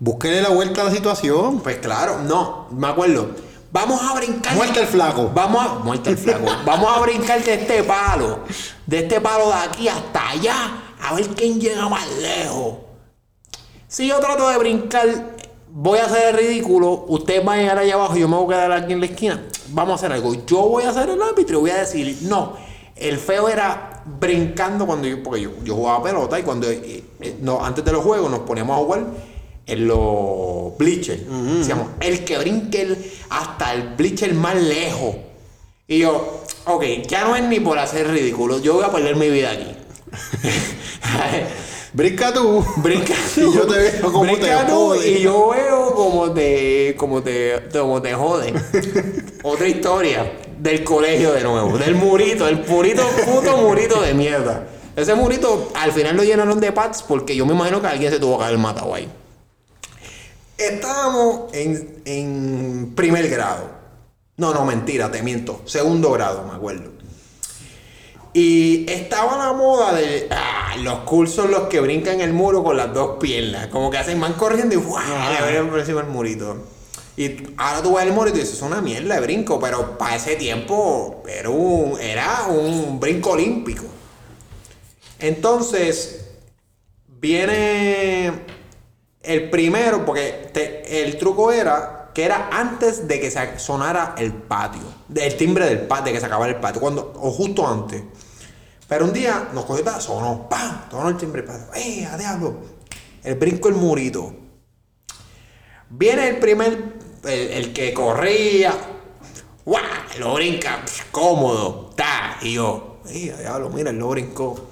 [0.00, 1.60] búsquele la vuelta a la situación.
[1.60, 3.30] pues claro, no, me acuerdo.
[3.70, 4.54] Vamos a brincar.
[4.54, 5.30] Muerte el flaco.
[5.34, 5.74] Vamos a.
[5.84, 6.46] Muerte el flaco.
[6.64, 8.40] Vamos a brincar de este palo.
[8.86, 10.82] De este palo de aquí hasta allá.
[11.02, 12.78] A ver quién llega más lejos.
[13.86, 15.35] Si yo trato de brincar,
[15.70, 17.04] voy a hacer el ridículo.
[17.08, 19.06] Ustedes van a llegar allá abajo y yo me voy a quedar aquí en la
[19.06, 19.42] esquina.
[19.68, 20.34] Vamos a hacer algo.
[20.46, 22.54] Yo voy a hacer el árbitro y voy a decir, no.
[22.94, 25.22] El feo era brincando cuando yo.
[25.22, 26.70] Porque yo, yo jugaba pelota y cuando.
[26.70, 29.04] eh, eh, no, antes de los juegos nos poníamos a jugar
[29.66, 31.22] en los bleachers.
[31.58, 35.16] Decíamos, el que brinque el- hasta el bleacher más lejos.
[35.88, 38.60] Y yo, ok, ya no es ni por hacer ridículo.
[38.60, 39.66] Yo voy a perder mi vida aquí.
[41.96, 42.62] Brinca tú.
[42.76, 44.94] Brinca Y yo te veo como Brinca te tú.
[44.96, 48.52] Y yo veo como te, como te, como te jode.
[49.42, 51.78] Otra historia del colegio de nuevo.
[51.78, 54.68] Del murito, el murito, puto murito de mierda.
[54.94, 58.20] Ese murito al final lo llenaron de pads porque yo me imagino que alguien se
[58.20, 59.08] tuvo que haber matado ahí.
[60.58, 63.70] Estábamos en, en primer grado.
[64.36, 65.62] No, no, mentira, te miento.
[65.64, 66.95] Segundo grado, me acuerdo.
[68.38, 72.92] Y estaba la moda de ah, los cursos los que brincan el muro con las
[72.92, 73.68] dos piernas.
[73.68, 75.02] Como que hacen van corriendo y ¡guau!
[75.50, 76.54] le por encima el murito.
[77.16, 79.96] Y ahora tú ves el muro y tú dices, es una mierda de brinco, pero
[79.96, 83.84] para ese tiempo era un, era un brinco olímpico.
[85.18, 86.26] Entonces,
[87.08, 88.32] viene
[89.22, 94.82] el primero, porque te- el truco era que era antes de que sonara el patio,
[95.08, 98.02] del timbre del patio, de que se acabara el patio, cuando, o justo antes.
[98.88, 100.88] Pero un día nos cogió, ta- sonó, ¡pam!
[100.90, 101.66] Sonó el timbre patio.
[101.74, 102.54] ¡Eh, a diablo!
[103.24, 104.34] El brinco, el murito.
[105.90, 108.74] Viene el primer, el, el que corría,
[109.64, 109.82] ¡guau!
[110.18, 112.38] Lo brinca, cómodo, ¡ta!
[112.42, 113.70] Y yo, ¡eh, a diablo!
[113.70, 114.68] Mira, lo brincó.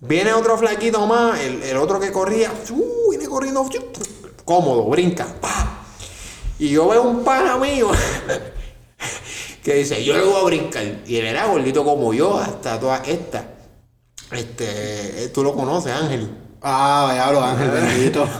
[0.00, 3.10] Viene otro flaquito más, el, el otro que corría, ¡uh!
[3.10, 3.66] viene corriendo,
[4.44, 5.84] cómodo, brinca, ¡pa!
[6.58, 7.90] Y yo veo un pana mío
[9.64, 10.84] que dice, yo le voy a brincar.
[11.06, 13.48] Y él era gordito como yo, hasta toda esta.
[14.30, 16.43] Este, tú lo conoces, Ángel.
[16.66, 18.26] Ah, diablo, Ángel, bendito.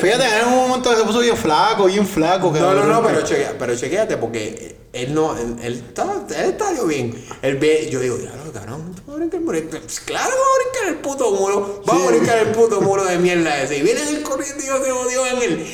[0.00, 2.50] Fíjate, en un momento se puso bien flaco, bien flaco.
[2.52, 6.72] No, no, no, pero, chequea, pero chequéate porque él no, él, él está, él está
[6.86, 7.22] bien.
[7.42, 9.58] Él ve, yo digo, claro, cabrón, ¿tú vas a brincar el muro?
[9.70, 11.82] Pues claro, voy a brincar el puto muro.
[11.84, 13.76] Vamos a brincar el puto muro de mierda ese.
[13.76, 15.66] Y viene el corriendo y yo te odio Ángel.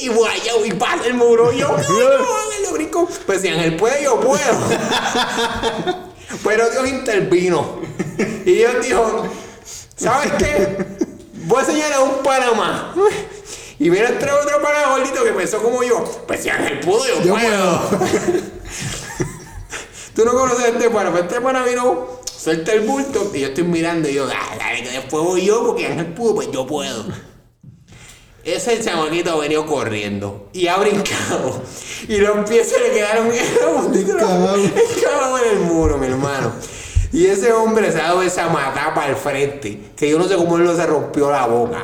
[0.00, 1.52] Y vaya, y pasa el muro.
[1.52, 3.06] Y yo, no, no, Ángel, lo brinco.
[3.26, 4.40] Pues si Ángel puede, yo puedo.
[6.44, 7.78] Pero Dios intervino.
[8.46, 9.24] Y Dios dijo,
[10.00, 10.78] ¿sabes qué?
[11.44, 12.94] Voy a señalar a un Panamá.
[13.78, 16.04] Y viene entre otro pana gordito que pensó como yo.
[16.26, 17.80] Pues si Ángel pudo, yo, Yo puedo.
[20.14, 23.48] Tú no conoces a este pana, pero este pana vino, suelta el bulto y yo
[23.48, 26.66] estoy mirando y yo, dale, dale, que después voy yo porque Ángel pudo, pues yo
[26.66, 27.06] puedo.
[28.44, 31.62] Ese chamaquito ha venido corriendo y ha brincado.
[32.08, 33.96] Y los pies se le quedaron escabados
[35.42, 36.52] en el muro, mi hermano.
[37.12, 40.56] Y ese hombre se ha dado esa matapa al frente, que yo no sé cómo
[40.56, 41.82] él no se rompió la boca.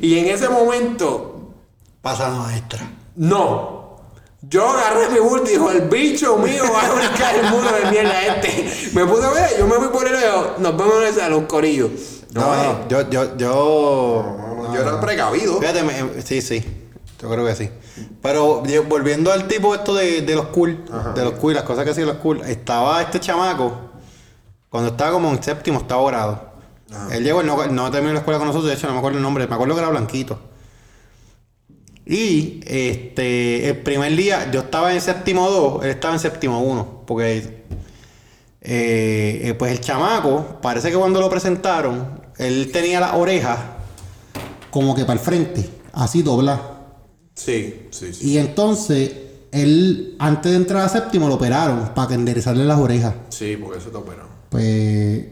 [0.00, 1.52] Y en ese momento,
[2.02, 2.80] Pasa maestra.
[3.16, 3.76] no.
[4.40, 7.90] Yo agarré mi bulto y dijo, el bicho mío va a brincar el muro de
[7.90, 8.90] mierda este.
[8.94, 11.46] Me puse a ver, yo me fui por el ojo, nos vemos en el salón
[11.46, 11.90] corillo.
[12.32, 14.36] No, no, yo, yo, yo.
[14.72, 15.58] Yo era precavido.
[15.58, 16.64] Fíjate, me- sí, sí.
[17.20, 17.68] Yo creo que sí.
[18.22, 21.90] Pero volviendo al tipo esto de, de los cool, de los cool, las cosas que
[21.90, 23.76] hacían los cool, estaba este chamaco,
[24.68, 26.48] cuando estaba como en séptimo, octavo grado.
[27.10, 29.22] Él llegó, no, no terminó la escuela con nosotros, de hecho no me acuerdo el
[29.22, 30.38] nombre, me acuerdo que era Blanquito.
[32.06, 37.02] Y este, el primer día, yo estaba en séptimo 2, él estaba en séptimo 1,
[37.04, 37.64] porque
[38.60, 43.58] eh, eh, pues el chamaco, parece que cuando lo presentaron, él tenía las orejas
[44.70, 46.77] como que para el frente, así dobladas.
[47.38, 48.30] Sí, sí, sí.
[48.30, 49.12] Y entonces,
[49.52, 53.14] él, antes de entrar a séptimo, lo operaron para enderezarle las orejas.
[53.28, 54.24] Sí, porque eso te operó.
[54.48, 55.24] Pues,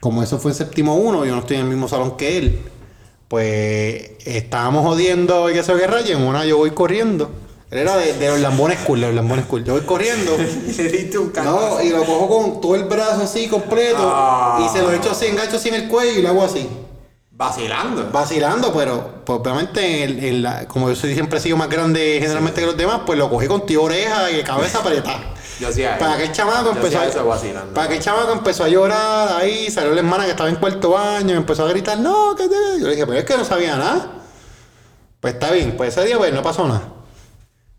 [0.00, 2.60] como eso fue en séptimo 1, yo no estoy en el mismo salón que él.
[3.28, 7.30] Pues, estábamos jodiendo y que se guerra y en una yo voy corriendo.
[7.70, 9.64] Él era de, de los Lambones School, de los Lambones School.
[9.64, 10.36] Yo voy corriendo.
[10.78, 13.98] Le diste un No, y lo cojo con todo el brazo así completo.
[14.00, 14.64] Ah.
[14.64, 16.66] Y se lo echo así, engancho así en el cuello y lo hago así.
[17.36, 18.10] Vacilando.
[18.12, 22.18] Vacilando, pero pues, obviamente, en, en la, como yo soy, siempre he sido más grande
[22.20, 25.34] generalmente que los demás, pues lo cogí con tío oreja y cabeza apretada.
[25.60, 26.18] Yo hacía Para eso.
[26.18, 27.74] que el chamaco Yo empezó a, eso vacilando.
[27.74, 30.90] para que el chamaco empezó a llorar ahí, salió la hermana que estaba en cuarto
[30.90, 32.54] baño, y empezó a gritar, no, que te...
[32.80, 34.10] Yo le dije, pero es que no sabía nada.
[35.20, 36.82] Pues está bien, pues ese día pues no pasó nada.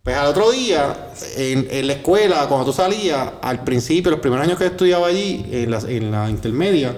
[0.03, 4.45] Pues al otro día, en, en la escuela, cuando tú salías, al principio, los primeros
[4.45, 6.95] años que estudiaba allí, en la, en la intermedia,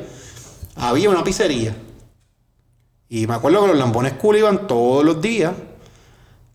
[0.75, 1.75] había una pizzería.
[3.09, 5.53] Y me acuerdo que los lambones cool iban todos los días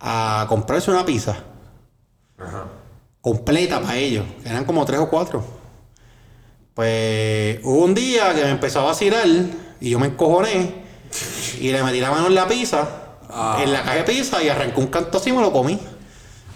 [0.01, 1.37] a comprarse una pizza
[2.39, 2.65] Ajá.
[3.21, 4.25] completa para ellos.
[4.45, 5.43] Eran como tres o cuatro.
[6.75, 9.27] Pues hubo un día que me empezó a vacilar
[9.81, 10.83] y yo me encojoné
[11.61, 12.89] y le metí la mano en la pizza,
[13.35, 13.61] Ah.
[13.63, 15.79] en la caja de pizza y arrancó un canto así y me lo comí.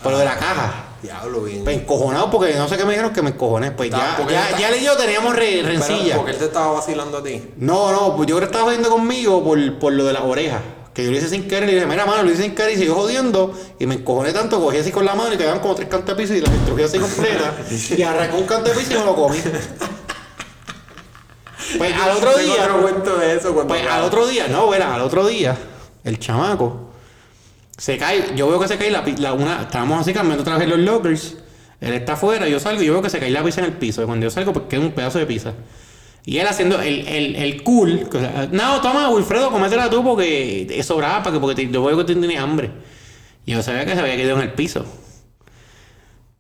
[0.02, 0.84] Pero de la caja.
[1.06, 1.64] Diablo, bien.
[1.64, 3.70] Pues encojonado porque no sé qué me dijeron que me encojoné.
[3.70, 6.16] Pues ya, ya, está- ya él y yo teníamos re- rencilla.
[6.16, 7.50] porque él te estaba vacilando a ti.
[7.56, 10.60] No, no, pues yo creo que estaba jodiendo conmigo por, por lo de las orejas.
[10.92, 12.72] Que yo lo hice sin querer y le dije, mira, mano, lo hice sin querer
[12.72, 13.52] y siguió jodiendo.
[13.78, 16.22] Y me encojoné tanto, cogí así con la mano y quedaban como tres cantos de
[16.22, 17.90] pizza y las estrujé así completas.
[17.98, 19.38] y arrancó un canto de pizza y me lo comí.
[21.78, 22.62] Pues al otro día.
[22.62, 23.74] otro cuento de eso cuando.
[23.74, 25.56] Pues al otro día, no, verá, al otro día,
[26.04, 26.85] el chamaco
[27.78, 30.68] se cae, yo veo que se cae la, la una, estábamos así cambiando otra vez
[30.68, 31.36] los lockers,
[31.80, 33.72] él está afuera, yo salgo y yo veo que se cae la pizza en el
[33.74, 35.52] piso, y cuando yo salgo, pues queda un pedazo de pizza.
[36.24, 38.18] Y él haciendo el, el, el cool, que,
[38.50, 42.04] no, toma, Wilfredo, cométela tú porque es sobrada, para que, porque te- yo veo que
[42.04, 42.70] tú tienes hambre.
[43.44, 44.84] Y yo sabía que se había quedado en el piso.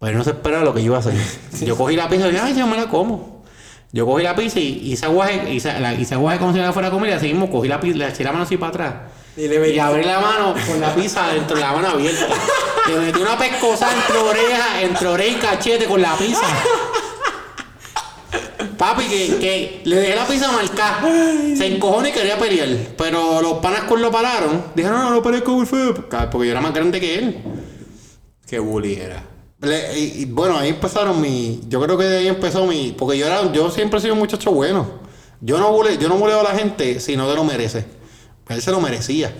[0.00, 1.14] Pues no se esperaba lo que yo iba a hacer.
[1.64, 3.44] Yo cogí la pizza y dije, ay, yo me la como.
[3.92, 6.88] Yo cogí la pizza y hice aguaje, hice, la, hice aguaje como si la fuera
[6.88, 8.94] a comer y así mismo cogí la pizza, le eché la mano así para atrás.
[9.36, 12.26] Y abrí la mano con la pizza dentro de la mano abierta.
[12.88, 16.46] Le metí una pescosa entre oreja, entre oreja y cachete con la pizza.
[18.78, 21.00] Papi, que, que le dejé la pizza marcada.
[21.56, 22.68] Se encojó y quería pelear.
[22.96, 24.64] Pero los panas con lo pararon.
[24.74, 25.94] Dijeron, no, no, no pelees con Wilfredo.
[26.30, 27.36] Porque yo era más grande que él.
[28.48, 29.22] Qué bully era.
[29.60, 31.60] Le- y, y bueno, ahí empezaron mi.
[31.68, 32.94] Yo creo que de ahí empezó mi.
[32.96, 34.86] Porque yo era, yo siempre he sido un muchacho bueno.
[35.40, 37.84] Yo no buleo, yo no buleo a la gente si no te lo merece.
[38.48, 39.34] Él se lo merecía.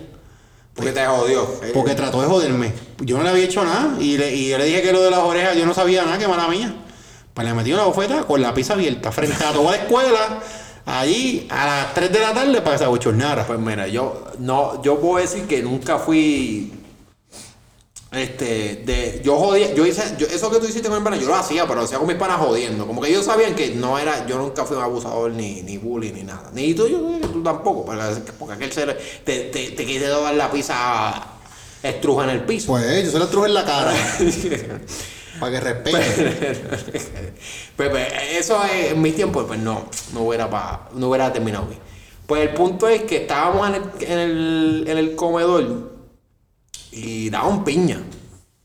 [0.75, 1.49] Porque te jodió.
[1.73, 2.73] Porque trató de joderme.
[3.01, 3.97] Yo no le había hecho nada.
[3.99, 6.19] Y, le, y yo le dije que lo de las orejas yo no sabía nada,
[6.19, 6.75] que mala mía.
[7.33, 10.41] Pues le metí una bofeta con la pizza abierta frente a toda la escuela.
[10.85, 13.47] Allí a las 3 de la tarde para que se abochornara.
[13.47, 16.73] Pues mira, yo no, yo puedo decir que nunca fui
[18.13, 21.27] este de yo jodía, yo hice yo- eso que tú hiciste con mi pana, yo
[21.27, 22.87] lo hacía, pero lo hacía con mis panas jodiendo.
[22.87, 26.13] Como que ellos sabían que no era, yo nunca fui un abusador ni, ni bully
[26.13, 26.51] ni nada.
[26.53, 28.03] Ni tú, yo, tú tampoco, porque,
[28.39, 31.27] porque aquel se te, te, te quise dar la pizza
[31.83, 32.69] estruja en el piso.
[32.69, 33.93] Pues yo se lo truje en la cara.
[35.41, 36.59] para que respete.
[37.77, 41.67] pues, pues, eso es, en mis tiempos, pues no, no hubiera, pa- no hubiera terminado
[41.67, 41.81] bien.
[42.27, 45.96] Pues el punto es que estábamos en el, en el, en el comedor
[46.97, 48.03] y daban piña.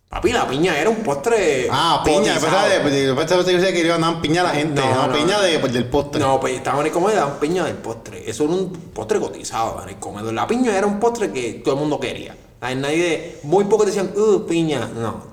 [0.07, 1.67] Papi, la piña era un postre.
[1.71, 2.33] Ah, piña.
[2.33, 2.35] cotizado.
[2.35, 3.83] Yo pensaba de- yo pensaba que
[4.21, 4.81] piña a la gente.
[4.81, 6.19] No, piña de, pues, del postre.
[6.19, 8.29] No, pues estaban en el comedor daban piña del postre.
[8.29, 10.33] Eso era un postre cotizado en el comedor.
[10.33, 12.35] La piña era un postre que todo el mundo quería.
[12.61, 14.89] Nadie, muy pocos decían, uh, piña.
[14.95, 15.31] No.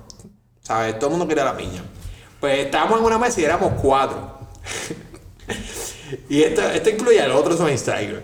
[0.61, 0.97] ¿Sabes?
[0.97, 1.83] Todo el mundo quería la piña.
[2.39, 4.39] Pues estábamos en una mesa y éramos cuatro.
[6.29, 8.23] y esto, esto incluye al otro Schweinsteiger.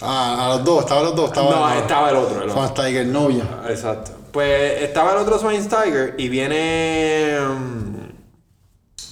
[0.00, 1.26] Ah, a los dos, estaban los dos.
[1.30, 2.42] Estaba, No, estaba el otro.
[2.42, 2.68] El otro.
[2.68, 3.44] Steiger, novia.
[3.68, 4.12] Exacto.
[4.32, 7.38] Pues estaba el otro Schweinsteiger y viene.
[7.40, 7.94] mm,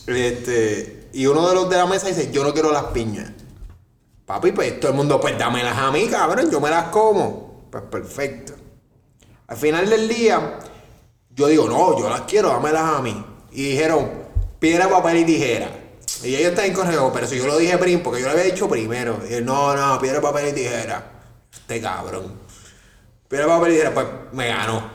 [0.06, 1.08] Este.
[1.12, 3.30] Y uno de los de la mesa dice: Yo no quiero las piñas.
[4.26, 6.50] Papi, pues todo el mundo, pues dámelas a mí, cabrón.
[6.50, 7.66] Yo me las como.
[7.70, 8.52] Pues perfecto.
[9.48, 10.58] Al final del día,
[11.30, 13.24] yo digo: No, yo las quiero, dámelas a mí.
[13.52, 14.08] Y dijeron:
[14.58, 15.68] Piedra, papel y tijera.
[16.22, 18.68] Y ellos están incorrectos, pero si yo lo dije primero, porque yo lo había dicho
[18.68, 19.20] primero.
[19.28, 21.12] Y no, no, piedra, papel y tijera.
[21.52, 22.32] Este cabrón.
[23.28, 24.90] Piedra, papel y tijera, pues me ganó.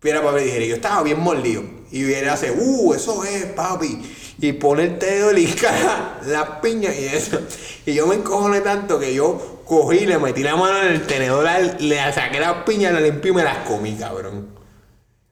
[0.00, 0.64] Piedra, papel y tijera.
[0.64, 1.62] Y yo estaba bien mordido.
[1.90, 4.14] Y viene hace, uh, eso es, papi.
[4.38, 7.40] Y pone el dedo y cara las piñas y eso.
[7.84, 11.46] Y yo me encojoné tanto que yo cogí, le metí la mano en el tenedor,
[11.80, 14.48] le saqué las piñas, las limpié y me las comí, cabrón.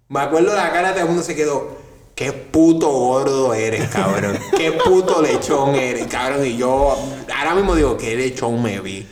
[0.09, 1.84] Me acuerdo la cara de mundo se quedó.
[2.15, 4.39] Qué puto gordo eres, cabrón.
[4.57, 6.47] Qué puto lechón eres, cabrón.
[6.47, 6.97] Y yo
[7.35, 9.05] ahora mismo digo, qué lechón me vi.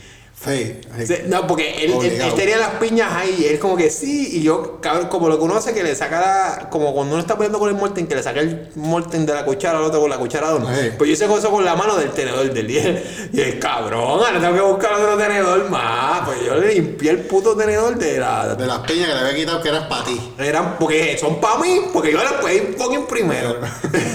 [0.45, 0.81] Sí.
[1.05, 2.29] Sí, No, porque él, él, Obligado.
[2.31, 5.73] él tenía las piñas ahí, él como que sí, y yo, cabrón, como lo conoce,
[5.73, 8.41] que le saca la, como cuando uno está peleando con el Morten, que le saca
[8.41, 10.67] el Morten de la cuchara al otro con la cuchara de uno.
[10.67, 10.91] Sí.
[10.97, 13.03] Pues yo hice eso con la mano del tenedor del día.
[13.31, 16.25] Y el cabrón, ahora tengo que buscar otro tenedor más.
[16.25, 18.55] Pues yo le limpié el puto tenedor de la.
[18.55, 20.33] De las piñas que le había quitado que eran para ti.
[20.37, 23.55] Eran, porque son para mí, porque yo las puedo ir fucking primero.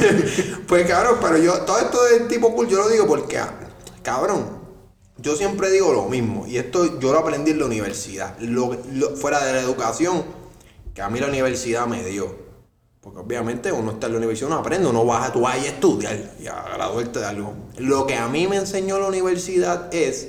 [0.66, 3.54] pues cabrón, pero yo, todo esto del tipo cool, yo lo digo porque, ah,
[4.02, 4.57] cabrón,
[5.18, 9.16] yo siempre digo lo mismo, y esto yo lo aprendí en la universidad, lo, lo-
[9.16, 10.24] fuera de la educación,
[10.94, 12.48] que a mí la universidad me dio.
[13.00, 16.34] Porque obviamente uno está en la universidad, uno aprende, uno baja, tú vas a estudiar
[16.40, 17.54] y a graduarte de algo.
[17.78, 20.28] Lo que a mí me enseñó la universidad es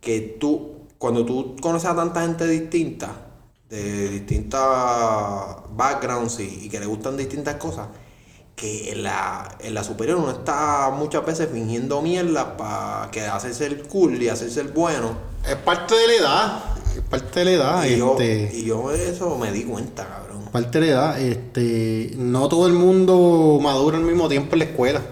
[0.00, 3.14] que tú, cuando tú conoces a tanta gente distinta,
[3.68, 4.60] de distintas
[5.70, 7.88] backgrounds y, y que le gustan distintas cosas,
[8.62, 13.66] que en la, en la superior uno está muchas veces fingiendo mierda para que hacerse
[13.66, 15.16] el cool y hacerse el bueno.
[15.48, 16.64] Es parte de la edad.
[16.96, 17.84] Es parte de la edad.
[17.86, 18.56] Y yo, este.
[18.56, 20.44] y yo eso me di cuenta, cabrón.
[20.52, 24.64] parte de la edad, este, no todo el mundo madura al mismo tiempo en la
[24.66, 25.02] escuela.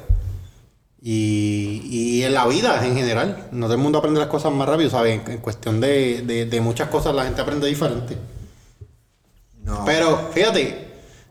[1.03, 3.49] Y, y en la vida en general.
[3.53, 5.21] No todo el mundo aprende las cosas más rápido, ¿sabes?
[5.21, 8.17] En, en cuestión de, de- de muchas cosas la gente aprende diferente.
[9.65, 9.85] No.
[9.85, 10.89] Pero fíjate,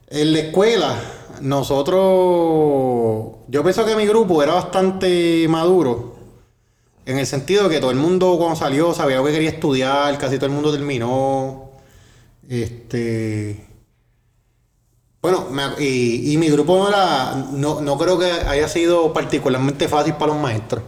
[0.10, 0.96] en la escuela,
[1.42, 3.38] nosotros.
[3.48, 6.16] Yo pienso que mi grupo era bastante maduro.
[7.06, 10.18] En el sentido de que todo el mundo cuando salió sabía lo que quería estudiar,
[10.18, 11.72] casi todo el mundo terminó.
[12.48, 13.66] Este.
[15.22, 17.34] Bueno, me- y, y mi grupo no era.
[17.52, 20.84] No, no creo que haya sido particularmente fácil para los maestros.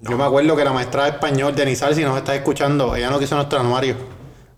[0.00, 3.18] Yo me acuerdo que la maestra de español, Denizal, si nos está escuchando, ella no
[3.18, 3.96] quiso nuestro anuario.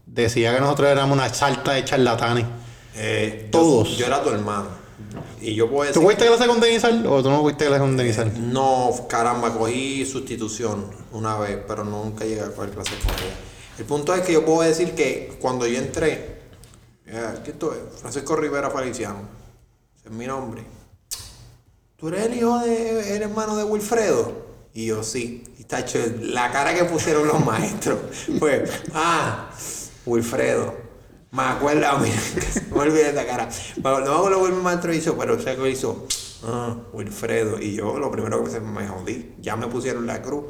[0.05, 2.45] Decía que nosotros éramos una salta de charlatanes.
[2.95, 3.97] Eh, yo- Todos.
[3.97, 4.67] Yo, era tu hermano.
[5.41, 6.03] Y yo puedo ¿Tú decir.
[6.03, 8.53] fuiste clase con Denizal o tú no fuiste clase con Denizal?
[8.53, 13.35] No, caramba, cogí sustitución una vez, pero nunca llegué a coger clases con ella.
[13.79, 16.41] El punto es que yo puedo decir que cuando yo entré,
[17.07, 19.21] eh, aquí estoy, Francisco Rivera Feliciano,
[19.99, 20.65] ese es mi nombre.
[21.97, 24.33] ¿Tú eres el hijo de, eres hermano de Wilfredo?
[24.73, 25.45] Y yo sí.
[25.59, 27.99] Y tacho, la cara que pusieron los maestros
[28.39, 29.51] fue, ah,
[30.07, 30.90] Wilfredo.
[31.33, 31.87] Me acuerdo,
[32.73, 33.49] me olvidé esa cara.
[33.79, 36.07] Acuerdo lo que mi maestro hizo, pero sé que hizo,
[36.45, 37.61] ah, Wilfredo.
[37.61, 39.35] Y yo lo primero que me jodí.
[39.41, 40.47] Ya me pusieron la cruz,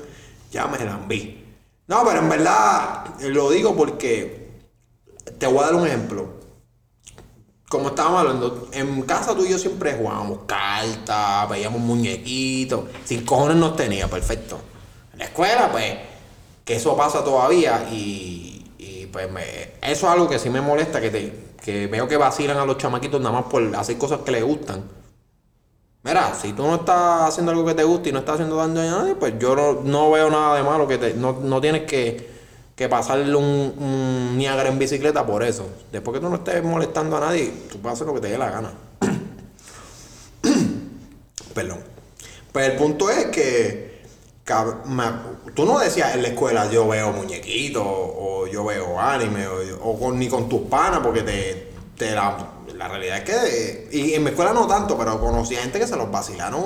[0.50, 1.44] ya me la vi.
[1.86, 4.62] No, pero en verdad lo digo porque
[5.38, 6.40] te voy a dar un ejemplo.
[7.68, 12.84] Como estábamos hablando, en casa tú y yo siempre jugábamos cartas, veíamos muñequitos.
[13.04, 14.58] Sin cojones nos tenía, perfecto.
[15.12, 15.96] En la escuela, pues,
[16.64, 18.49] que eso pasa todavía y,
[19.12, 19.28] pues
[19.82, 21.32] eso es algo que sí me molesta, que, te,
[21.62, 24.82] que veo que vacilan a los chamaquitos nada más por hacer cosas que les gustan.
[26.02, 28.80] Mira, si tú no estás haciendo algo que te gusta y no estás haciendo daño
[28.80, 31.82] a nadie, pues yo no, no veo nada de malo que te, no, no tienes
[31.82, 32.30] que,
[32.74, 35.66] que pasarle un, un Niagara en bicicleta por eso.
[35.92, 38.38] Después que tú no estés molestando a nadie, tú puedes hacer lo que te dé
[38.38, 38.72] la gana.
[41.54, 41.80] Perdón.
[42.52, 43.89] Pero el punto es que
[45.54, 49.56] tú no decías en la escuela yo veo muñequitos o yo veo anime o,
[49.90, 52.36] o con- ni con tus panas porque te, te la,
[52.76, 55.86] la realidad es que y en mi escuela no tanto pero conocí a gente que
[55.86, 56.62] se los vacilaron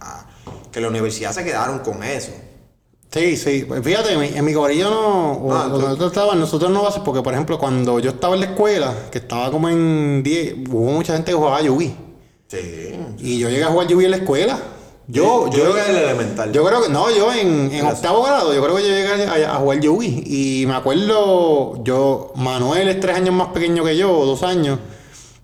[0.00, 0.26] a-
[0.70, 2.32] que en la universidad se quedaron con eso
[3.08, 3.66] Sí, sí.
[3.82, 5.48] Fíjate, en mi, en mi corillo no.
[5.54, 8.92] Ah, nosotros estábamos, nosotros no haces porque, por ejemplo, cuando yo estaba en la escuela,
[9.10, 11.96] que estaba como en 10, hubo mucha gente que jugaba Yugi.
[12.48, 14.58] sí Y yo llegué a jugar Yugi en la escuela.
[15.08, 18.60] Yo, yo llegué al elemental Yo creo que, no, yo en, en octavo grado, yo
[18.60, 20.24] creo que yo llegué a, a jugar Yugi.
[20.26, 24.80] Y me acuerdo, yo, Manuel es tres años más pequeño que yo, dos años.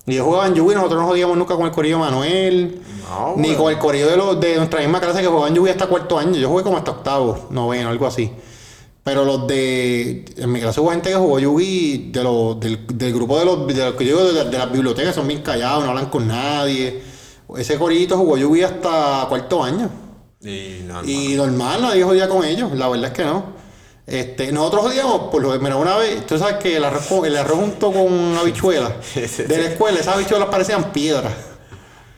[0.05, 2.81] Y yo jugaba en Yugi, nosotros no jodíamos nunca con el corillo de Manuel.
[3.09, 5.87] No, ni con el corillo de, los, de nuestra misma clase que jugaban Yugi hasta
[5.87, 6.35] cuarto año.
[6.35, 8.33] Yo jugué como hasta octavo, noveno, algo así.
[9.05, 10.25] Pero los de.
[10.39, 13.67] En mi clase hubo gente que jugó Yugi de los, del, del grupo de los,
[13.67, 17.12] de los que yo de, de las bibliotecas, son bien callados, no hablan con nadie.
[17.57, 19.89] Ese corillito jugó Yugi hasta cuarto año.
[20.41, 23.63] y, no, Y normal, nadie jodía con ellos, la verdad es que no.
[24.07, 27.59] Este, nosotros jodíamos, por lo mira, una vez, tú sabes que el arroz, el arroz
[27.61, 31.33] junto con habichuelas de la escuela, esas habichuelas parecían piedras.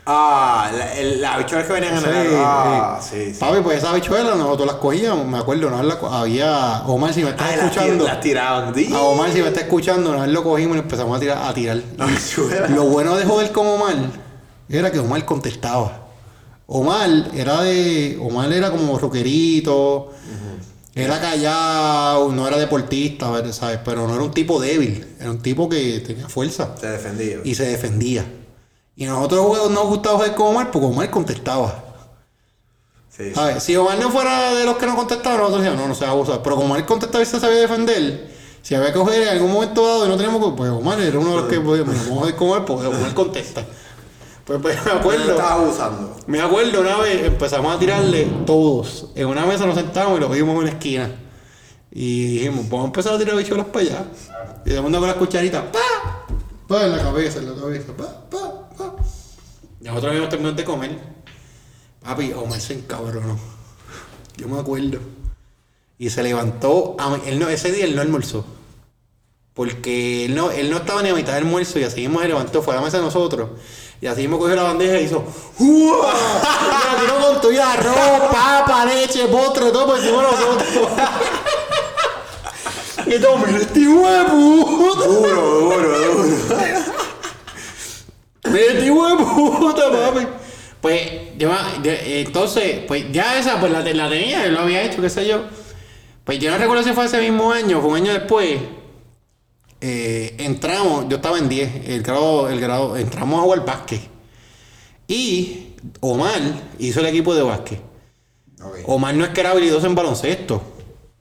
[0.07, 3.09] ah la, las bichuelas que venían en Sí, el ah, sí.
[3.27, 3.41] sí, sí.
[3.41, 7.23] Papi, pues esas habichuelas nosotros las cogíamos, me acuerdo, una vez la había, Omar, si
[7.23, 10.23] me estás Ay, las tir- escuchando, las tiraban a Omar, si me estás escuchando, una
[10.23, 11.39] vez lo cogimos y empezamos a tirar.
[11.47, 11.83] A tirar.
[11.99, 12.71] Habichuelas.
[12.71, 13.95] Lo bueno de joder con Omar
[14.69, 16.09] era que Omar contestaba.
[16.67, 18.19] Omar era de.
[18.21, 20.13] Omar era como rockerito.
[20.97, 23.81] Era callado, no era deportista, ¿sabes?
[23.85, 25.05] Pero no era un tipo débil.
[25.19, 28.25] Era un tipo que tenía fuerza se defendía y se defendía.
[28.95, 31.85] Y nosotros nos gustaba joder con Omar porque Omar contestaba.
[33.11, 33.35] sí, sí.
[33.35, 33.63] ¿Sabes?
[33.65, 36.11] Si Omar no fuera de los que no contestaban, nosotros decíamos, no, no se va
[36.11, 36.43] a abusar.
[36.45, 38.31] Pero como Omar contestaba y se sabía defender,
[38.63, 41.19] si había que joder en algún momento dado y no teníamos que, pues Omar era
[41.19, 43.67] uno de los que podíamos vamos a joder con Omar porque Omar contesta.
[44.45, 49.09] Pues, pues me acuerdo, abusando me acuerdo una vez empezamos a tirarle todos.
[49.15, 51.11] En una mesa nos sentamos y lo vimos en una esquina.
[51.91, 54.05] Y dijimos, vamos a empezar a tirar bichuelas para allá.
[54.67, 56.27] Y de mundo con las cucharitas, ¡pa!
[56.67, 58.97] Pa en la cabeza, en la cabeza, pa, pa, pa.
[59.81, 60.99] Y nosotros habíamos terminado de comer.
[62.03, 63.39] Papi, Omar se encabronó.
[64.37, 64.99] Yo me acuerdo.
[65.99, 66.97] Y se levantó.
[66.99, 68.45] a- él no, ese día él no almorzó.
[69.55, 72.27] Porque él no, él no estaba ni a mitad del almuerzo y así mismo se
[72.29, 73.51] levantó, fue a la mesa de nosotros.
[74.05, 75.25] Y así mismo cogió la bandeja y hizo
[75.59, 76.13] ¡Uah!
[76.61, 80.89] Y la tiró con tuya arroz, papa, leche, postre, todo por encima de nosotros.
[83.07, 84.95] y todo, mira este huevo.
[84.95, 86.25] duro duro duro
[88.45, 90.27] Mira este huevo, puta papi.
[90.83, 91.51] Pues, yo,
[91.83, 95.45] entonces, pues ya esa, pues la, la tenía, él lo había hecho, qué sé yo.
[96.25, 98.59] Pues yo no recuerdo si fue ese mismo año, fue un año después.
[99.87, 104.01] Eh, entramos, yo estaba en 10, el grado, el grado, entramos a jugar básquet.
[105.07, 106.41] Y Omar
[106.79, 107.81] hizo el equipo de básquet.
[108.63, 108.79] Ok.
[108.87, 110.63] Omar no es que era habilidoso en baloncesto.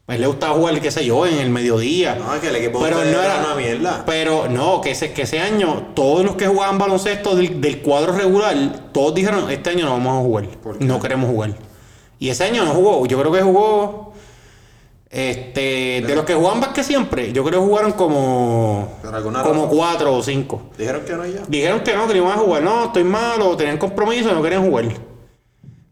[0.08, 2.16] Él le gustaba jugar, qué sé yo, en el mediodía.
[2.16, 4.04] No, es que el equipo pero no era era una mierda.
[4.06, 8.14] Pero no, que ese, que ese año, todos los que jugaban baloncesto del, del cuadro
[8.14, 10.48] regular, todos dijeron, este año no vamos a jugar.
[10.80, 11.54] No queremos jugar.
[12.18, 13.06] Y ese año no jugó.
[13.08, 14.13] Yo creo que jugó.
[15.16, 18.98] Este, de los que jugaban básquet siempre, yo creo que jugaron como.
[19.44, 20.72] Como cuatro o cinco.
[20.76, 21.44] Dijeron que no ya.
[21.48, 22.64] Dijeron que no, que no iban a jugar.
[22.64, 24.86] No, estoy malo, tenían compromiso, no querían jugar.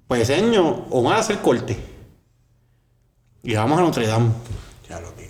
[0.08, 1.78] Pues ese año, Omar hace el corte.
[3.44, 4.32] Y vamos a Notre Dame.
[4.90, 5.30] Ya lo que.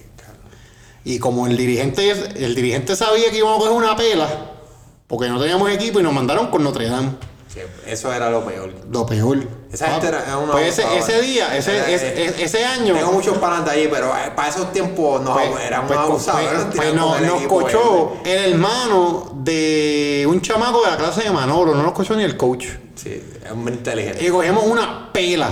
[1.04, 4.30] Y como el dirigente, el dirigente sabía que íbamos a coger una pela,
[5.08, 7.10] porque no teníamos equipo y nos mandaron con Notre Dame.
[7.86, 8.74] Eso era lo peor.
[8.90, 9.61] Lo peor.
[9.72, 12.94] Esa gente era- era una Pues ese, día, ese, Era- ese, ese- ese año.
[12.94, 16.10] Tengo muchos panas de allí, pero eh, para esos tiempos nos pues, eran pues, unos
[16.10, 16.50] abusadores.
[16.50, 21.24] pues, nos pues tiraban nos, equipo cochó el hermano de un chamaco de la clase
[21.24, 22.66] de Manolo, no nos cochó ni el coach.
[22.96, 24.26] Sí, es muy inteligente.
[24.26, 25.48] Y cogemos una pela.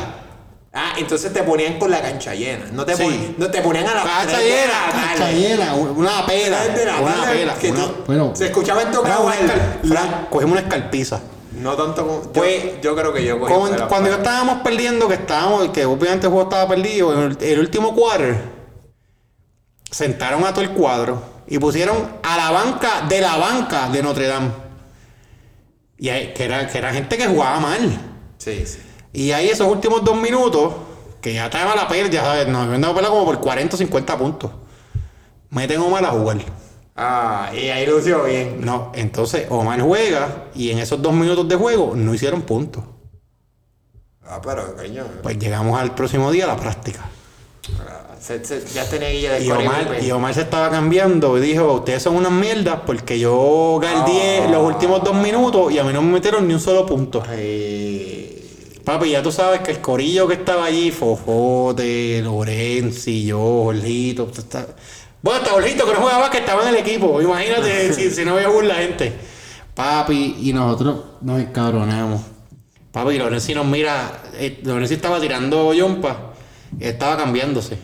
[0.72, 2.66] Ah, entonces te ponían con la cancha llena.
[2.72, 3.02] No te, Sí.
[3.04, 4.74] ponían, no te ponían a la Cacha llena,
[5.10, 6.58] cacha llena, una pela.
[6.64, 7.54] Tres de la Una tarde, pela.
[7.56, 9.36] que una- bueno, se escuchaba en Era tocado una
[9.84, 11.20] una- cogimos una escarpiza.
[11.54, 12.22] No tanto como.
[12.24, 13.54] yo- Pues, yo, creo que yo cogí
[13.88, 17.60] cuando para- estábamos perdiendo, que estábamos, que obviamente el juego estaba perdido, en el, el
[17.60, 18.40] último quarter,
[19.92, 24.28] sentaron a todo el cuadro y pusieron a la banca de la banca de Notre
[24.28, 24.52] Dame.
[25.98, 28.00] Y ahí- que, era, que era gente que jugaba mal.
[28.38, 28.80] Sí, sí.
[29.12, 30.74] Y ahí esos últimos dos minutos,
[31.22, 33.78] que ya estaba la pérdida, ya sabes, nos habían dado pelea como por 40 o
[33.78, 34.52] 50 puntos.
[35.50, 36.38] Meten Omar a jugar.
[37.02, 38.60] Ah, y ahí lució bien.
[38.60, 42.84] No, entonces Omar juega y en esos dos minutos de juego no hicieron puntos.
[44.26, 45.06] Ah, pero, coño.
[45.24, 47.10] Pues llegamos al próximo día a la práctica.
[48.20, 51.72] se- se- ya tenía guilla de Y Omar, y Omar se estaba cambiando y dijo,
[51.76, 54.48] ustedes son unas mierdas porque yo guardié Ah.
[54.52, 57.24] los últimos dos minutos y a mí no me metieron ni un solo punto.
[57.26, 58.36] Ay,
[58.84, 64.28] Papi, ya tú sabes que el corillo que estaba allí, Fofote, Lorenzi, yo, Jorgito,
[65.22, 68.38] bueno, hasta Jorgito que no jugaba que estaba en el equipo, imagínate si, si no
[68.38, 69.14] había la gente.
[69.74, 72.22] Papi, y nosotros nos encabronamos.
[72.92, 76.34] Papi, Lorenzi nos mira, eh, Lorenzi estaba tirando yompa,
[76.80, 77.78] estaba cambiándose.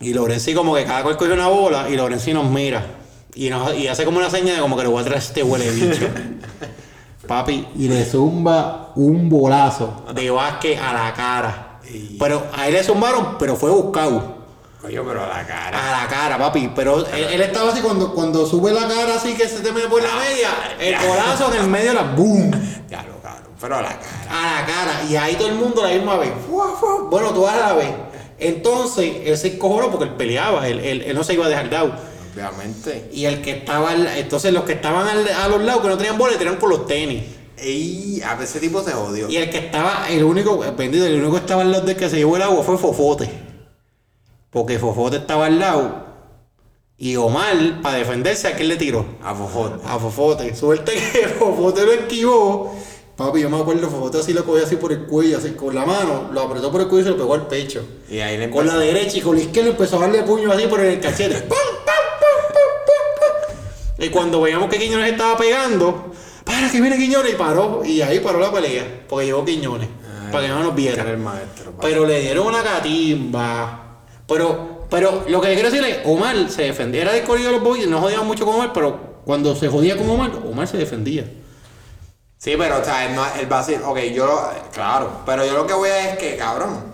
[0.00, 2.86] Y Lorenzi como que cada cual coge una bola y Lorenzi nos mira.
[3.34, 5.42] Y, nos, y hace como una señal de como que le voy a traer este
[5.42, 6.08] huele bicho.
[7.26, 11.80] Papi, y le zumba un bolazo de básquet a la cara.
[12.18, 14.37] Pero a él le zumbaron, pero fue buscado.
[14.80, 15.88] Coño, pero la cara.
[15.98, 16.70] A la cara, papi.
[16.74, 19.88] Pero él, él estaba así cuando, cuando sube la cara así que se te mete
[19.88, 20.50] por la media.
[20.80, 22.50] El bolazo en el medio la boom.
[22.88, 24.26] Ya lo cabrón, pero a la cara.
[24.30, 25.02] A la cara.
[25.08, 26.30] Y ahí todo el mundo a la misma vez.
[26.48, 27.06] Fua, fua.
[27.10, 27.90] Bueno, tú a la vez.
[28.38, 30.66] Entonces, él se encojonó porque él peleaba.
[30.68, 31.92] Él, él- él no se iba a dejar dado.
[32.34, 33.10] Obviamente.
[33.12, 35.96] Y el que estaba al- entonces los que estaban al- a los lados que no
[35.96, 37.24] tenían bola tiraron con los tenis.
[37.60, 39.28] Y a ese tipo se jodió.
[39.28, 42.08] Y el que estaba, el único, bendito, el único que estaba al lado del que
[42.08, 43.28] se llevó el agua fue Fofote.
[44.50, 46.08] Porque Fofote estaba al lado.
[46.96, 49.04] Y Omar, para defenderse, ¿a quién le tiró?
[49.22, 49.80] A Fofón.
[49.84, 50.54] A Fofote.
[50.56, 52.74] Suerte que Fofote lo esquivó.
[53.16, 55.84] Papi, yo me acuerdo, Fofote así lo cogía así por el cuello, así con la
[55.84, 57.84] mano, lo apretó por el cuello y se lo pegó al pecho.
[58.08, 60.66] Y ahí le Con la derecha y con la izquierda empezó a darle puño así
[60.66, 61.34] por el cachete.
[61.48, 63.46] ¡Pam, pam, pam, pam, pam,
[63.96, 64.04] pam!
[64.06, 66.12] Y cuando veíamos que Quiñones estaba pegando,
[66.44, 67.82] para que viene Quiñones y paró.
[67.84, 69.88] Y ahí paró la pelea, porque llegó Quiñones,
[70.32, 71.74] para que no nos era el maestro.
[71.80, 73.87] Pero le dieron una catimba.
[74.28, 77.02] Pero, pero lo que quiero decirle, Omar se defendía.
[77.02, 79.96] Era de corrido de los boys, no jodíamos mucho con Omar, pero cuando se jodía
[79.96, 81.24] con Omar, Omar se defendía.
[82.36, 84.40] Sí, pero, o sea, él, no, él va a decir, ok, yo lo,
[84.72, 86.84] claro, pero yo lo que voy a es que, cabrón,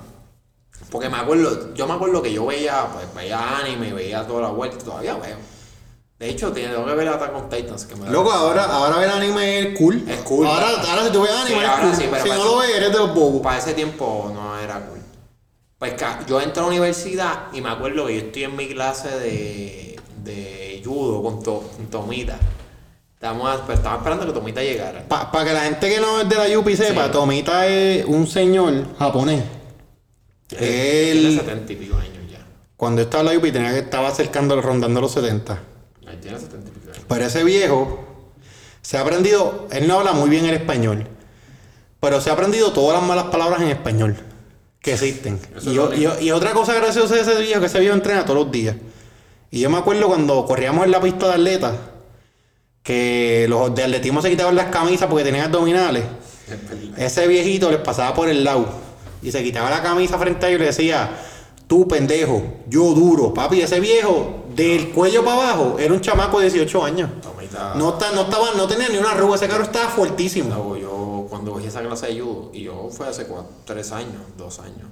[0.91, 4.49] porque me acuerdo, yo me acuerdo que yo veía, pues, veía anime, veía toda la
[4.49, 5.37] vuelta, todavía veo.
[6.19, 9.11] De hecho, tengo que ver Attack on Titans, que me da- Loco, ahora, ahora ver
[9.11, 10.03] anime es cool.
[10.09, 10.47] Es cool.
[10.47, 11.95] Ahora, ahora si tú ves anime Sí, es ahora cool.
[11.97, 13.43] sí, pero si no lo ves, eres de los bobos.
[13.43, 15.01] Para ese tiempo no era cool.
[15.85, 19.11] Pues yo entré a la universidad y me acuerdo que yo estoy en mi clase
[19.19, 22.39] de, de judo con, to, con Tomita.
[23.13, 25.07] Estamos, pues, estaba esperando que Tomita llegara.
[25.07, 27.13] Para que la gente que no es de la Yupi sepa, Sí.
[27.13, 29.45] Tomita es un señor japonés.
[30.47, 32.39] Tiene Él, 70 y pico años ya.
[32.79, 35.59] cuando estaba en la Yupi, tenía que estaba acercando, rondando los 70.
[36.11, 37.05] Él tiene 70 y pico años.
[37.07, 38.05] Pero ese viejo
[38.81, 41.07] se ha aprendido, él no habla muy bien el español,
[42.01, 44.17] pero se ha aprendido todas las malas palabras en español
[44.85, 45.41] que existen.
[45.73, 45.79] Y,
[46.31, 48.77] o- otra cosa graciosa de ese viejo que ese viejo entrena todos los días.
[49.51, 51.73] Y yo me acuerdo cuando corríamos en la pista de atletas,
[52.83, 56.05] que los de atletismo se quitaban las camisas porque tenían abdominales.
[56.99, 58.67] Ese viejito les pasaba por el lado
[59.23, 61.11] y se quitaba la camisa frente a ellos y le decía,
[61.67, 63.33] tú pendejo, yo duro.
[63.33, 67.11] Papi, ese viejo del cuello para abajo, era un chamaco de 18 años.
[67.77, 70.51] No, está, no, estaba, no tenía ni una arruga, ese carro estaba fuertísimo.
[71.35, 74.89] Cuando cogí esa clase de judo, y yo fue hace cuatro, tres años, dos años,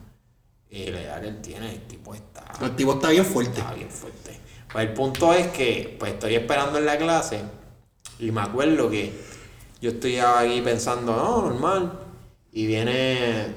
[0.68, 3.60] y la edad que él tiene, el tipo está, El tipo está bien fuerte.
[3.60, 4.40] está bien fuerte.
[4.72, 7.42] Pues el punto es que pues estoy esperando en la clase
[8.18, 9.12] y me acuerdo que
[9.80, 12.00] yo estoy ahí pensando, no, normal,
[12.50, 13.54] y viene,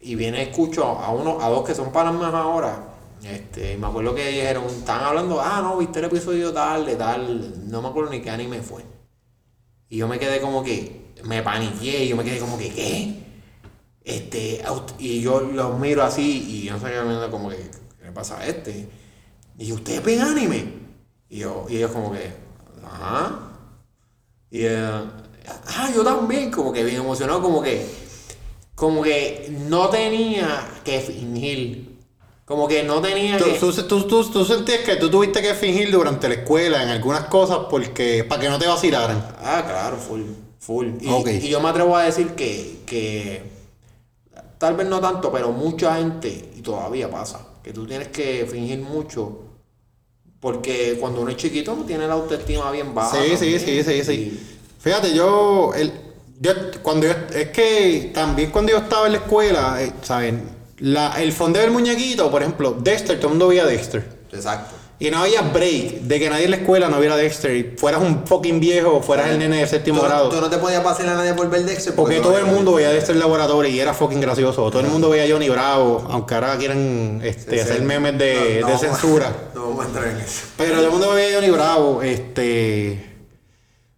[0.00, 2.94] y viene, escucho a uno, a dos que son para más ahora,
[3.24, 6.96] este, y me acuerdo que dijeron, estaban hablando, ah, no, viste el episodio tal, de
[6.96, 8.82] tal, no me acuerdo ni qué anime fue.
[9.90, 13.14] Y yo me quedé como que, me paniqué, y yo me quedé como que, ¿qué?
[14.04, 14.62] Este,
[14.98, 18.38] y yo los miro así, y yo no sé qué como que, ¿qué le pasa
[18.38, 18.88] a este?
[19.58, 20.64] Y yo, ¿ustedes ven anime?
[21.28, 22.30] Y yo, y ellos como que,
[22.84, 23.40] ajá.
[24.50, 27.84] Y eh, ah, yo también, como que bien emocionado, como que,
[28.74, 31.96] como que no tenía que fingir.
[32.44, 33.58] Como que no tenía Tú, que.
[33.58, 37.22] tú, tú, tú- tú sentías que tú tuviste que fingir durante la escuela en algunas
[37.22, 39.34] cosas porque para que no te vacilaran.
[39.42, 40.22] Ah, claro, full,
[40.66, 40.88] full.
[41.00, 43.42] Y, yo me atrevo a decir que, que
[44.58, 48.80] tal vez no tanto, pero mucha gente, y todavía pasa, que tú tienes que fingir
[48.80, 49.42] mucho,
[50.40, 53.16] porque cuando uno es chiquito tiene la autoestima bien baja.
[53.16, 53.60] Sí, sí, también.
[53.60, 54.40] sí, sí, sí.
[54.80, 55.92] Fíjate, yo, el,
[56.40, 56.52] yo
[56.82, 60.56] cuando yo, es que también cuando yo estaba en la escuela, eh, ¿saben?
[60.78, 64.04] La, el fondeo del muñequito, por ejemplo, Dexter, todo el mundo veía Dexter.
[64.32, 64.75] Exacto.
[64.98, 68.00] Y no había break de que nadie en la escuela no viera Dexter y fueras
[68.00, 70.28] un fucking viejo, fueras el nene de séptimo Tú, grado.
[70.30, 71.94] tú no te podías pasar a nadie por ver Dexter.
[71.94, 74.70] Porque no todo el mundo veía Dexter Laboratorio y era fucking gracioso.
[74.70, 78.68] Todo el mundo veía a Johnny Bravo, aunque ahora quieren este, hacer memes de, No,
[78.68, 79.30] de censura.
[79.54, 80.46] No vamos a entrar en eso.
[80.56, 83.16] Pero todo el mundo veía a Johnny Bravo, este...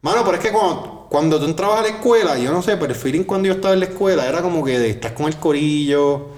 [0.01, 2.93] Mano, pero es que cuando, cuando tú entrabas a la escuela, yo no sé, pero
[2.93, 5.37] el feeling cuando yo estaba en la escuela era como que de, estás con el
[5.37, 6.29] corillo,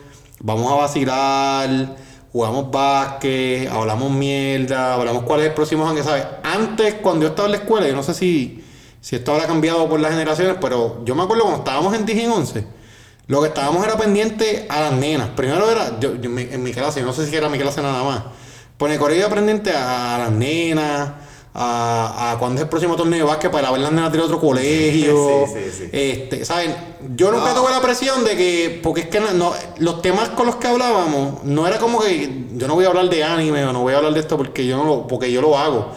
[0.40, 1.96] vamos a vacilar,
[2.32, 6.24] jugamos básquet, hablamos mierda, hablamos cuál es el próximo año, ¿sabes?
[6.42, 8.64] Antes, cuando yo estaba en la escuela, yo no sé si,
[9.00, 12.18] si esto habrá cambiado por las generaciones, pero yo me acuerdo cuando estábamos en 10
[12.18, 12.66] y en 11,
[13.26, 15.28] lo que estábamos era pendiente a las nenas.
[15.30, 18.02] Primero era, yo, yo- en mi clase, yo no sé si era mi clase nada
[18.02, 18.22] más.
[18.78, 21.10] Colegio era pendiente a las nenas,
[21.53, 24.40] a, a cuándo es el próximo torneo de básquet para ver las nenas de otro
[24.40, 25.46] colegio.
[25.46, 25.88] Sí, sí, sí.
[25.92, 26.74] Este, ¿saben?
[27.16, 30.46] Yo nunca tuve la presión de que, porque es que no, no- los temas con
[30.46, 33.72] los que hablábamos, no era como que yo no voy a hablar de anime o
[33.72, 35.88] no voy a hablar de esto porque yo no lo, porque yo lo hago.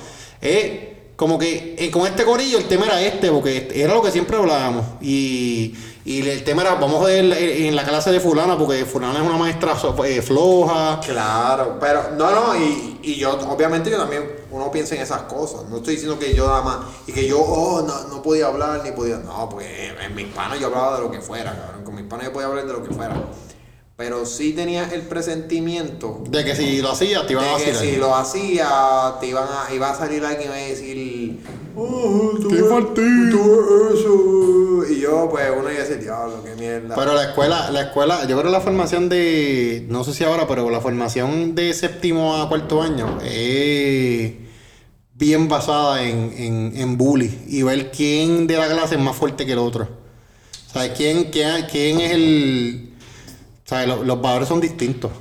[0.41, 0.72] Es
[1.16, 4.36] como que eh, con este corillo el tema era este, porque era lo que siempre
[4.38, 4.86] hablábamos.
[5.01, 5.76] Y,
[6.06, 9.26] y el tema era, vamos a ver en la clase de fulana, porque fulana es
[9.26, 9.74] una maestra
[10.06, 10.99] eh, floja.
[10.99, 15.64] Claro, pero no, no, y, y yo, obviamente yo también, uno piensa en esas cosas.
[15.70, 16.78] No estoy diciendo que yo nada más,
[17.08, 20.60] y que yo, oh, no, no podía hablar ni podía, no, porque en mis panas
[20.60, 21.86] yo hablaba de lo que fuera, cabrón.
[21.86, 23.16] Con mis panas yo podía hablar de lo que fuera.
[23.96, 27.72] Pero sí tenía el presentimiento De que si lo hacías te iban a de que
[27.72, 27.94] vacilar.
[27.94, 31.39] si lo hacía, te iban a, iba a salir alguien y iba a decir,
[31.76, 32.58] oh, tú ¡Qué
[33.94, 34.91] eso.
[34.91, 36.96] Y yo, pues, uno iba a decir, diablo, qué mierda.
[36.96, 40.70] Pero la escuela, la escuela, yo creo la formación de, no sé si ahora, pero
[40.72, 44.34] la formación de séptimo a cuarto año es
[45.14, 49.45] bien basada en, en, en bully y ver quién de la clase es más fuerte
[49.45, 49.88] que el otro.
[50.68, 52.93] O sea, quién, quién, quién es el...
[53.65, 55.11] O sea, lo- los valores son distintos.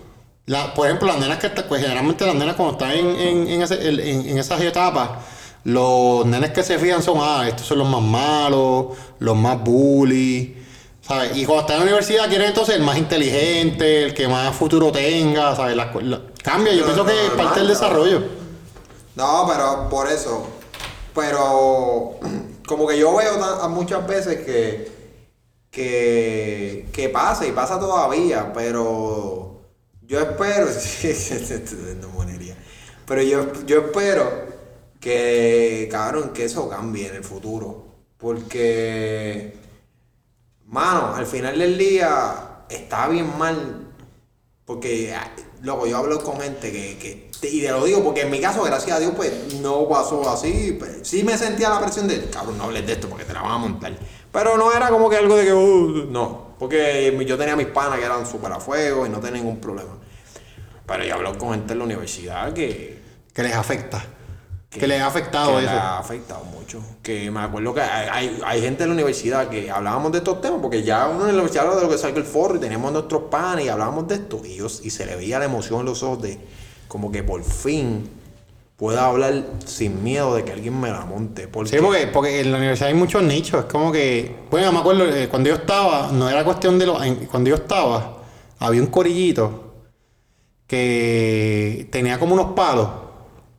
[0.46, 3.62] La, por ejemplo, las nenas que pues generalmente las nenas cuando están en, en, en,
[3.62, 5.10] ese- en- en- en esas etapas,
[5.64, 8.86] los nenes que se fijan son, ah, estos son los más malos,
[9.20, 10.56] los más bully,
[11.00, 11.36] ¿sabes?
[11.36, 14.90] Y cuando están en la universidad quieren entonces el más inteligente, el que más futuro
[14.90, 15.76] tenga, ¿sabes?
[15.76, 18.22] La, la- cambia, yo pienso que es parte del desarrollo.
[19.14, 20.48] No, pero por eso.
[21.14, 22.18] Pero
[22.66, 24.90] como que yo veo muchas veces que,
[25.72, 29.62] que, que pasa y pasa todavía, pero
[30.02, 30.68] yo espero,
[32.00, 32.54] no monería,
[33.06, 34.30] pero yo, yo espero
[35.00, 37.86] que, cabrón, que eso cambie en el futuro.
[38.18, 39.56] Porque,
[40.66, 43.88] mano, al final del día está bien mal
[44.64, 48.30] porque, ah, loco, yo hablo con gente que, que- y te lo digo porque en
[48.30, 50.76] mi caso, gracias a Dios, pues no pasó así.
[50.78, 53.42] pues, sí me sentía la presión de, cabrón, no hables de esto porque te la
[53.42, 53.98] van a montar.
[54.32, 57.98] Pero no era como que algo de que, "Uh", no, porque yo tenía mis panas
[57.98, 59.90] que eran súper a fuego y no tenía ningún problema.
[60.86, 63.00] Pero yo hablo con gente en la universidad que,
[63.34, 64.04] Que les afecta.
[64.70, 65.72] Que, les ha afectado que eso.
[65.72, 66.80] le ha afectado mucho.
[67.02, 70.40] Que me acuerdo que hay, hay, hay gente en la universidad que hablábamos de estos
[70.40, 72.58] temas, porque ya uno en la universidad habla de lo que salga el forro y
[72.58, 74.40] teníamos nuestros panes y hablábamos de esto.
[74.44, 76.38] Y, yo- y se le veía la emoción en los ojos de
[76.88, 78.08] como que por fin
[78.82, 81.46] pueda hablar sin miedo de que alguien me la monte.
[81.46, 83.60] Porque, Sí, porque, porque en la universidad hay muchos nichos.
[83.60, 86.98] Es como que, bueno, me acuerdo, eh, cuando yo estaba, no era cuestión de lo.
[87.30, 88.24] cuando yo estaba,
[88.58, 89.74] había un corillito
[90.66, 92.88] que tenía como unos palos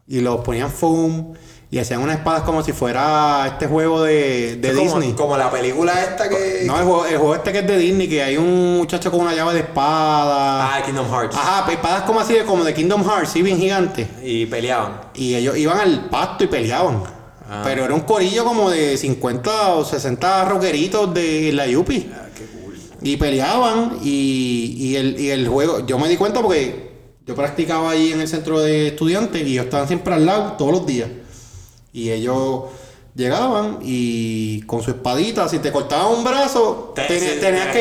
[0.08, 1.32] y los ponían foam
[1.74, 5.14] y hacían unas espadas como si fuera este juego de, de como- Disney.
[5.14, 6.66] Como, la película esta que.
[6.68, 9.22] No, el juego, el juego este que es de Disney, que hay un muchacho con
[9.22, 10.76] una llave de espada.
[10.78, 11.36] Ah, Kingdom Hearts.
[11.36, 14.08] Ajá, espadas como así, de- como de Kingdom Hearts, sí, bien gigantes.
[14.24, 15.02] Y peleaban.
[15.16, 17.02] Y ellos iban al pasto y peleaban.
[17.50, 17.62] Ah.
[17.64, 22.08] Pero era un corillo como de 50 o 60 rockeritos de la Yupi.
[22.14, 22.76] Ah, qué cool.
[23.02, 26.92] Y peleaban y, y el, y el juego, yo me di cuenta porque
[27.26, 30.72] yo practicaba ahí en el centro de estudiantes y ellos estaban siempre al lado todos
[30.72, 31.10] los días.
[31.94, 32.64] Y ellos
[33.16, 37.74] llegaban y con su espadita, si te cortaban un brazo, Te- tenías, sí, tenías te-
[37.74, 37.80] que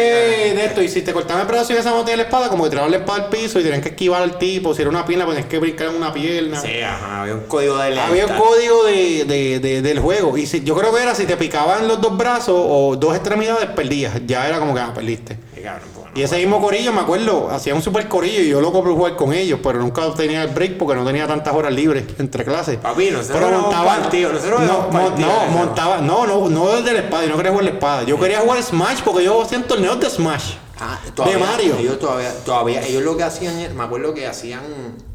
[0.55, 2.65] de esto, y si te cortaban el brazo y esa no tenía la espada, como
[2.65, 5.07] que tiraban la espada al piso y tenían que esquivar al tipo, si era una
[5.07, 6.61] pierna, pues tenías que brincar en una pierna.
[6.61, 7.99] Sí, ajá, había un código de.
[7.99, 10.37] Había un código de, de- de- del juego.
[10.37, 13.71] Y si, yo creo que era si te picaban los dos brazos o dos extremidades,
[13.71, 14.21] perdías.
[14.27, 15.39] Ya era como que ah, perdiste.
[15.63, 15.89] Cabrón.
[16.15, 19.17] Y ese mismo corillo, me acuerdo, hacía un super corillo y yo loco por jugar
[19.17, 22.77] con ellos, pero nunca tenía el break porque no tenía tantas horas libres entre clases.
[22.77, 26.69] Papi, nosotros pero montaba, partidos, nosotros no, éramos mo- partidos, no, montaba, no, no, no
[26.77, 28.03] desde la espada, yo no quería jugar la espada.
[28.03, 30.55] Yo quería jugar Smash porque yo hacía torneos de Smash.
[30.79, 31.77] Ah, de Mario.
[31.79, 34.61] Ellos todavía, todavía, ellos lo que hacían, me acuerdo que hacían.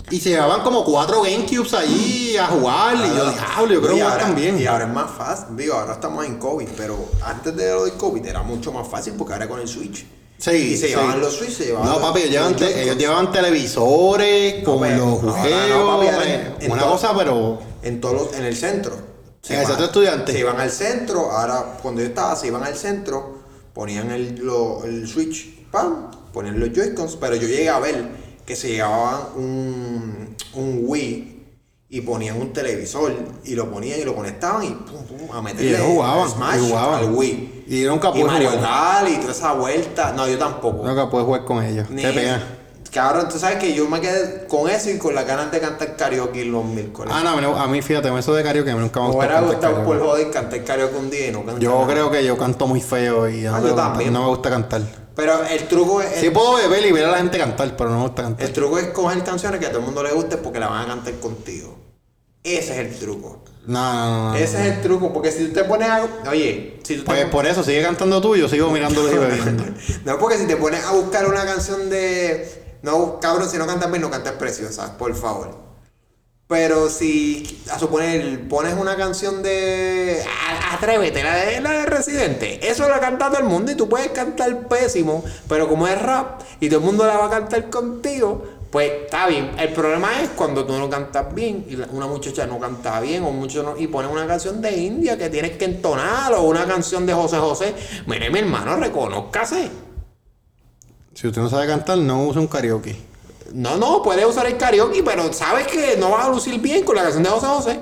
[0.10, 2.96] Y se llevaban como cuatro Gamecubes allí a jugar.
[2.96, 4.58] y yo, diablo, yo Y jugar ahora- también.
[4.60, 5.58] Y ahora es más fácil.
[5.58, 9.14] Digo, ahora estamos en COVID, pero antes de lo del COVID era mucho más fácil
[9.18, 10.06] porque ahora con el Switch.
[10.40, 10.94] Sí, Y se sí.
[10.94, 15.24] llevaban los Switch, se llevaban No, papi, ellos llevaban, te- televisores con los no, juegos.
[15.70, 15.98] no,
[16.74, 17.60] una todo- cosa, pero.
[17.84, 18.96] En todos los- en el centro.
[19.42, 20.34] Se ¿En el centro de estudiantes?
[20.34, 23.38] Se iban al centro, ahora cuando yo estaba, se iban al centro,
[23.74, 28.08] ponían el, lo- el Switch, pam, ponían los Joy-Cons, pero yo llegué a ver
[28.46, 31.34] que se llevaban un, un Wii
[31.90, 33.14] y ponían un televisor
[33.46, 36.30] y lo ponían y lo conectaban y pum, pum, a Y meterle ellos jugaban.
[36.30, 37.00] Smash y jugaban.
[37.00, 37.57] al Wii.
[37.68, 39.10] Y yo nunca Y pude Mario jugar.
[39.10, 40.14] Y toda esa vuelta.
[40.14, 40.86] No, yo tampoco.
[40.88, 41.90] Nunca pude jugar con ellos.
[41.90, 42.42] Ni- Qué pena.
[42.94, 45.96] Cabrón, tú sabes que yo me quedé con eso y con las ganas de cantar
[45.98, 47.14] karaoke los miércoles.
[47.16, 49.18] Ah, no, a mí, no- a mí fíjate, eso de karaoke nunca me Me gustó.
[49.20, 51.60] hubiera cantar gustado por joder cantar karaoke un día y no cantar.
[51.60, 54.14] Yo creo que yo canto muy feo y Ah, no, yo también.
[54.14, 54.82] no me gusta cantar.
[55.16, 56.16] Pero el truco es.
[56.22, 58.46] Sí puedo beber y ver a la gente cantar, pero no me gusta cantar.
[58.48, 60.84] El truco es coger canciones que a todo el mundo le guste porque la van
[60.84, 61.76] a cantar contigo.
[62.44, 63.44] Ese es el truco.
[63.68, 64.30] No, no, no.
[64.32, 64.36] no.
[64.36, 65.14] Ese es el truco.
[65.14, 66.08] Porque si tú te pones a.
[66.30, 69.64] Oye, si tú te Pues por eso, sigue cantando tú, yo sigo mirándolo y bebiendo.
[70.06, 72.78] No, porque si te pones a buscar una canción de.
[72.82, 75.68] No, cabrón, si no cantas bien, no cantas preciosa, por favor.
[76.48, 80.24] Pero si, a suponer, pones una canción de.
[80.26, 82.70] "A- Atrévete, la de, la de Residente.
[82.70, 86.40] Eso la canta todo el mundo y tú puedes cantar pésimo, pero como es rap
[86.62, 89.52] y todo el mundo la va a cantar contigo, pues está bien.
[89.58, 93.24] El problema es cuando tú no cantas bien y la- una muchacha no canta bien
[93.24, 96.66] o mucho no, y pones una canción de India que tienes que entonar o una
[96.66, 97.74] canción de José José.
[98.06, 99.70] Mire, mi hermano, reconózcase.
[101.14, 102.96] Si usted no sabe cantar, no use un karaoke.
[103.54, 106.96] No, no, puedes usar el karaoke, pero sabes que no vas a lucir bien con
[106.96, 107.80] la canción de José José.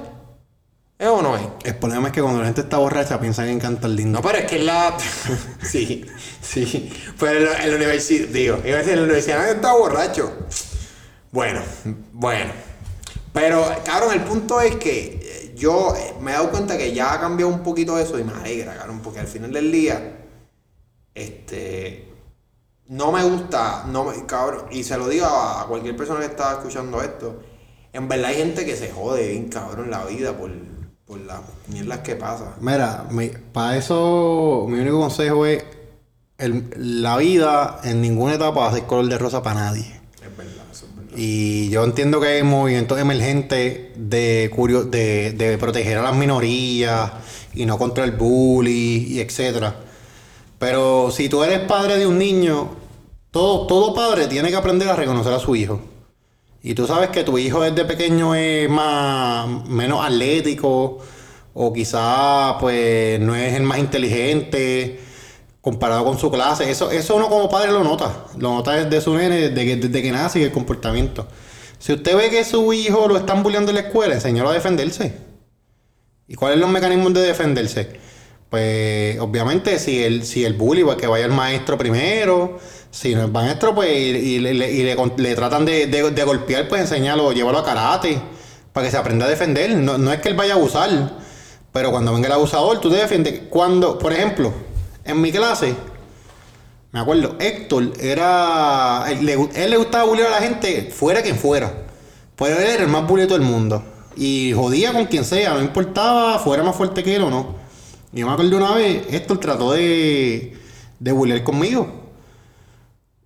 [0.97, 1.41] ¿Es o no es?
[1.65, 4.19] El problema es que cuando la gente está borracha piensan en cantar lindo.
[4.19, 4.95] No, pero es que en la.
[5.61, 6.05] sí,
[6.41, 6.89] sí.
[7.19, 9.73] Pero en la, en la universidad, digo, iba a decir, en la universidad nadie está
[9.73, 10.31] borracho.
[11.35, 11.59] Bueno,
[12.13, 12.53] bueno.
[13.33, 17.13] Pero, cabrón, el punto es que eh, yo eh, me he dado cuenta que ya
[17.13, 20.15] ha cambiado un poquito eso y me alegra, cabrón, porque al final del día,
[21.13, 22.07] este.
[22.87, 26.53] No me gusta, no me, cabrón, y se lo digo a, cualquier persona que está
[26.53, 27.41] escuchando esto.
[27.91, 30.51] En verdad hay gente que se jode bien, cabrón, la vida por,
[31.05, 32.55] por las mierdas que pasa.
[32.61, 33.09] Mira,
[33.51, 35.65] para eso mi único consejo es
[36.37, 39.99] el- la vida en ninguna etapa va a ser color de rosa para nadie.
[40.21, 41.04] Es verdad, eso es verdad.
[41.15, 47.11] Y yo entiendo que hay movimientos emergentes de, curio- de, de proteger a las minorías
[47.53, 49.75] y no contra el bully y etcétera.
[50.59, 52.69] Pero si tú eres padre de un niño,
[53.31, 55.79] todo, todo padre tiene que aprender a reconocer a su hijo.
[56.63, 60.97] Y tú sabes que tu hijo desde pequeño es más menos atlético
[61.53, 64.99] o quizás pues no es el más inteligente
[65.65, 66.69] comparado con su clase.
[66.69, 68.27] Eso, eso uno como padre lo nota.
[68.37, 71.27] Lo nota desde su nene, desde que, desde que nace y el comportamiento.
[71.79, 75.17] Si usted ve que su hijo lo están bulleando en la escuela, enséñalo a defenderse.
[76.27, 77.99] ¿Y cuáles son los mecanismos de defenderse?
[78.47, 82.59] Pues obviamente si el, si el bully, pues que vaya el maestro primero.
[82.91, 86.81] Si no es maestro, pues y, le, y le le tratan de, de- golpear, pues
[86.81, 88.21] enseñarlo, llévalo a karate.
[88.71, 89.71] Para que se aprenda a defender.
[89.77, 91.17] No, no es que él vaya a abusar.
[91.73, 93.41] Pero cuando venga el abusador, tú te defiendes.
[93.49, 94.53] Cuando, por ejemplo,
[95.05, 95.75] en mi clase,
[96.95, 99.03] me acuerdo, Héctor era.
[99.09, 101.85] Él le, gustaba bullear a la gente, fuera quien fuera.
[102.37, 103.83] Pero él era el más bully de todo el mundo.
[104.15, 107.55] Y jodía con quien sea, no importaba, fuera más fuerte que él o no.
[108.13, 110.57] Yo me acuerdo una vez, Héctor trató de,
[110.97, 111.85] de bullear conmigo.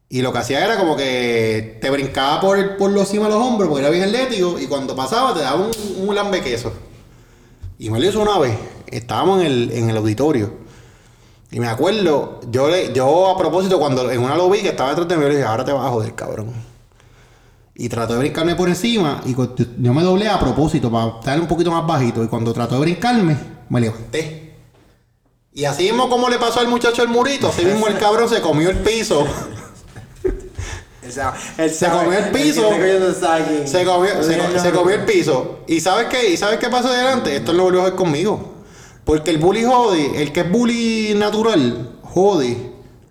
[0.09, 3.43] Y lo que hacía era como que te brincaba por, por los cima de los
[3.43, 5.71] hombros porque era bien atlético y cuando pasaba te daba un,
[6.07, 6.73] un lambe queso.
[7.77, 8.57] Y me lo hizo una vez.
[8.87, 10.67] Estábamos en el, en el auditorio.
[11.51, 14.89] Y me acuerdo, yo, le- yo a propósito, cuando en una lo vi que estaba
[14.89, 16.53] detrás de mí, le dije, ahora te vas a joder, cabrón.
[17.75, 21.47] Y trató de brincarme por encima y yo me doblé a propósito para estar un
[21.47, 22.23] poquito más bajito.
[22.23, 23.37] Y cuando trató de brincarme,
[23.69, 24.53] me levanté.
[25.53, 28.41] Y así mismo como le pasó al muchacho el murito, así mismo el cabrón se
[28.41, 29.25] comió el piso.
[31.73, 32.61] Se comió el piso.
[33.67, 35.59] Se comió, se, co- se comió el piso.
[35.67, 36.29] ¿Y sabes qué?
[36.29, 37.35] ¿Y sabes qué pasó adelante?
[37.35, 38.55] Esto lo volvió a hacer conmigo.
[39.09, 42.55] Porque el bully jode, el que es bully natural, jode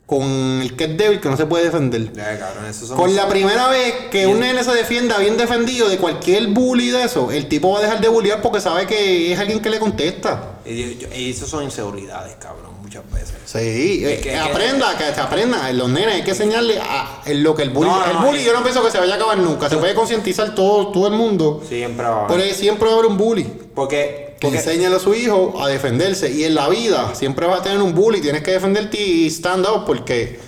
[0.07, 0.23] con
[0.63, 2.13] el que es débil, que no se puede defender.
[2.15, 2.97] Ya, cabrón, son.
[2.97, 7.03] Con la primera vez que un nene se defienda bien defendido de cualquier bully de
[7.03, 9.81] eso, el tipo va a dejar de bullear porque sabe que es alguien que le
[9.81, 10.61] contesta.
[10.65, 13.35] Y, y eso son inseguridades, cabrón, muchas veces.
[13.45, 13.59] Sí,
[14.05, 15.73] Es eh, que- que es que- aprenda, que se aprenda.
[15.73, 17.91] Los nenes hay que enseñarle a lo que el bully.
[17.91, 19.69] No, no, el bully yo no pienso que se vaya a acabar nunca.
[19.69, 21.61] Se puede concientizar todo, todo el mundo.
[21.69, 22.39] Siempre va a haber.
[22.41, 23.43] Pero siempre va a haber un bully.
[23.75, 24.28] Porque.
[24.41, 26.31] Que a su hijo a defenderse.
[26.31, 28.21] Y en la vida siempre vas a tener un bully.
[28.21, 30.39] Tienes que defenderte y stand up porque.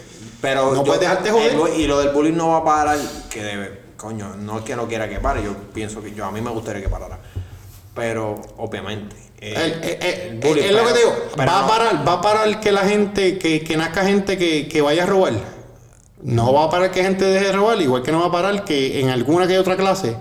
[0.40, 1.52] pero no puedes dejarte joder.
[1.74, 2.98] el y lo del bullying no va a parar.
[3.28, 3.80] Que debe.
[3.96, 5.42] Coño, no es que no quiera que pare.
[5.42, 7.18] Yo pienso que yo a mí me gustaría que parara.
[7.94, 9.16] Pero, obviamente.
[9.40, 11.14] eh, El- eh, eh, el bullying, es lo que te digo.
[11.38, 14.68] Va a no- parar, va a parar que la gente, que, que nazca gente que,
[14.68, 15.32] que vaya a robar.
[16.22, 18.64] No va a parar que gente deje de robar, igual que no va a parar
[18.64, 20.16] que en alguna que otra clase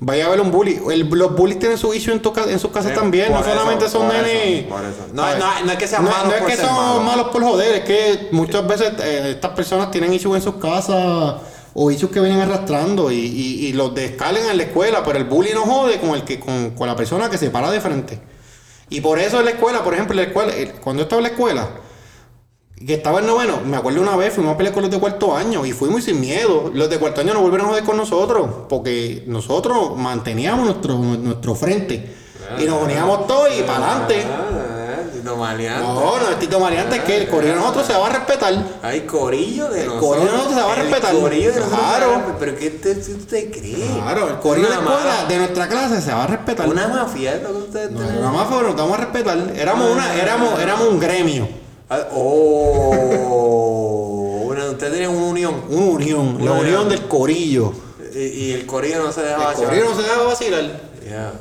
[0.00, 0.80] vaya a haber un bully.
[0.90, 3.50] El- los bullies tienen su issue en, tu en sus casas Eh, también, no eso,
[3.50, 4.66] solamente son nenes.
[5.12, 7.04] No, no- no es que sean No- malos no es por que ser son malos.
[7.04, 11.34] malos por joder, es que muchas veces eh, estas personas tienen issues en sus casas
[11.74, 15.24] o issues que vienen arrastrando y, y- y los descalen en la escuela, pero el
[15.24, 18.20] bully no jode con el que con, con la persona que se para de frente.
[18.88, 21.24] Y por eso en la escuela, por ejemplo, la escuela, eh, cuando yo estaba en
[21.24, 21.68] la escuela,
[22.86, 25.36] que estaba en noveno, me acuerdo una vez, fuimos a pelear con los de cuarto
[25.36, 26.70] año y fuimos sin miedo.
[26.72, 31.54] Los de cuarto año no volvieron a joder con nosotros, porque nosotros manteníamos nuestro, nuestro
[31.54, 32.16] frente.
[32.58, 34.24] Y nos uníamos todos y para adelante.
[34.26, 35.82] Ah, Tito Maleante.
[35.86, 38.54] No, no es Tito Mariante, es que el corillo de nosotros se va a respetar.
[38.82, 40.08] Hay corillo de El nosotros.
[40.10, 41.14] corillo de nosotros se va a El respetar.
[41.14, 42.22] corillo de nosotros Claro.
[42.40, 43.86] Pero ¿qué te, si usted cree?
[44.02, 46.66] Claro, el corillo de la Una escuela, de nuestra clase, se va a respetar.
[46.68, 49.38] Una mafia que ustedes No, nada más fue, nos vamos a respetar.
[49.54, 51.69] Éramos, una, éramos, éramos un gremio, Ah,
[53.12, 55.54] Oh, una, ustedes tenían una unión.
[55.68, 57.72] una unión, la unión del corillo.
[58.14, 60.80] Y, y el corillo no se dejaba El corillo no se deja vacilar.
[61.08, 61.32] Ya,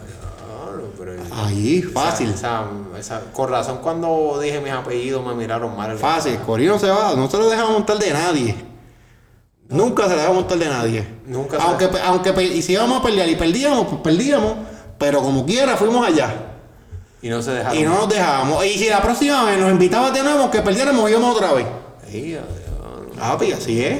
[0.97, 1.13] pero.
[1.31, 2.29] Ahí, fácil.
[2.31, 2.63] Esa,
[2.97, 5.97] esa- esa- con razón, cuando dije mis apellidos me miraron mal.
[5.97, 8.55] Fácil, el corillo no se va, no se lo deja montar de nadie.
[9.69, 11.07] Nunca se le deja montar de nadie.
[11.27, 14.53] Nunca se- Aunque, pe- aunque pe- y si íbamos a pelear y perdíamos, pues perdíamos.
[14.97, 16.48] Pero como quiera, fuimos allá.
[17.21, 17.77] Y no se dejaron.
[17.77, 18.65] Y no nos dejábamos.
[18.65, 21.65] Y si la próxima vez nos invitaba de nuevo, que perdiéramos, íbamos otra vez.
[22.07, 22.43] Ay, adiós.
[23.19, 23.99] Ah, pues así es.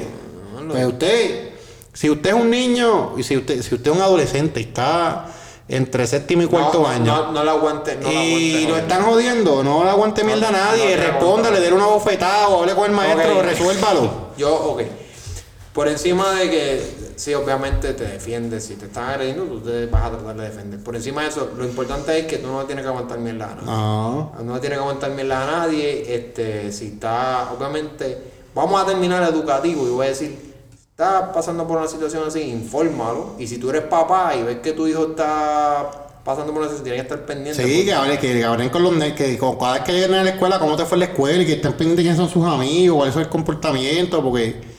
[0.68, 1.50] Pues usted,
[1.92, 5.26] si usted es un niño, y si usted, si usted es un adolescente y está
[5.68, 7.04] entre séptimo y cuarto no, año.
[7.04, 7.96] No, no la aguante.
[7.96, 8.76] No y aguante, lo no.
[8.76, 12.62] están jodiendo, no le aguante mierda a no nadie, responda, le dé una bofetada o
[12.62, 14.10] hable con el maestro, resuélvalo.
[14.36, 14.82] Yo, ok.
[15.72, 16.82] Por encima de que,
[17.14, 18.64] sí, obviamente te defiendes.
[18.64, 20.82] Si te están agrediendo, tú te vas a tratar de defender.
[20.82, 23.54] Por encima de eso, lo importante es que tú no tienes que aguantar mierda a
[23.54, 23.66] nadie.
[23.66, 24.32] No.
[24.42, 26.12] No tienes que aguantar mierda a nadie.
[26.12, 28.18] Este, si está, obviamente,
[28.52, 30.54] vamos a terminar educativo y voy a decir,
[30.90, 33.36] estás pasando por una situación así, infórmalo.
[33.38, 35.88] Y si tú eres papá y ves que tu hijo está
[36.24, 37.62] pasando por una situación, tienes que estar pendiente.
[37.62, 40.30] Sí, que hable, que hablen con los que con cada vez que lleguen a la
[40.30, 42.96] escuela, cómo te fue la escuela y que estén pendientes de quiénes son sus amigos,
[42.96, 44.69] cuál es el comportamiento, porque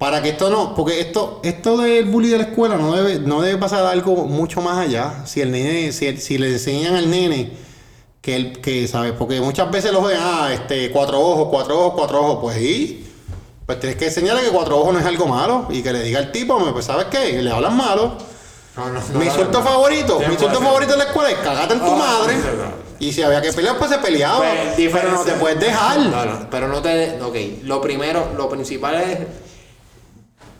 [0.00, 3.42] para que esto no, porque esto, esto del bullying de la escuela no debe, no
[3.42, 5.26] debe pasar algo mucho más allá.
[5.26, 7.52] Si el nene, si, si le enseñan al nene
[8.22, 11.92] que él, que sabes, porque muchas veces los ven, ah, este, cuatro ojos, cuatro ojos,
[11.98, 13.06] cuatro ojos, pues sí.
[13.66, 16.18] Pues tienes que enseñarle que cuatro ojos no es algo malo y que le diga
[16.18, 18.14] al tipo, pues sabes qué, le hablan malo.
[18.78, 19.32] No, no, no, Mi no.
[19.62, 22.36] favorito, mi de- favorito de la escuela es cagate en tu Ah, madre.
[23.00, 24.38] Y si había que pelear, pues se peleaba.
[24.74, 26.48] Pues, pero no te puedes dejar.
[26.50, 27.20] Pero no te.
[27.20, 29.18] Ok, lo primero, lo principal es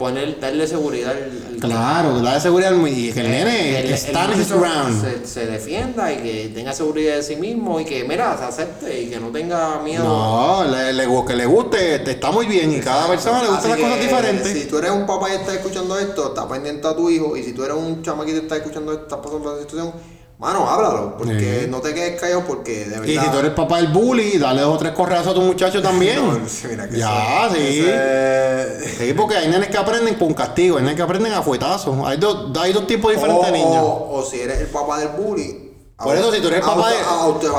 [0.00, 1.18] poner, darle seguridad al.
[1.54, 4.98] al- Claro, la de seguridad y que el nene el- stand his ground.
[5.00, 9.02] Se, se defienda y que tenga seguridad de sí mismo y que, mira, se acepte
[9.02, 10.02] y que no tenga miedo.
[10.02, 13.70] No, le, le- que le guste, te- está muy bien y cada persona le gustan
[13.72, 14.52] las cosas diferentes.
[14.62, 17.36] Si tú eres un papá y estás escuchando esto, está pendiente a tu hijo.
[17.36, 19.92] Y si tú eres un chamaquito y estás escuchando esto, estás pasando por la situación,
[20.40, 21.16] mano, háblalo.
[21.18, 21.66] Porque Sí.
[21.70, 23.04] no te quedes callado porque de verdad.
[23.04, 25.80] Y si tú eres papá del bully, dale dos o tres correazos a tu muchacho
[25.82, 26.16] también.
[26.16, 27.58] No, mira que ya, sí.
[27.86, 31.96] ese- Sí, porque hay nenes que aprenden con castigo, hay nenes que aprenden a fuetazos.
[32.06, 33.76] Hay dos, hay dos tipos diferentes o, de niños.
[33.84, 35.69] o- o si eres el papá del bully,
[36.02, 36.96] Por eso, si tú eres el papá de.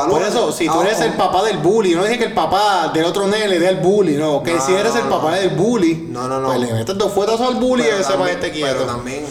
[0.10, 3.06] Por eso, si tú eres el papá del bully, no dije que el papá del
[3.06, 4.42] otro nene le dé al bully, no.
[4.42, 6.48] Que si eres el papá del bully, no, no, no.
[6.48, 8.80] pues le metes dos fuetas al bully y ese va este quieto.
[8.80, 9.26] Pero también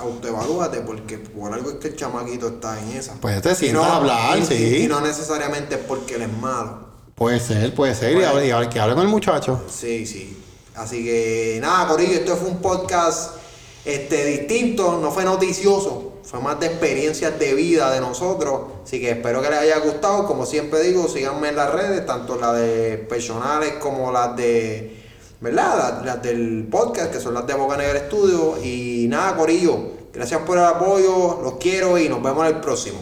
[0.00, 3.14] autoevalúate, porque por algo es que el chamaquito está en esa.
[3.14, 4.82] Pues te sientas a hablar, sí.
[4.84, 6.90] Y no necesariamente es porque él es malo.
[7.14, 8.16] Puede ser, puede ser.
[8.16, 9.62] Y, a que hable con el muchacho.
[9.68, 10.36] Sí, sí.
[10.76, 13.39] Así que nada, Corillo, esto fue un podcast
[13.84, 18.60] este, distinto, no fue noticioso fue más de experiencias de vida de nosotros.
[18.84, 20.28] Así que espero que les haya gustado.
[20.28, 24.96] Como siempre digo, síganme en las redes, tanto las de personales como las de.
[25.40, 26.04] ¿Verdad?
[26.04, 28.62] Las, del podcast, que son las de Boca Negra Studio.
[28.62, 29.98] Y nada, Corillo.
[30.12, 31.40] Gracias por el apoyo.
[31.42, 33.00] Los quiero y nos vemos en el próximo.